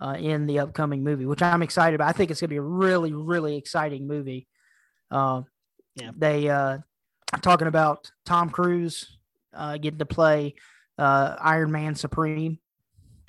uh, 0.00 0.14
in 0.16 0.46
the 0.46 0.60
upcoming 0.60 1.02
movie, 1.02 1.26
which 1.26 1.42
I'm 1.42 1.62
excited 1.62 1.96
about. 1.96 2.08
I 2.08 2.12
think 2.12 2.30
it's 2.30 2.40
going 2.40 2.50
to 2.50 2.52
be 2.54 2.58
a 2.58 2.62
really 2.62 3.12
really 3.12 3.56
exciting 3.56 4.06
movie. 4.06 4.46
Uh, 5.10 5.42
Yeah. 5.96 6.12
they 6.16 6.48
uh, 6.48 6.78
talking 7.42 7.68
about 7.68 8.10
Tom 8.24 8.50
Cruise 8.50 9.16
uh, 9.54 9.78
getting 9.78 9.98
to 9.98 10.06
play 10.06 10.54
uh, 10.98 11.36
Iron 11.40 11.72
Man 11.72 11.94
Supreme. 11.94 12.58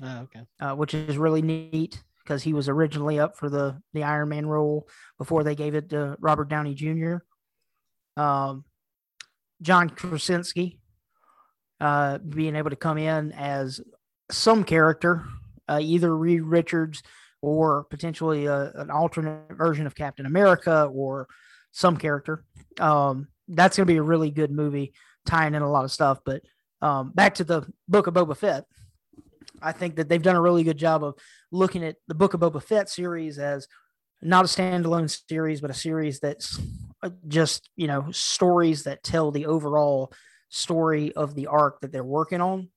Oh, 0.03 0.19
okay. 0.23 0.41
uh, 0.59 0.75
which 0.75 0.93
is 0.93 1.17
really 1.17 1.41
neat 1.41 2.03
because 2.23 2.43
he 2.43 2.53
was 2.53 2.69
originally 2.69 3.19
up 3.19 3.35
for 3.35 3.49
the 3.49 3.81
the 3.93 4.03
Iron 4.03 4.29
Man 4.29 4.45
role 4.45 4.87
before 5.17 5.43
they 5.43 5.55
gave 5.55 5.73
it 5.73 5.89
to 5.89 6.15
Robert 6.19 6.49
Downey 6.49 6.75
Jr. 6.75 7.17
Um, 8.15 8.63
John 9.61 9.89
Krasinski 9.89 10.79
uh, 11.79 12.19
being 12.19 12.55
able 12.55 12.69
to 12.69 12.75
come 12.75 12.97
in 12.97 13.31
as 13.31 13.81
some 14.29 14.63
character, 14.63 15.25
uh, 15.67 15.79
either 15.81 16.15
Reed 16.15 16.43
Richards 16.43 17.01
or 17.41 17.85
potentially 17.85 18.45
a, 18.45 18.71
an 18.75 18.91
alternate 18.91 19.51
version 19.51 19.87
of 19.87 19.95
Captain 19.95 20.25
America 20.25 20.89
or 20.93 21.27
some 21.71 21.97
character. 21.97 22.43
Um, 22.79 23.27
that's 23.47 23.77
going 23.77 23.87
to 23.87 23.93
be 23.93 23.97
a 23.97 24.03
really 24.03 24.31
good 24.31 24.51
movie, 24.51 24.93
tying 25.25 25.55
in 25.55 25.61
a 25.61 25.71
lot 25.71 25.85
of 25.85 25.91
stuff. 25.91 26.19
But 26.25 26.41
um, 26.81 27.11
back 27.13 27.35
to 27.35 27.43
the 27.43 27.63
Book 27.87 28.07
of 28.07 28.13
Boba 28.13 28.35
Fett. 28.35 28.65
I 29.61 29.71
think 29.71 29.95
that 29.95 30.07
they've 30.07 30.21
done 30.21 30.35
a 30.35 30.41
really 30.41 30.63
good 30.63 30.77
job 30.77 31.03
of 31.03 31.15
looking 31.51 31.83
at 31.83 31.95
the 32.07 32.15
Book 32.15 32.33
of 32.33 32.41
Boba 32.41 32.61
Fett 32.61 32.89
series 32.89 33.39
as 33.39 33.67
not 34.21 34.45
a 34.45 34.47
standalone 34.47 35.09
series, 35.27 35.61
but 35.61 35.71
a 35.71 35.75
series 35.75 36.19
that's 36.19 36.59
uh, 37.03 37.09
just 37.27 37.69
you 37.75 37.87
know 37.87 38.11
stories 38.11 38.83
that 38.83 39.03
tell 39.03 39.31
the 39.31 39.45
overall 39.45 40.11
story 40.49 41.13
of 41.13 41.35
the 41.35 41.47
arc 41.47 41.81
that 41.81 41.91
they're 41.91 42.03
working 42.03 42.41
on. 42.41 42.69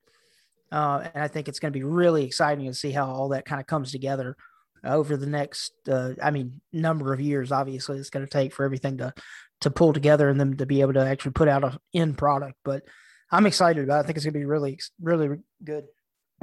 Uh, 0.72 1.08
and 1.14 1.22
I 1.22 1.28
think 1.28 1.48
it's 1.48 1.58
going 1.58 1.72
to 1.72 1.78
be 1.78 1.84
really 1.84 2.24
exciting 2.24 2.66
to 2.66 2.74
see 2.74 2.92
how 2.92 3.06
all 3.06 3.30
that 3.30 3.44
kind 3.44 3.60
of 3.60 3.66
comes 3.66 3.90
together 3.90 4.36
over 4.84 5.16
the 5.16 5.26
next, 5.26 5.72
uh, 5.88 6.12
I 6.22 6.30
mean, 6.30 6.60
number 6.72 7.12
of 7.12 7.20
years. 7.20 7.52
Obviously, 7.52 7.98
it's 7.98 8.10
going 8.10 8.24
to 8.24 8.30
take 8.30 8.54
for 8.54 8.64
everything 8.64 8.98
to 8.98 9.12
to 9.60 9.70
pull 9.70 9.92
together 9.92 10.28
and 10.28 10.40
them 10.40 10.56
to 10.56 10.66
be 10.66 10.80
able 10.80 10.94
to 10.94 11.00
actually 11.06 11.32
put 11.32 11.48
out 11.48 11.64
a 11.64 11.78
end 11.94 12.16
product. 12.18 12.56
But 12.64 12.82
I'm 13.30 13.46
excited 13.46 13.84
about. 13.84 13.98
it. 13.98 14.00
I 14.00 14.06
think 14.06 14.16
it's 14.16 14.24
going 14.24 14.34
to 14.34 14.38
be 14.38 14.46
really, 14.46 14.78
really 15.00 15.38
good. 15.62 15.84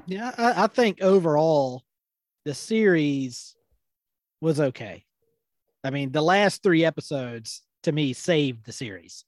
Yeah, 0.05 0.33
I, 0.37 0.63
I 0.63 0.67
think 0.67 1.01
overall 1.01 1.83
the 2.45 2.53
series 2.53 3.55
was 4.41 4.59
okay. 4.59 5.03
I 5.83 5.89
mean, 5.89 6.11
the 6.11 6.21
last 6.21 6.63
three 6.63 6.85
episodes 6.85 7.63
to 7.83 7.91
me 7.91 8.13
saved 8.13 8.65
the 8.65 8.71
series. 8.71 9.25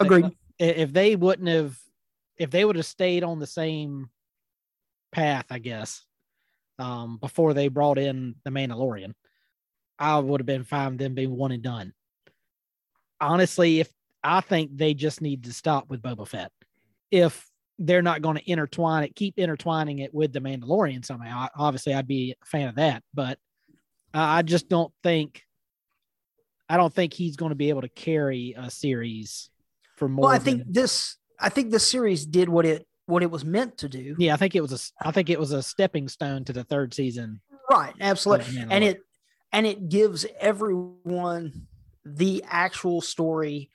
Agreed. 0.00 0.30
If 0.58 0.92
they 0.92 1.16
wouldn't 1.16 1.48
have, 1.48 1.78
if 2.38 2.50
they 2.50 2.64
would 2.64 2.76
have 2.76 2.86
stayed 2.86 3.22
on 3.24 3.38
the 3.38 3.46
same 3.46 4.10
path, 5.12 5.46
I 5.50 5.58
guess, 5.58 6.04
um, 6.78 7.18
before 7.18 7.54
they 7.54 7.68
brought 7.68 7.98
in 7.98 8.36
the 8.44 8.50
Mandalorian, 8.50 9.14
I 9.98 10.18
would 10.18 10.40
have 10.40 10.46
been 10.46 10.64
fine 10.64 10.92
with 10.92 10.98
them 10.98 11.14
being 11.14 11.36
one 11.36 11.52
and 11.52 11.62
done. 11.62 11.92
Honestly, 13.20 13.80
if 13.80 13.90
I 14.22 14.40
think 14.40 14.76
they 14.76 14.94
just 14.94 15.20
need 15.20 15.44
to 15.44 15.52
stop 15.52 15.88
with 15.88 16.02
Boba 16.02 16.26
Fett, 16.26 16.52
if 17.10 17.48
they're 17.78 18.02
not 18.02 18.22
going 18.22 18.36
to 18.36 18.50
intertwine 18.50 19.04
it, 19.04 19.14
keep 19.14 19.38
intertwining 19.38 20.00
it 20.00 20.14
with 20.14 20.32
the 20.32 20.40
Mandalorian 20.40 21.04
somehow. 21.04 21.48
Obviously, 21.56 21.94
I'd 21.94 22.08
be 22.08 22.34
a 22.40 22.46
fan 22.46 22.68
of 22.68 22.76
that, 22.76 23.02
but 23.14 23.38
I 24.14 24.42
just 24.42 24.68
don't 24.68 24.92
think 25.02 25.42
I 26.68 26.76
don't 26.76 26.92
think 26.92 27.12
he's 27.12 27.36
going 27.36 27.50
to 27.50 27.56
be 27.56 27.68
able 27.68 27.82
to 27.82 27.88
carry 27.88 28.54
a 28.56 28.70
series 28.70 29.50
for 29.96 30.08
more. 30.08 30.24
Well, 30.24 30.32
I 30.32 30.38
think 30.38 30.62
this 30.66 31.16
I 31.38 31.48
think 31.48 31.70
this 31.70 31.86
series 31.86 32.26
did 32.26 32.48
what 32.48 32.66
it 32.66 32.86
what 33.06 33.22
it 33.22 33.30
was 33.30 33.44
meant 33.44 33.78
to 33.78 33.88
do. 33.88 34.16
Yeah, 34.18 34.34
I 34.34 34.36
think 34.36 34.54
it 34.54 34.62
was 34.62 34.72
a 34.72 35.06
I 35.06 35.12
think 35.12 35.30
it 35.30 35.38
was 35.38 35.52
a 35.52 35.62
stepping 35.62 36.08
stone 36.08 36.44
to 36.44 36.52
the 36.52 36.64
third 36.64 36.94
season. 36.94 37.40
Right, 37.70 37.94
absolutely. 38.00 38.58
And 38.70 38.82
it 38.82 39.00
and 39.52 39.66
it 39.66 39.88
gives 39.88 40.26
everyone 40.40 41.66
the 42.06 42.44
actual 42.48 43.00
story 43.00 43.70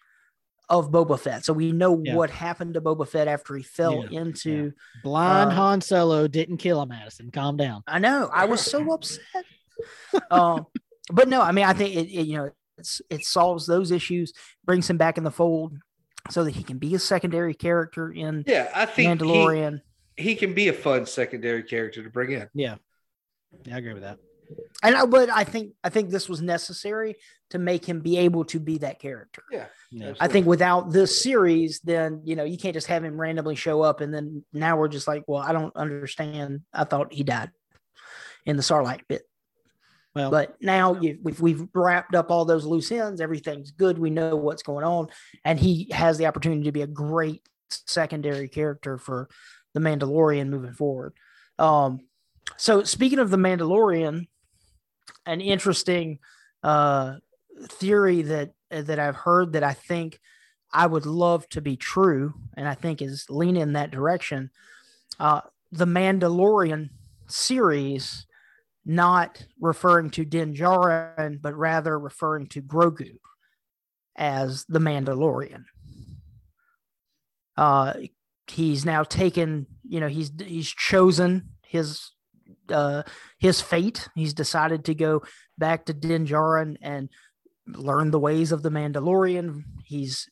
of 0.69 0.89
Boba 0.89 1.19
Fett. 1.19 1.43
So 1.43 1.51
we 1.51 1.73
know 1.73 2.01
yeah. 2.03 2.15
what 2.15 2.29
happened 2.29 2.75
to 2.75 2.81
Boba 2.81 3.05
Fett 3.05 3.27
after 3.27 3.55
he 3.55 3.63
fell 3.63 4.05
yeah. 4.09 4.21
into 4.21 4.63
yeah. 4.63 5.01
blind 5.03 5.51
uh, 5.51 5.55
Han 5.55 5.81
Solo 5.81 6.27
didn't 6.27 6.57
kill 6.57 6.81
him, 6.81 6.91
Addison. 6.93 7.29
Calm 7.29 7.57
down. 7.57 7.83
I 7.85 7.99
know. 7.99 8.29
I 8.33 8.45
was 8.45 8.61
so 8.61 8.91
upset. 8.93 9.21
um, 10.31 10.65
but 11.11 11.27
no, 11.27 11.41
I 11.41 11.51
mean, 11.51 11.65
I 11.65 11.73
think 11.73 11.95
it, 11.95 12.07
it 12.07 12.25
you 12.25 12.37
know 12.37 12.51
it 13.09 13.25
solves 13.25 13.67
those 13.67 13.91
issues, 13.91 14.31
brings 14.63 14.89
him 14.89 14.97
back 14.97 15.17
in 15.17 15.25
the 15.25 15.31
fold, 15.31 15.77
so 16.29 16.45
that 16.45 16.51
he 16.51 16.63
can 16.63 16.77
be 16.77 16.95
a 16.95 16.99
secondary 16.99 17.53
character 17.53 18.09
in 18.09 18.45
yeah. 18.47 18.71
I 18.73 18.85
think 18.85 19.19
Mandalorian. 19.19 19.81
He, 20.15 20.29
he 20.29 20.35
can 20.35 20.53
be 20.53 20.69
a 20.69 20.73
fun 20.73 21.05
secondary 21.05 21.63
character 21.63 22.01
to 22.01 22.09
bring 22.09 22.31
in. 22.31 22.47
Yeah, 22.53 22.75
yeah, 23.65 23.75
I 23.75 23.77
agree 23.79 23.93
with 23.93 24.03
that. 24.03 24.19
And 24.83 24.95
I, 24.95 25.05
but 25.05 25.29
I 25.29 25.43
think 25.43 25.73
I 25.83 25.89
think 25.89 26.09
this 26.09 26.27
was 26.27 26.41
necessary 26.41 27.15
to 27.51 27.59
make 27.59 27.85
him 27.85 27.99
be 27.99 28.17
able 28.17 28.45
to 28.45 28.59
be 28.59 28.77
that 28.79 28.99
character. 28.99 29.43
Yeah, 29.51 29.65
yeah. 29.91 30.13
I 30.19 30.27
think 30.27 30.47
without 30.47 30.91
this 30.91 31.21
series, 31.21 31.79
then 31.81 32.21
you 32.23 32.35
know 32.35 32.43
you 32.43 32.57
can't 32.57 32.73
just 32.73 32.87
have 32.87 33.03
him 33.03 33.19
randomly 33.19 33.55
show 33.55 33.81
up 33.81 34.01
and 34.01 34.13
then 34.13 34.43
now 34.53 34.77
we're 34.77 34.87
just 34.87 35.07
like, 35.07 35.23
well, 35.27 35.41
I 35.41 35.53
don't 35.53 35.75
understand. 35.75 36.61
I 36.73 36.83
thought 36.85 37.13
he 37.13 37.23
died 37.23 37.51
in 38.45 38.55
the 38.55 38.63
Sarlacc 38.63 39.07
pit. 39.07 39.23
Well, 40.13 40.29
but 40.29 40.57
now 40.61 40.99
you, 40.99 41.19
we've, 41.23 41.39
we've 41.39 41.67
wrapped 41.73 42.15
up 42.15 42.31
all 42.31 42.43
those 42.43 42.65
loose 42.65 42.91
ends. 42.91 43.21
Everything's 43.21 43.71
good. 43.71 43.97
We 43.97 44.09
know 44.09 44.35
what's 44.35 44.63
going 44.63 44.83
on, 44.83 45.07
and 45.45 45.57
he 45.57 45.89
has 45.93 46.17
the 46.17 46.25
opportunity 46.25 46.63
to 46.63 46.71
be 46.73 46.81
a 46.81 46.87
great 46.87 47.47
secondary 47.69 48.49
character 48.49 48.97
for 48.97 49.29
the 49.73 49.79
Mandalorian 49.79 50.49
moving 50.49 50.73
forward. 50.73 51.13
Um, 51.57 52.01
so 52.57 52.83
speaking 52.83 53.19
of 53.19 53.29
the 53.29 53.37
Mandalorian, 53.37 54.27
an 55.25 55.41
interesting 55.41 56.19
uh, 56.63 57.15
theory 57.67 58.21
that 58.23 58.51
that 58.69 58.99
I've 58.99 59.15
heard 59.15 59.53
that 59.53 59.63
I 59.63 59.73
think 59.73 60.19
I 60.73 60.87
would 60.87 61.05
love 61.05 61.47
to 61.49 61.61
be 61.61 61.75
true, 61.75 62.33
and 62.55 62.67
I 62.67 62.73
think 62.73 63.01
is 63.01 63.25
leaning 63.29 63.61
in 63.61 63.73
that 63.73 63.91
direction. 63.91 64.51
Uh, 65.19 65.41
the 65.71 65.85
Mandalorian 65.85 66.89
series 67.27 68.25
not 68.85 69.45
referring 69.59 70.09
to 70.11 70.25
Din 70.25 70.53
Djarin, 70.53 71.41
but 71.41 71.55
rather 71.55 71.99
referring 71.99 72.47
to 72.47 72.61
Grogu 72.61 73.17
as 74.15 74.65
the 74.65 74.79
Mandalorian. 74.79 75.65
Uh, 77.57 77.93
he's 78.47 78.85
now 78.85 79.03
taken, 79.03 79.67
you 79.87 79.99
know, 79.99 80.07
he's 80.07 80.31
he's 80.43 80.69
chosen 80.69 81.49
his 81.63 82.11
uh, 82.71 83.03
his 83.39 83.61
fate. 83.61 84.07
He's 84.15 84.33
decided 84.33 84.85
to 84.85 84.95
go 84.95 85.23
back 85.57 85.85
to 85.85 85.93
Din 85.93 86.27
and 86.81 87.09
learn 87.67 88.11
the 88.11 88.19
ways 88.19 88.51
of 88.51 88.63
the 88.63 88.69
Mandalorian. 88.71 89.63
He's 89.85 90.29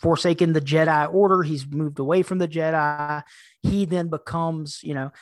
forsaken 0.00 0.52
the 0.52 0.60
Jedi 0.60 1.12
Order. 1.12 1.42
He's 1.42 1.66
moved 1.66 1.98
away 1.98 2.22
from 2.22 2.38
the 2.38 2.48
Jedi. 2.48 3.22
He 3.62 3.84
then 3.84 4.08
becomes, 4.08 4.80
you 4.82 4.94
know, 4.94 5.12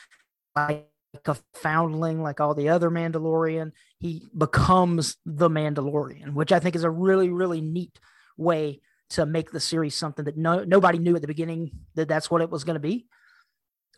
like 0.55 0.87
a 1.25 1.37
foundling, 1.53 2.21
like 2.21 2.39
all 2.39 2.53
the 2.53 2.69
other 2.69 2.89
Mandalorian. 2.89 3.71
He 3.99 4.29
becomes 4.37 5.17
the 5.25 5.49
Mandalorian, 5.49 6.33
which 6.33 6.51
I 6.51 6.59
think 6.59 6.75
is 6.75 6.83
a 6.83 6.89
really, 6.89 7.29
really 7.29 7.61
neat 7.61 7.99
way 8.37 8.81
to 9.11 9.25
make 9.25 9.51
the 9.51 9.59
series 9.59 9.95
something 9.95 10.25
that 10.25 10.37
no 10.37 10.63
nobody 10.63 10.97
knew 10.97 11.15
at 11.15 11.21
the 11.21 11.27
beginning 11.27 11.71
that 11.95 12.07
that's 12.07 12.31
what 12.31 12.41
it 12.41 12.49
was 12.49 12.63
going 12.63 12.75
to 12.75 12.79
be. 12.79 13.05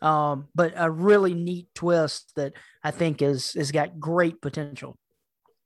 Um, 0.02 0.48
but 0.54 0.74
a 0.76 0.90
really 0.90 1.34
neat 1.34 1.68
twist 1.74 2.32
that 2.36 2.52
I 2.84 2.90
think 2.90 3.22
is 3.22 3.54
has 3.54 3.72
got 3.72 3.98
great 3.98 4.40
potential. 4.42 4.98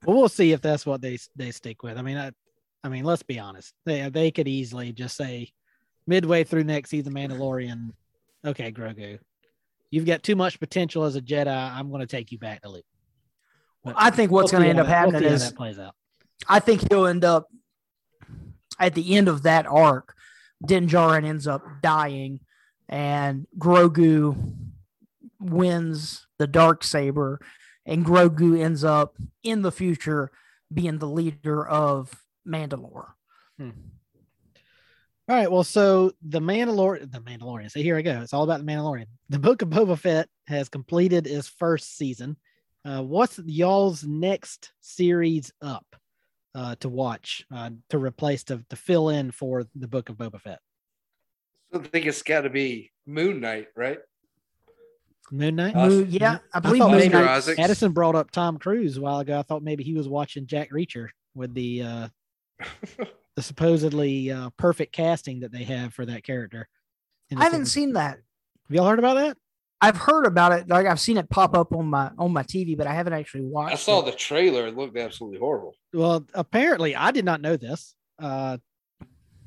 Well, 0.06 0.16
we'll 0.16 0.28
see 0.28 0.52
if 0.52 0.60
that's 0.60 0.86
what 0.86 1.02
they 1.02 1.18
they 1.36 1.50
stick 1.50 1.82
with. 1.82 1.98
I 1.98 2.02
mean, 2.02 2.16
I, 2.16 2.32
I 2.84 2.88
mean, 2.88 3.04
let's 3.04 3.22
be 3.22 3.38
honest. 3.38 3.74
They 3.84 4.08
they 4.08 4.30
could 4.30 4.48
easily 4.48 4.92
just 4.92 5.16
say 5.16 5.52
midway 6.06 6.44
through 6.44 6.64
next 6.64 6.90
season, 6.90 7.14
Mandalorian. 7.14 7.90
Okay, 8.44 8.72
Grogu, 8.72 9.18
you've 9.90 10.06
got 10.06 10.22
too 10.22 10.36
much 10.36 10.60
potential 10.60 11.04
as 11.04 11.16
a 11.16 11.20
Jedi. 11.20 11.48
I'm 11.48 11.90
going 11.90 12.00
to 12.00 12.06
take 12.06 12.32
you 12.32 12.38
back 12.38 12.62
to 12.62 12.70
Luke. 12.70 12.84
But 13.84 13.94
I 13.96 14.10
think 14.10 14.30
what's 14.30 14.52
we'll 14.52 14.60
going 14.60 14.74
to 14.74 14.78
end 14.78 14.80
up 14.80 14.86
happening 14.86 15.22
we'll 15.22 15.32
is 15.32 15.48
that 15.48 15.56
plays 15.56 15.78
out. 15.78 15.94
I 16.48 16.60
think 16.60 16.90
he'll 16.90 17.06
end 17.06 17.24
up 17.24 17.48
at 18.78 18.94
the 18.94 19.16
end 19.16 19.28
of 19.28 19.42
that 19.42 19.66
arc. 19.66 20.14
Din 20.64 20.86
Djarin 20.86 21.24
ends 21.24 21.46
up 21.46 21.62
dying, 21.82 22.40
and 22.91 23.47
Grogu 23.57 24.36
wins 25.41 26.26
the 26.38 26.47
dark 26.47 26.84
saber, 26.84 27.41
and 27.86 28.05
Grogu 28.05 28.61
ends 28.61 28.84
up 28.84 29.16
in 29.43 29.62
the 29.62 29.72
future 29.72 30.30
being 30.74 30.99
the 30.99 31.09
leader 31.09 31.66
of 31.66 32.12
Mandalore. 32.47 33.12
Hmm. 33.59 33.70
All 35.28 35.36
right. 35.36 35.51
Well, 35.51 35.62
so 35.62 36.12
the 36.22 36.41
Mandalorian, 36.41 37.12
the 37.12 37.20
Mandalorian. 37.20 37.70
So 37.70 37.78
here 37.78 37.97
I 37.97 38.03
go. 38.03 38.20
It's 38.20 38.34
all 38.34 38.43
about 38.43 38.59
the 38.59 38.66
Mandalorian. 38.66 39.07
The 39.28 39.38
Book 39.38 39.62
of 39.62 39.68
Boba 39.68 39.97
Fett 39.97 40.28
has 40.49 40.68
completed 40.68 41.28
its 41.28 41.47
first 41.47 41.97
season. 41.97 42.36
Uh, 42.84 43.03
what's 43.03 43.38
y'all's 43.38 44.03
next 44.03 44.72
series 44.80 45.53
up 45.62 45.86
uh, 46.57 46.74
to 46.80 46.88
watch 46.88 47.47
uh, 47.55 47.70
to 47.91 47.99
replace 47.99 48.43
to, 48.45 48.64
to 48.70 48.76
fill 48.76 49.11
in 49.11 49.30
for 49.30 49.66
the 49.76 49.86
Book 49.86 50.09
of 50.09 50.16
Boba 50.16 50.41
Fett? 50.41 50.59
I 51.72 51.78
think 51.78 52.06
it's 52.06 52.22
got 52.22 52.42
to 52.42 52.50
be 52.50 52.90
Moon 53.06 53.40
Knight, 53.40 53.68
right? 53.76 53.98
Moon 55.30 55.56
Knight. 55.56 55.74
Moon, 55.74 56.06
yeah, 56.10 56.38
I 56.52 56.60
believe 56.60 56.82
I 56.82 56.90
Moon 56.90 57.12
Knight. 57.12 57.58
Addison 57.58 57.92
brought 57.92 58.14
up 58.14 58.30
Tom 58.30 58.58
Cruise 58.58 58.96
a 58.96 59.00
while 59.00 59.20
ago. 59.20 59.38
I 59.38 59.42
thought 59.42 59.62
maybe 59.62 59.84
he 59.84 59.94
was 59.94 60.08
watching 60.08 60.46
Jack 60.46 60.70
Reacher 60.70 61.08
with 61.34 61.54
the 61.54 61.82
uh, 61.82 62.08
the 63.36 63.42
supposedly 63.42 64.30
uh, 64.30 64.50
perfect 64.56 64.92
casting 64.92 65.40
that 65.40 65.52
they 65.52 65.64
have 65.64 65.94
for 65.94 66.04
that 66.06 66.24
character. 66.24 66.68
I 67.36 67.44
haven't 67.44 67.66
seen 67.66 67.92
that. 67.92 68.16
Have 68.16 68.74
y'all 68.76 68.88
heard 68.88 68.98
about 68.98 69.14
that? 69.14 69.36
I've 69.80 69.96
heard 69.96 70.26
about 70.26 70.52
it. 70.52 70.68
Like 70.68 70.86
I've 70.86 71.00
seen 71.00 71.16
it 71.16 71.30
pop 71.30 71.56
up 71.56 71.72
on 71.72 71.86
my 71.86 72.10
on 72.18 72.32
my 72.32 72.42
TV, 72.42 72.76
but 72.76 72.86
I 72.86 72.92
haven't 72.92 73.12
actually 73.12 73.42
watched. 73.42 73.72
I 73.72 73.76
saw 73.76 74.00
it. 74.00 74.06
the 74.06 74.12
trailer. 74.12 74.66
It 74.66 74.76
looked 74.76 74.96
absolutely 74.96 75.38
horrible. 75.38 75.74
Well, 75.92 76.26
apparently, 76.34 76.96
I 76.96 77.12
did 77.12 77.24
not 77.24 77.40
know 77.40 77.56
this. 77.56 77.94
Uh, 78.18 78.58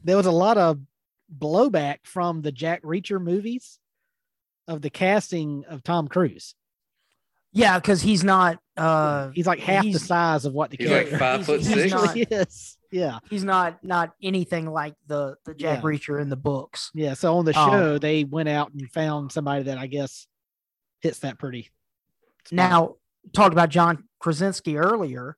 there 0.03 0.17
was 0.17 0.25
a 0.25 0.31
lot 0.31 0.57
of 0.57 0.79
blowback 1.37 1.97
from 2.03 2.41
the 2.41 2.51
Jack 2.51 2.83
Reacher 2.83 3.21
movies 3.21 3.79
of 4.67 4.81
the 4.81 4.89
casting 4.89 5.65
of 5.67 5.83
Tom 5.83 6.07
Cruise. 6.07 6.55
Yeah, 7.51 7.77
because 7.79 8.01
he's 8.01 8.23
not. 8.23 8.59
uh 8.77 9.29
He's 9.31 9.45
like 9.45 9.59
half 9.59 9.83
he's, 9.83 9.93
the 9.93 9.99
size 9.99 10.45
of 10.45 10.53
what 10.53 10.71
the 10.71 10.77
he's 10.77 10.87
character. 10.87 11.11
like 11.11 11.19
five 11.19 11.45
foot 11.45 11.59
he's, 11.61 11.73
six. 11.73 11.91
Not, 11.91 12.31
yes. 12.31 12.77
Yeah. 12.91 13.19
He's 13.29 13.43
not 13.43 13.83
not 13.83 14.13
anything 14.21 14.65
like 14.65 14.95
the 15.07 15.35
the 15.45 15.53
Jack 15.53 15.79
yeah. 15.79 15.83
Reacher 15.83 16.19
in 16.21 16.29
the 16.29 16.35
books. 16.35 16.89
Yeah. 16.95 17.13
So 17.13 17.37
on 17.37 17.45
the 17.45 17.53
show, 17.53 17.93
um, 17.93 17.97
they 17.99 18.23
went 18.23 18.49
out 18.49 18.71
and 18.73 18.91
found 18.91 19.31
somebody 19.31 19.63
that 19.63 19.77
I 19.77 19.87
guess 19.87 20.27
hits 21.01 21.19
that 21.19 21.37
pretty. 21.37 21.69
spot. 22.45 22.55
Now, 22.55 22.95
talked 23.33 23.53
about 23.53 23.69
John 23.69 24.05
Krasinski 24.19 24.77
earlier. 24.77 25.37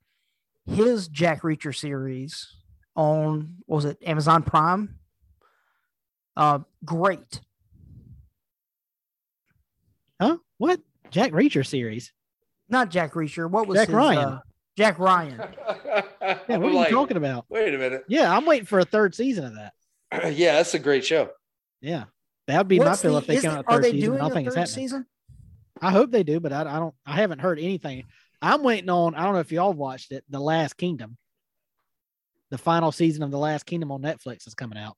His 0.66 1.08
Jack 1.10 1.42
Reacher 1.42 1.76
series 1.76 2.48
on 2.96 3.58
what 3.66 3.76
was 3.76 3.86
it 3.86 3.98
Amazon 4.06 4.42
Prime? 4.42 5.00
Uh, 6.38 6.60
great. 6.84 7.40
huh? 10.22 10.38
What 10.58 10.80
Jack 11.12 11.32
Reacher 11.32 11.66
series? 11.66 12.12
Not 12.70 12.90
Jack 12.90 13.14
Reacher. 13.14 13.50
What 13.50 13.68
was 13.68 13.78
Jack 13.78 13.88
his, 13.88 13.96
Ryan. 13.96 14.20
uh, 14.20 14.40
Jack 14.78 15.00
Ryan. 15.00 15.42
Yeah, 16.50 16.58
what 16.58 16.72
are 16.72 16.74
like, 16.74 16.90
you 16.90 16.96
talking 16.96 17.18
about? 17.18 17.46
Wait 17.50 17.72
a 17.72 17.78
minute. 17.78 18.04
Yeah, 18.08 18.36
I'm 18.36 18.48
waiting 18.48 18.66
for 18.66 18.80
a 18.80 18.84
third 18.86 19.14
season 19.14 19.46
of 19.46 19.54
that. 19.56 20.34
yeah, 20.36 20.54
that's 20.54 20.74
a 20.74 20.80
great 20.80 21.06
show. 21.06 21.30
Yeah, 21.82 22.06
that 22.48 22.58
would 22.58 22.68
be 22.68 22.80
my 22.80 22.86
What's 22.86 23.04
feel 23.04 23.12
the- 23.14 23.20
if 23.20 23.28
they 23.28 23.36
is 23.36 23.44
come 23.44 23.58
out 23.58 23.66
third 23.70 23.84
they 23.84 23.92
season. 23.92 24.10
doing 24.10 24.22
I 24.22 24.30
think 24.32 24.48
it's 24.48 24.56
happening. 24.56 24.74
season? 24.74 25.06
I 25.84 25.92
hope 25.92 26.10
they 26.10 26.24
do, 26.24 26.40
but 26.40 26.52
I, 26.52 26.62
I 26.62 26.80
don't. 26.80 26.96
I 27.06 27.18
haven't 27.18 27.40
heard 27.40 27.60
anything. 27.60 28.06
I'm 28.42 28.64
waiting 28.64 28.90
on. 28.90 29.14
I 29.14 29.24
don't 29.24 29.34
know 29.34 29.40
if 29.40 29.52
y'all 29.52 29.72
watched 29.72 30.12
it. 30.12 30.24
The 30.30 30.40
Last 30.40 30.78
Kingdom. 30.78 31.16
The 32.50 32.58
final 32.58 32.92
season 32.92 33.22
of 33.22 33.30
The 33.30 33.38
Last 33.38 33.68
Kingdom 33.68 33.92
on 33.92 34.02
Netflix 34.02 34.48
is 34.48 34.56
coming 34.56 34.80
out. 34.80 34.98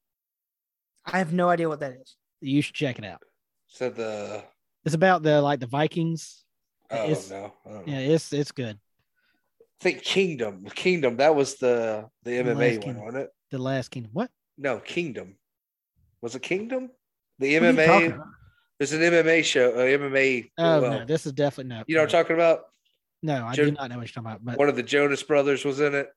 I 1.12 1.18
have 1.20 1.34
no 1.34 1.49
idea 1.49 1.70
what 1.70 1.80
that 1.80 1.93
is. 1.93 2.16
You 2.41 2.62
should 2.62 2.76
check 2.76 2.99
it 2.99 3.05
out. 3.05 3.22
So 3.68 3.89
the 3.89 4.43
It's 4.86 4.95
about 4.95 5.24
the 5.24 5.41
like 5.41 5.60
the 5.60 5.68
Vikings. 5.68 6.43
oh 6.91 7.03
It's- 7.03 7.30
no, 7.30 7.53
I 7.66 7.70
know. 7.70 7.84
Yeah, 7.86 7.99
it's 7.99 8.32
it's 8.34 8.51
good. 8.51 8.78
I 9.60 9.84
think 9.84 10.01
Kingdom. 10.01 10.66
Kingdom. 10.76 11.18
That 11.18 11.36
was 11.36 11.55
the 11.55 12.10
the 12.24 12.32
The 12.32 12.38
MMA 12.43 12.55
one, 12.74 12.82
Kingdom. 12.82 13.05
wasn't 13.05 13.24
it? 13.24 13.30
The 13.51 13.58
Last 13.60 13.89
Kingdom. 13.89 14.12
What? 14.14 14.30
No, 14.58 14.80
Kingdom. 14.80 15.38
Was 16.22 16.36
it 16.36 16.41
Kingdom? 16.41 16.89
The 17.39 17.60
What 17.60 17.64
are 17.64 17.72
you 17.72 17.76
talking 17.88 18.12
MMA. 18.12 18.16
about? 18.16 18.28
There's 18.80 18.93
an 18.93 19.01
MMA 19.01 19.43
show. 19.43 19.72
Uh, 19.72 19.78
MMA. 19.86 20.49
Oh 20.58 20.82
well, 20.82 20.99
no, 20.99 21.05
this 21.05 21.26
is 21.26 21.32
definitely 21.34 21.76
no. 21.76 21.84
you 21.88 21.95
know 21.95 22.01
what 22.03 22.14
I'm 22.14 22.22
talking 22.24 22.36
about? 22.36 22.62
no, 23.24 23.45
I 23.45 23.53
Jo- 23.53 23.66
do 23.66 23.72
not 23.72 23.89
know 23.89 23.97
what 23.97 24.08
you're 24.08 24.14
talking 24.24 24.32
about. 24.32 24.45
But 24.45 24.58
One 24.58 24.70
of 24.70 24.76
the 24.76 24.84
Jonas 24.84 25.24
brothers 25.24 25.64
was 25.66 25.80
in 25.80 25.93
it. 25.95 26.10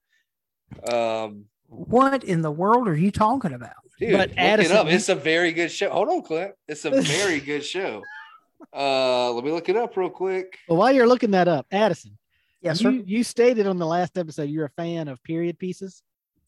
Um, 0.92 1.46
What 1.70 2.24
in 2.24 2.42
the 2.42 2.50
world 2.50 2.88
are 2.88 2.96
you 2.96 3.10
talking 3.12 3.52
about? 3.52 3.74
dude, 3.98 4.12
But 4.12 4.30
look 4.30 4.38
Addison, 4.38 4.72
it 4.76 4.78
up. 4.78 4.86
It's 4.88 5.08
a 5.08 5.14
very 5.14 5.52
good 5.52 5.70
show. 5.70 5.90
Hold 5.90 6.08
on, 6.08 6.22
Clint. 6.22 6.52
It's 6.66 6.84
a 6.84 6.90
very 6.90 7.38
good 7.50 7.64
show. 7.64 8.02
Uh, 8.76 9.30
let 9.32 9.44
me 9.44 9.52
look 9.52 9.68
it 9.68 9.76
up 9.76 9.96
real 9.96 10.10
quick. 10.10 10.58
well, 10.68 10.78
while 10.78 10.92
you're 10.92 11.06
looking 11.06 11.30
that 11.30 11.48
up, 11.48 11.66
Addison, 11.70 12.18
Yes, 12.60 12.80
you 12.82 12.90
sir. 12.98 13.02
you 13.06 13.24
stated 13.24 13.66
on 13.66 13.78
the 13.78 13.86
last 13.86 14.18
episode 14.18 14.50
you're 14.50 14.66
a 14.66 14.70
fan 14.70 15.08
of 15.08 15.22
period 15.22 15.58
pieces. 15.58 16.02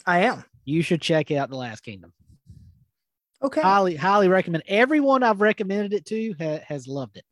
I 0.07 0.21
am. 0.25 0.45
You 0.65 0.83
should 0.83 1.01
check 1.01 1.31
out 1.31 1.49
The 1.51 1.57
Last 1.57 1.81
Kingdom. 1.81 2.13
Okay. 3.43 3.61
highly 3.61 3.97
highly 3.97 4.29
recommend 4.29 4.63
everyone 4.69 5.25
i've 5.25 5.41
recommended 5.41 5.93
it 5.93 6.05
to 6.07 6.33
ha- 6.39 6.61
has 6.69 6.87
loved 6.87 7.17
it 7.17 7.25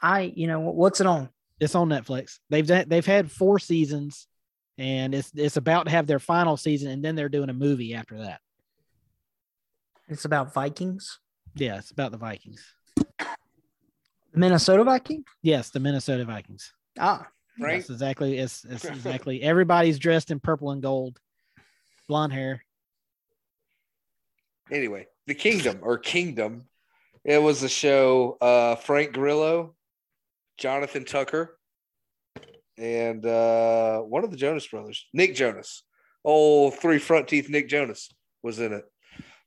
I, 0.00 0.32
you 0.34 0.46
know, 0.46 0.60
what's 0.60 1.00
it 1.02 1.06
on? 1.06 1.28
it's 1.60 1.74
on 1.74 1.88
netflix 1.90 2.38
they've 2.50 2.66
they've 2.66 3.04
had 3.04 3.30
four 3.30 3.58
seasons 3.58 4.26
and 4.78 5.14
it's 5.14 5.30
it's 5.34 5.56
about 5.56 5.84
to 5.84 5.90
have 5.90 6.06
their 6.06 6.18
final 6.18 6.56
season 6.56 6.90
and 6.90 7.04
then 7.04 7.14
they're 7.14 7.28
doing 7.28 7.48
a 7.50 7.54
movie 7.54 7.94
after 7.94 8.18
that 8.18 8.40
It's 10.08 10.24
about 10.24 10.52
Vikings, 10.54 11.18
yeah 11.54 11.78
it's 11.78 11.90
about 11.92 12.10
the 12.12 12.18
vikings 12.18 12.74
Minnesota 14.34 14.82
Vikings. 14.84 15.24
yes 15.42 15.70
the 15.70 15.80
minnesota 15.80 16.24
vikings 16.24 16.72
Ah, 16.98 17.26
right. 17.60 17.78
That's 17.78 17.90
exactly 17.90 18.38
it's, 18.38 18.64
it's 18.64 18.84
exactly 18.96 19.42
everybody's 19.42 19.98
dressed 19.98 20.30
in 20.30 20.40
purple 20.40 20.70
and 20.72 20.82
gold 20.82 21.18
blonde 22.08 22.32
hair 22.32 22.64
anyway, 24.72 25.06
the 25.26 25.34
Kingdom 25.34 25.78
or 25.82 25.98
Kingdom. 25.98 26.64
It 27.24 27.40
was 27.40 27.62
a 27.62 27.68
show. 27.68 28.36
Uh, 28.40 28.74
Frank 28.76 29.12
Grillo, 29.12 29.74
Jonathan 30.58 31.04
Tucker, 31.04 31.58
and 32.78 33.24
uh, 33.24 34.00
one 34.00 34.24
of 34.24 34.30
the 34.30 34.36
Jonas 34.36 34.66
brothers, 34.66 35.06
Nick 35.12 35.34
Jonas. 35.34 35.82
Oh, 36.24 36.70
three 36.70 36.98
front 36.98 37.28
teeth. 37.28 37.48
Nick 37.48 37.68
Jonas 37.68 38.10
was 38.42 38.58
in 38.58 38.72
it. 38.72 38.84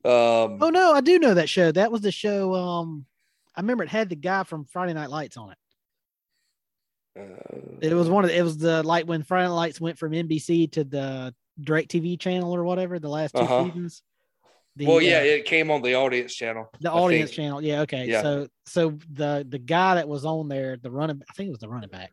Um, 0.06 0.60
oh 0.62 0.70
no 0.72 0.94
i 0.94 1.02
do 1.02 1.20
know 1.20 1.34
that 1.34 1.50
show 1.50 1.72
that 1.72 1.92
was 1.92 2.00
the 2.02 2.12
show 2.12 2.54
um 2.54 3.06
i 3.56 3.60
remember 3.60 3.84
it 3.84 3.90
had 3.90 4.08
the 4.10 4.16
guy 4.16 4.44
from 4.44 4.64
friday 4.64 4.94
night 4.94 5.10
lights 5.10 5.36
on 5.36 5.52
it 5.52 5.58
uh, 7.20 7.78
It 7.82 7.94
was 7.94 8.08
one 8.08 8.24
of 8.24 8.30
the, 8.30 8.38
it 8.38 8.44
was 8.44 8.58
the 8.58 8.84
like 8.84 9.06
when 9.06 9.24
Friday 9.24 9.48
Night 9.48 9.56
Lights 9.56 9.82
went 9.82 9.98
from 9.98 10.12
NBC 10.12 10.72
to 10.74 10.84
the 10.84 11.34
DirecTV 11.62 12.20
channel 12.20 12.56
or 12.56 12.64
whatever 12.64 13.00
the 13.00 13.10
last 13.10 13.36
2 13.36 13.42
Uh-huh. 13.42 13.66
seasons. 13.66 14.04
The, 14.76 14.86
well, 14.86 15.02
yeah, 15.02 15.18
uh, 15.18 15.24
it 15.24 15.46
came 15.46 15.72
on 15.72 15.82
the 15.82 15.96
audience 15.96 16.36
channel. 16.36 16.70
the 16.80 16.92
I 16.92 16.94
audience 16.94 17.32
think. 17.32 17.36
channel. 17.38 17.62
Yeah, 17.64 17.82
okay. 17.82 18.06
Yeah. 18.06 18.22
So 18.22 18.48
so 18.68 18.98
the 19.12 19.46
the 19.50 19.58
guy 19.58 19.96
that 19.96 20.08
was 20.08 20.24
on 20.26 20.48
there, 20.48 20.78
the 20.78 20.92
running, 20.92 21.22
I 21.28 21.34
think 21.34 21.48
it 21.48 21.52
was 21.52 21.60
the 21.60 21.70
running 21.70 21.90
back. 21.90 22.12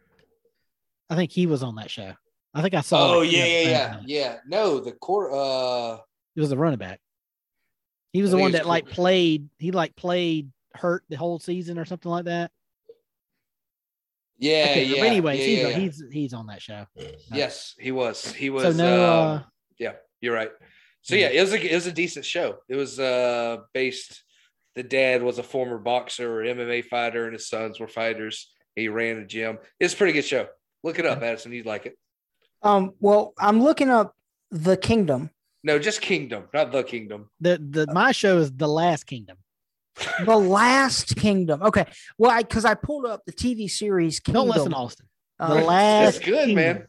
I 1.11 1.17
think 1.17 1.31
he 1.31 1.47
was 1.47 1.63
on 1.63 1.77
that 1.77 1.91
show. 1.91 2.13
I 2.55 2.63
think 2.63 2.75
I 2.75 2.81
saw. 2.81 3.17
Oh 3.17 3.23
yeah, 3.23 3.45
yeah, 3.45 3.69
yeah, 3.69 4.01
yeah. 4.07 4.37
No, 4.47 4.79
the 4.81 4.93
court. 4.93 5.33
Uh, 5.33 6.01
He 6.35 6.41
was 6.41 6.51
the 6.51 6.57
running 6.57 6.79
back. 6.79 7.01
He 8.13 8.23
was 8.23 8.33
I 8.33 8.37
the 8.37 8.43
one 8.43 8.51
it's 8.51 8.59
that 8.61 8.67
like 8.69 8.87
played. 8.89 9.49
He 9.59 9.73
like 9.73 9.97
played 9.97 10.51
hurt 10.75 11.05
the 11.09 11.17
whole 11.17 11.39
season 11.39 11.79
or 11.79 11.85
something 11.85 12.11
like 12.11 12.27
that. 12.27 12.51
yeah, 14.39 14.67
Okay, 14.71 14.85
yeah. 14.85 15.01
but 15.01 15.07
anyways, 15.07 15.41
yeah, 15.41 15.47
he's, 15.47 15.59
yeah, 15.59 15.69
yeah. 15.69 15.77
he's 15.79 16.05
he's 16.13 16.35
on 16.35 16.47
that 16.47 16.63
show. 16.63 16.87
yes, 17.33 17.75
he 17.79 17.93
was. 17.93 18.33
He 18.33 18.51
was. 18.51 18.63
so 18.63 18.73
no, 18.73 19.05
um, 19.05 19.39
uh, 19.39 19.43
yeah, 19.79 19.93
you're 20.21 20.35
right. 20.35 20.51
So 21.03 21.17
yeah, 21.17 21.29
it 21.29 21.41
was 21.41 21.53
a 21.53 21.73
it 21.73 21.75
was 21.75 21.87
a 21.87 21.93
decent 21.93 22.25
show. 22.25 22.59
It 22.69 22.77
was 22.77 22.99
uh 22.99 23.59
based. 23.73 24.23
The 24.75 24.83
dad 24.83 25.23
was 25.23 25.39
a 25.39 25.45
former 25.45 25.79
boxer 25.79 26.41
or 26.41 26.45
MMA 26.45 26.85
fighter, 26.87 27.25
and 27.25 27.33
his 27.33 27.49
sons 27.49 27.79
were 27.79 27.87
fighters. 27.87 28.53
He 28.75 28.89
ran 28.89 29.19
a 29.19 29.25
gym. 29.27 29.59
It's 29.79 29.95
a 29.95 29.97
pretty 29.97 30.13
good 30.13 30.25
show. 30.25 30.49
Look 30.85 30.99
it 31.01 31.07
up, 31.07 31.20
Addison. 31.22 31.51
You'd 31.53 31.66
like 31.66 31.87
it. 31.87 31.99
um, 32.62 32.93
well, 33.01 33.32
I'm 33.39 33.61
looking 33.62 33.91
up 33.91 34.14
the 34.53 34.76
Kingdom. 34.76 35.30
No, 35.64 35.78
just 35.78 36.01
Kingdom, 36.03 36.45
not 36.55 36.70
the 36.72 36.82
Kingdom. 36.85 37.30
the 37.41 37.57
the 37.59 37.93
my 37.93 38.12
show 38.12 38.39
is 38.39 38.53
the 38.53 38.68
Last 38.68 39.05
Kingdom. 39.07 39.39
The 40.26 40.37
Last 40.37 41.16
Kingdom. 41.16 41.62
Okay. 41.62 41.87
Well, 42.18 42.30
I 42.30 42.43
because 42.43 42.64
I 42.64 42.74
pulled 42.74 43.07
up 43.07 43.22
the 43.26 43.32
TV 43.32 43.70
series 43.70 44.20
Kingdom. 44.20 44.47
Don't 44.49 44.57
listen, 44.57 44.74
Austin. 44.74 45.07
The 45.39 45.45
Uh, 45.47 45.62
last 45.64 46.16
It's 46.16 46.24
good, 46.26 46.47
Kingdom. 46.47 46.55
man. 46.57 46.87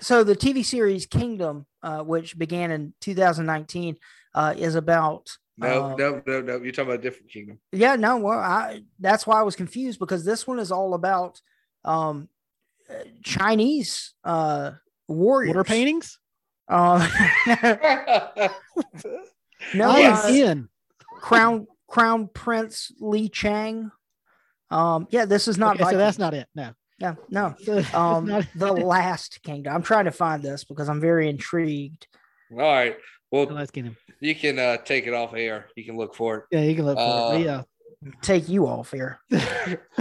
so 0.00 0.24
the 0.24 0.34
TV 0.36 0.64
series 0.64 1.04
Kingdom, 1.06 1.66
uh, 1.82 2.02
which 2.02 2.38
began 2.38 2.70
in 2.70 2.94
2019, 3.02 3.96
uh, 4.34 4.54
is 4.56 4.74
about. 4.74 5.28
No, 5.58 5.84
uh, 5.92 5.94
no, 5.96 6.22
no, 6.26 6.40
no. 6.40 6.56
You're 6.62 6.72
talking 6.72 6.90
about 6.90 7.00
a 7.00 7.02
different 7.02 7.30
Kingdom. 7.30 7.58
Yeah, 7.72 7.96
no, 7.96 8.16
well, 8.16 8.38
I 8.38 8.82
that's 8.98 9.26
why 9.26 9.38
I 9.38 9.42
was 9.42 9.54
confused 9.56 9.98
because 9.98 10.24
this 10.24 10.46
one 10.46 10.58
is 10.58 10.72
all 10.72 10.94
about 10.94 11.40
um 11.84 12.16
uh, 12.16 12.33
Chinese 13.22 14.14
uh 14.24 14.72
warriors. 15.08 15.54
Water 15.56 15.64
paintings. 15.64 16.18
Uh, 16.68 16.98
no, 19.74 19.90
I 19.90 19.98
Yes. 20.00 20.24
uh, 20.24 20.28
am 20.28 20.34
in. 20.34 20.68
Crown 21.20 21.66
Crown 21.88 22.28
Prince 22.32 22.92
Li 23.00 23.28
Chang. 23.28 23.90
Um, 24.70 25.06
yeah, 25.10 25.24
this 25.24 25.48
is 25.48 25.58
not. 25.58 25.80
Okay, 25.80 25.90
so 25.90 25.98
that's 25.98 26.18
not 26.18 26.34
it. 26.34 26.48
No. 26.54 26.72
Yeah, 26.98 27.14
no. 27.28 27.54
Um, 27.94 28.26
the 28.54 28.72
Last 28.72 29.40
Kingdom. 29.42 29.74
I'm 29.74 29.82
trying 29.82 30.04
to 30.06 30.10
find 30.12 30.42
this 30.42 30.64
because 30.64 30.88
I'm 30.88 31.00
very 31.00 31.28
intrigued. 31.28 32.06
All 32.52 32.58
right. 32.58 32.96
Well, 33.30 33.46
the 33.46 33.54
Last 33.54 33.72
Kingdom. 33.72 33.96
you 34.20 34.34
can 34.34 34.58
uh, 34.58 34.76
take 34.78 35.06
it 35.06 35.12
off 35.14 35.34
air. 35.34 35.66
You 35.76 35.84
can 35.84 35.96
look 35.96 36.14
for 36.14 36.36
it. 36.38 36.44
Yeah, 36.50 36.60
you 36.60 36.74
can 36.76 36.84
look 36.84 36.98
for 36.98 37.02
Uh, 37.02 37.30
it. 37.30 37.32
But 37.32 37.40
yeah. 37.40 37.62
Take 38.22 38.48
you 38.48 38.66
off 38.66 38.90
here. 38.92 39.18
we 39.30 39.38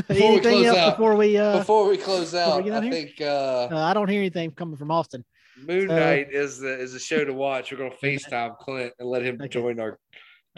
Anything 0.09 0.41
close 0.41 0.65
else 0.65 0.77
out- 0.77 0.97
before 0.97 1.15
we 1.15 1.37
uh, 1.37 1.59
Before 1.59 1.87
we 1.89 1.97
close 1.97 2.35
out, 2.35 2.63
get 2.63 2.73
I 2.73 2.77
out 2.77 2.83
here? 2.83 2.91
think 2.91 3.11
uh, 3.21 3.67
uh 3.71 3.77
I 3.77 3.93
don't 3.93 4.09
hear 4.09 4.19
anything 4.19 4.51
coming 4.51 4.77
from 4.77 4.91
Austin. 4.91 5.23
Moon 5.57 5.87
So- 5.87 5.95
Knight 5.99 6.31
is 6.31 6.59
the 6.59 6.79
is 6.79 6.93
a 6.93 6.99
show 6.99 7.23
to 7.23 7.33
watch. 7.33 7.71
We're 7.71 7.77
gonna 7.77 7.91
FaceTime 7.91 8.57
Clint 8.57 8.93
and 8.99 9.07
let 9.07 9.23
him 9.23 9.35
Okay. 9.35 9.47
join 9.47 9.79
our 9.79 9.99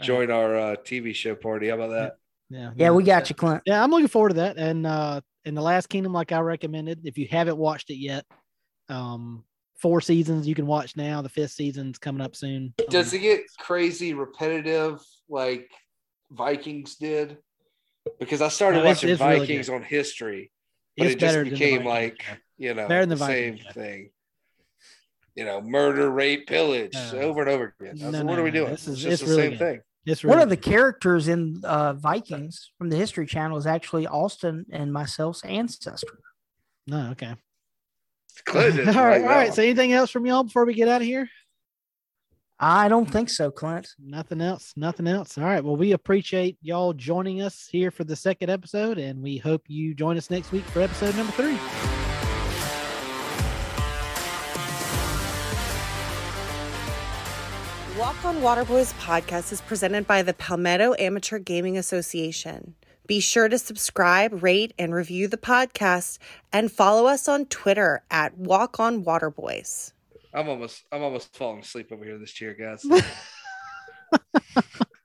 join 0.00 0.30
our 0.30 0.56
uh, 0.56 0.76
TV 0.76 1.14
show 1.14 1.34
party. 1.34 1.68
How 1.68 1.74
about 1.76 1.90
that? 1.90 2.16
Yeah. 2.50 2.70
Yeah, 2.76 2.90
we 2.90 3.02
got 3.04 3.28
you, 3.28 3.34
Clint. 3.36 3.62
Yeah, 3.66 3.82
I'm 3.82 3.90
looking 3.90 4.08
forward 4.08 4.30
to 4.30 4.34
that. 4.36 4.56
And 4.56 4.86
uh 4.86 5.20
in 5.44 5.54
the 5.54 5.62
last 5.62 5.88
kingdom, 5.88 6.12
like 6.12 6.32
I 6.32 6.40
recommended, 6.40 7.00
if 7.06 7.16
you 7.18 7.28
haven't 7.30 7.56
watched 7.58 7.90
it 7.90 7.96
yet, 7.98 8.24
um 8.88 9.44
four 9.80 10.00
seasons 10.00 10.48
you 10.48 10.54
can 10.54 10.66
watch 10.66 10.96
now. 10.96 11.22
The 11.22 11.28
fifth 11.28 11.52
season's 11.52 11.98
coming 11.98 12.22
up 12.22 12.34
soon. 12.34 12.74
Does 12.88 13.12
Um, 13.12 13.18
it 13.20 13.22
get 13.22 13.40
crazy 13.58 14.14
repetitive 14.14 15.00
like 15.28 15.70
Vikings 16.30 16.96
did? 16.96 17.38
Because 18.18 18.40
I 18.42 18.48
started 18.48 18.78
No, 18.78 18.84
watching 18.84 19.10
it's 19.10 19.20
really 19.20 19.38
Vikings 19.40 19.68
on 19.68 19.82
history, 19.82 20.50
but 20.96 21.06
it's 21.06 21.14
it 21.16 21.18
just 21.20 21.32
better 21.34 21.44
than 21.44 21.52
the 21.52 21.58
became 21.58 21.84
like 21.84 22.24
you 22.56 22.74
know 22.74 22.88
Better 22.88 23.00
than 23.06 23.08
the 23.10 23.14
the 23.16 23.26
same 23.26 23.52
Vikings 23.54 23.66
show. 23.74 23.80
thing. 23.80 24.10
You 25.34 25.44
know, 25.44 25.60
murder, 25.60 26.10
rape, 26.10 26.46
pillage, 26.46 26.94
No. 26.94 27.18
over 27.20 27.40
and 27.42 27.50
over 27.50 27.74
again. 27.80 27.90
I 27.90 27.92
was 27.92 28.00
No, 28.02 28.08
like, 28.10 28.24
no, 28.26 28.30
what 28.30 28.38
are 28.38 28.42
we 28.42 28.50
no. 28.50 28.60
doing? 28.60 28.70
This 28.70 28.88
is- 28.88 28.94
it's 28.94 29.02
just 29.02 29.12
it's 29.12 29.22
the 29.22 29.28
really 29.36 29.42
same 29.42 29.50
good. 29.50 29.58
thing. 29.58 29.80
it's 30.06 30.24
One 30.24 30.30
really 30.38 30.42
of 30.44 30.48
the 30.50 30.56
characters 30.56 31.28
in 31.28 31.60
uh, 31.64 31.92
Vikings 31.94 32.70
from 32.78 32.88
the 32.90 32.96
History 32.96 33.26
Channel 33.26 33.58
is 33.58 33.66
actually 33.66 34.06
Austin 34.06 34.64
and 34.72 34.92
myself's 34.92 35.42
ancestor. 35.44 36.18
no 36.86 37.10
okay. 37.10 37.34
Clint 38.44 38.78
all 38.80 38.84
right, 38.86 38.94
right 38.94 39.22
all 39.22 39.28
right. 39.28 39.52
So 39.54 39.62
anything 39.62 39.92
else 39.92 40.10
from 40.10 40.24
y'all 40.26 40.44
before 40.44 40.64
we 40.64 40.74
get 40.74 40.88
out 40.88 41.00
of 41.00 41.06
here? 41.06 41.28
I 42.58 42.88
don't 42.88 43.10
think 43.10 43.28
so, 43.28 43.50
Clint. 43.50 43.88
Nothing 43.98 44.40
else. 44.40 44.72
Nothing 44.76 45.06
else. 45.06 45.36
All 45.36 45.44
right. 45.44 45.62
Well, 45.62 45.76
we 45.76 45.92
appreciate 45.92 46.56
y'all 46.62 46.94
joining 46.94 47.42
us 47.42 47.68
here 47.70 47.90
for 47.90 48.04
the 48.04 48.16
second 48.16 48.48
episode, 48.48 48.96
and 48.96 49.22
we 49.22 49.36
hope 49.36 49.64
you 49.68 49.94
join 49.94 50.16
us 50.16 50.30
next 50.30 50.52
week 50.52 50.64
for 50.64 50.80
episode 50.80 51.14
number 51.16 51.32
three. 51.32 51.58
Walk 57.98 58.24
on 58.24 58.36
Waterboys 58.36 58.92
podcast 59.00 59.52
is 59.52 59.60
presented 59.60 60.06
by 60.06 60.22
the 60.22 60.34
Palmetto 60.34 60.94
Amateur 60.98 61.38
Gaming 61.38 61.76
Association. 61.76 62.74
Be 63.06 63.20
sure 63.20 63.48
to 63.48 63.58
subscribe, 63.58 64.42
rate, 64.42 64.72
and 64.78 64.94
review 64.94 65.28
the 65.28 65.36
podcast, 65.36 66.18
and 66.52 66.72
follow 66.72 67.06
us 67.06 67.28
on 67.28 67.46
Twitter 67.46 68.02
at 68.10 68.36
Walk 68.36 68.80
on 68.80 69.04
Waterboys. 69.04 69.92
I'm 70.36 70.48
almost 70.50 70.84
I'm 70.92 71.02
almost 71.02 71.34
falling 71.34 71.60
asleep 71.60 71.90
over 71.90 72.04
here 72.04 72.14
in 72.14 72.20
this 72.20 72.32
chair, 72.32 72.54
guys. 72.54 72.84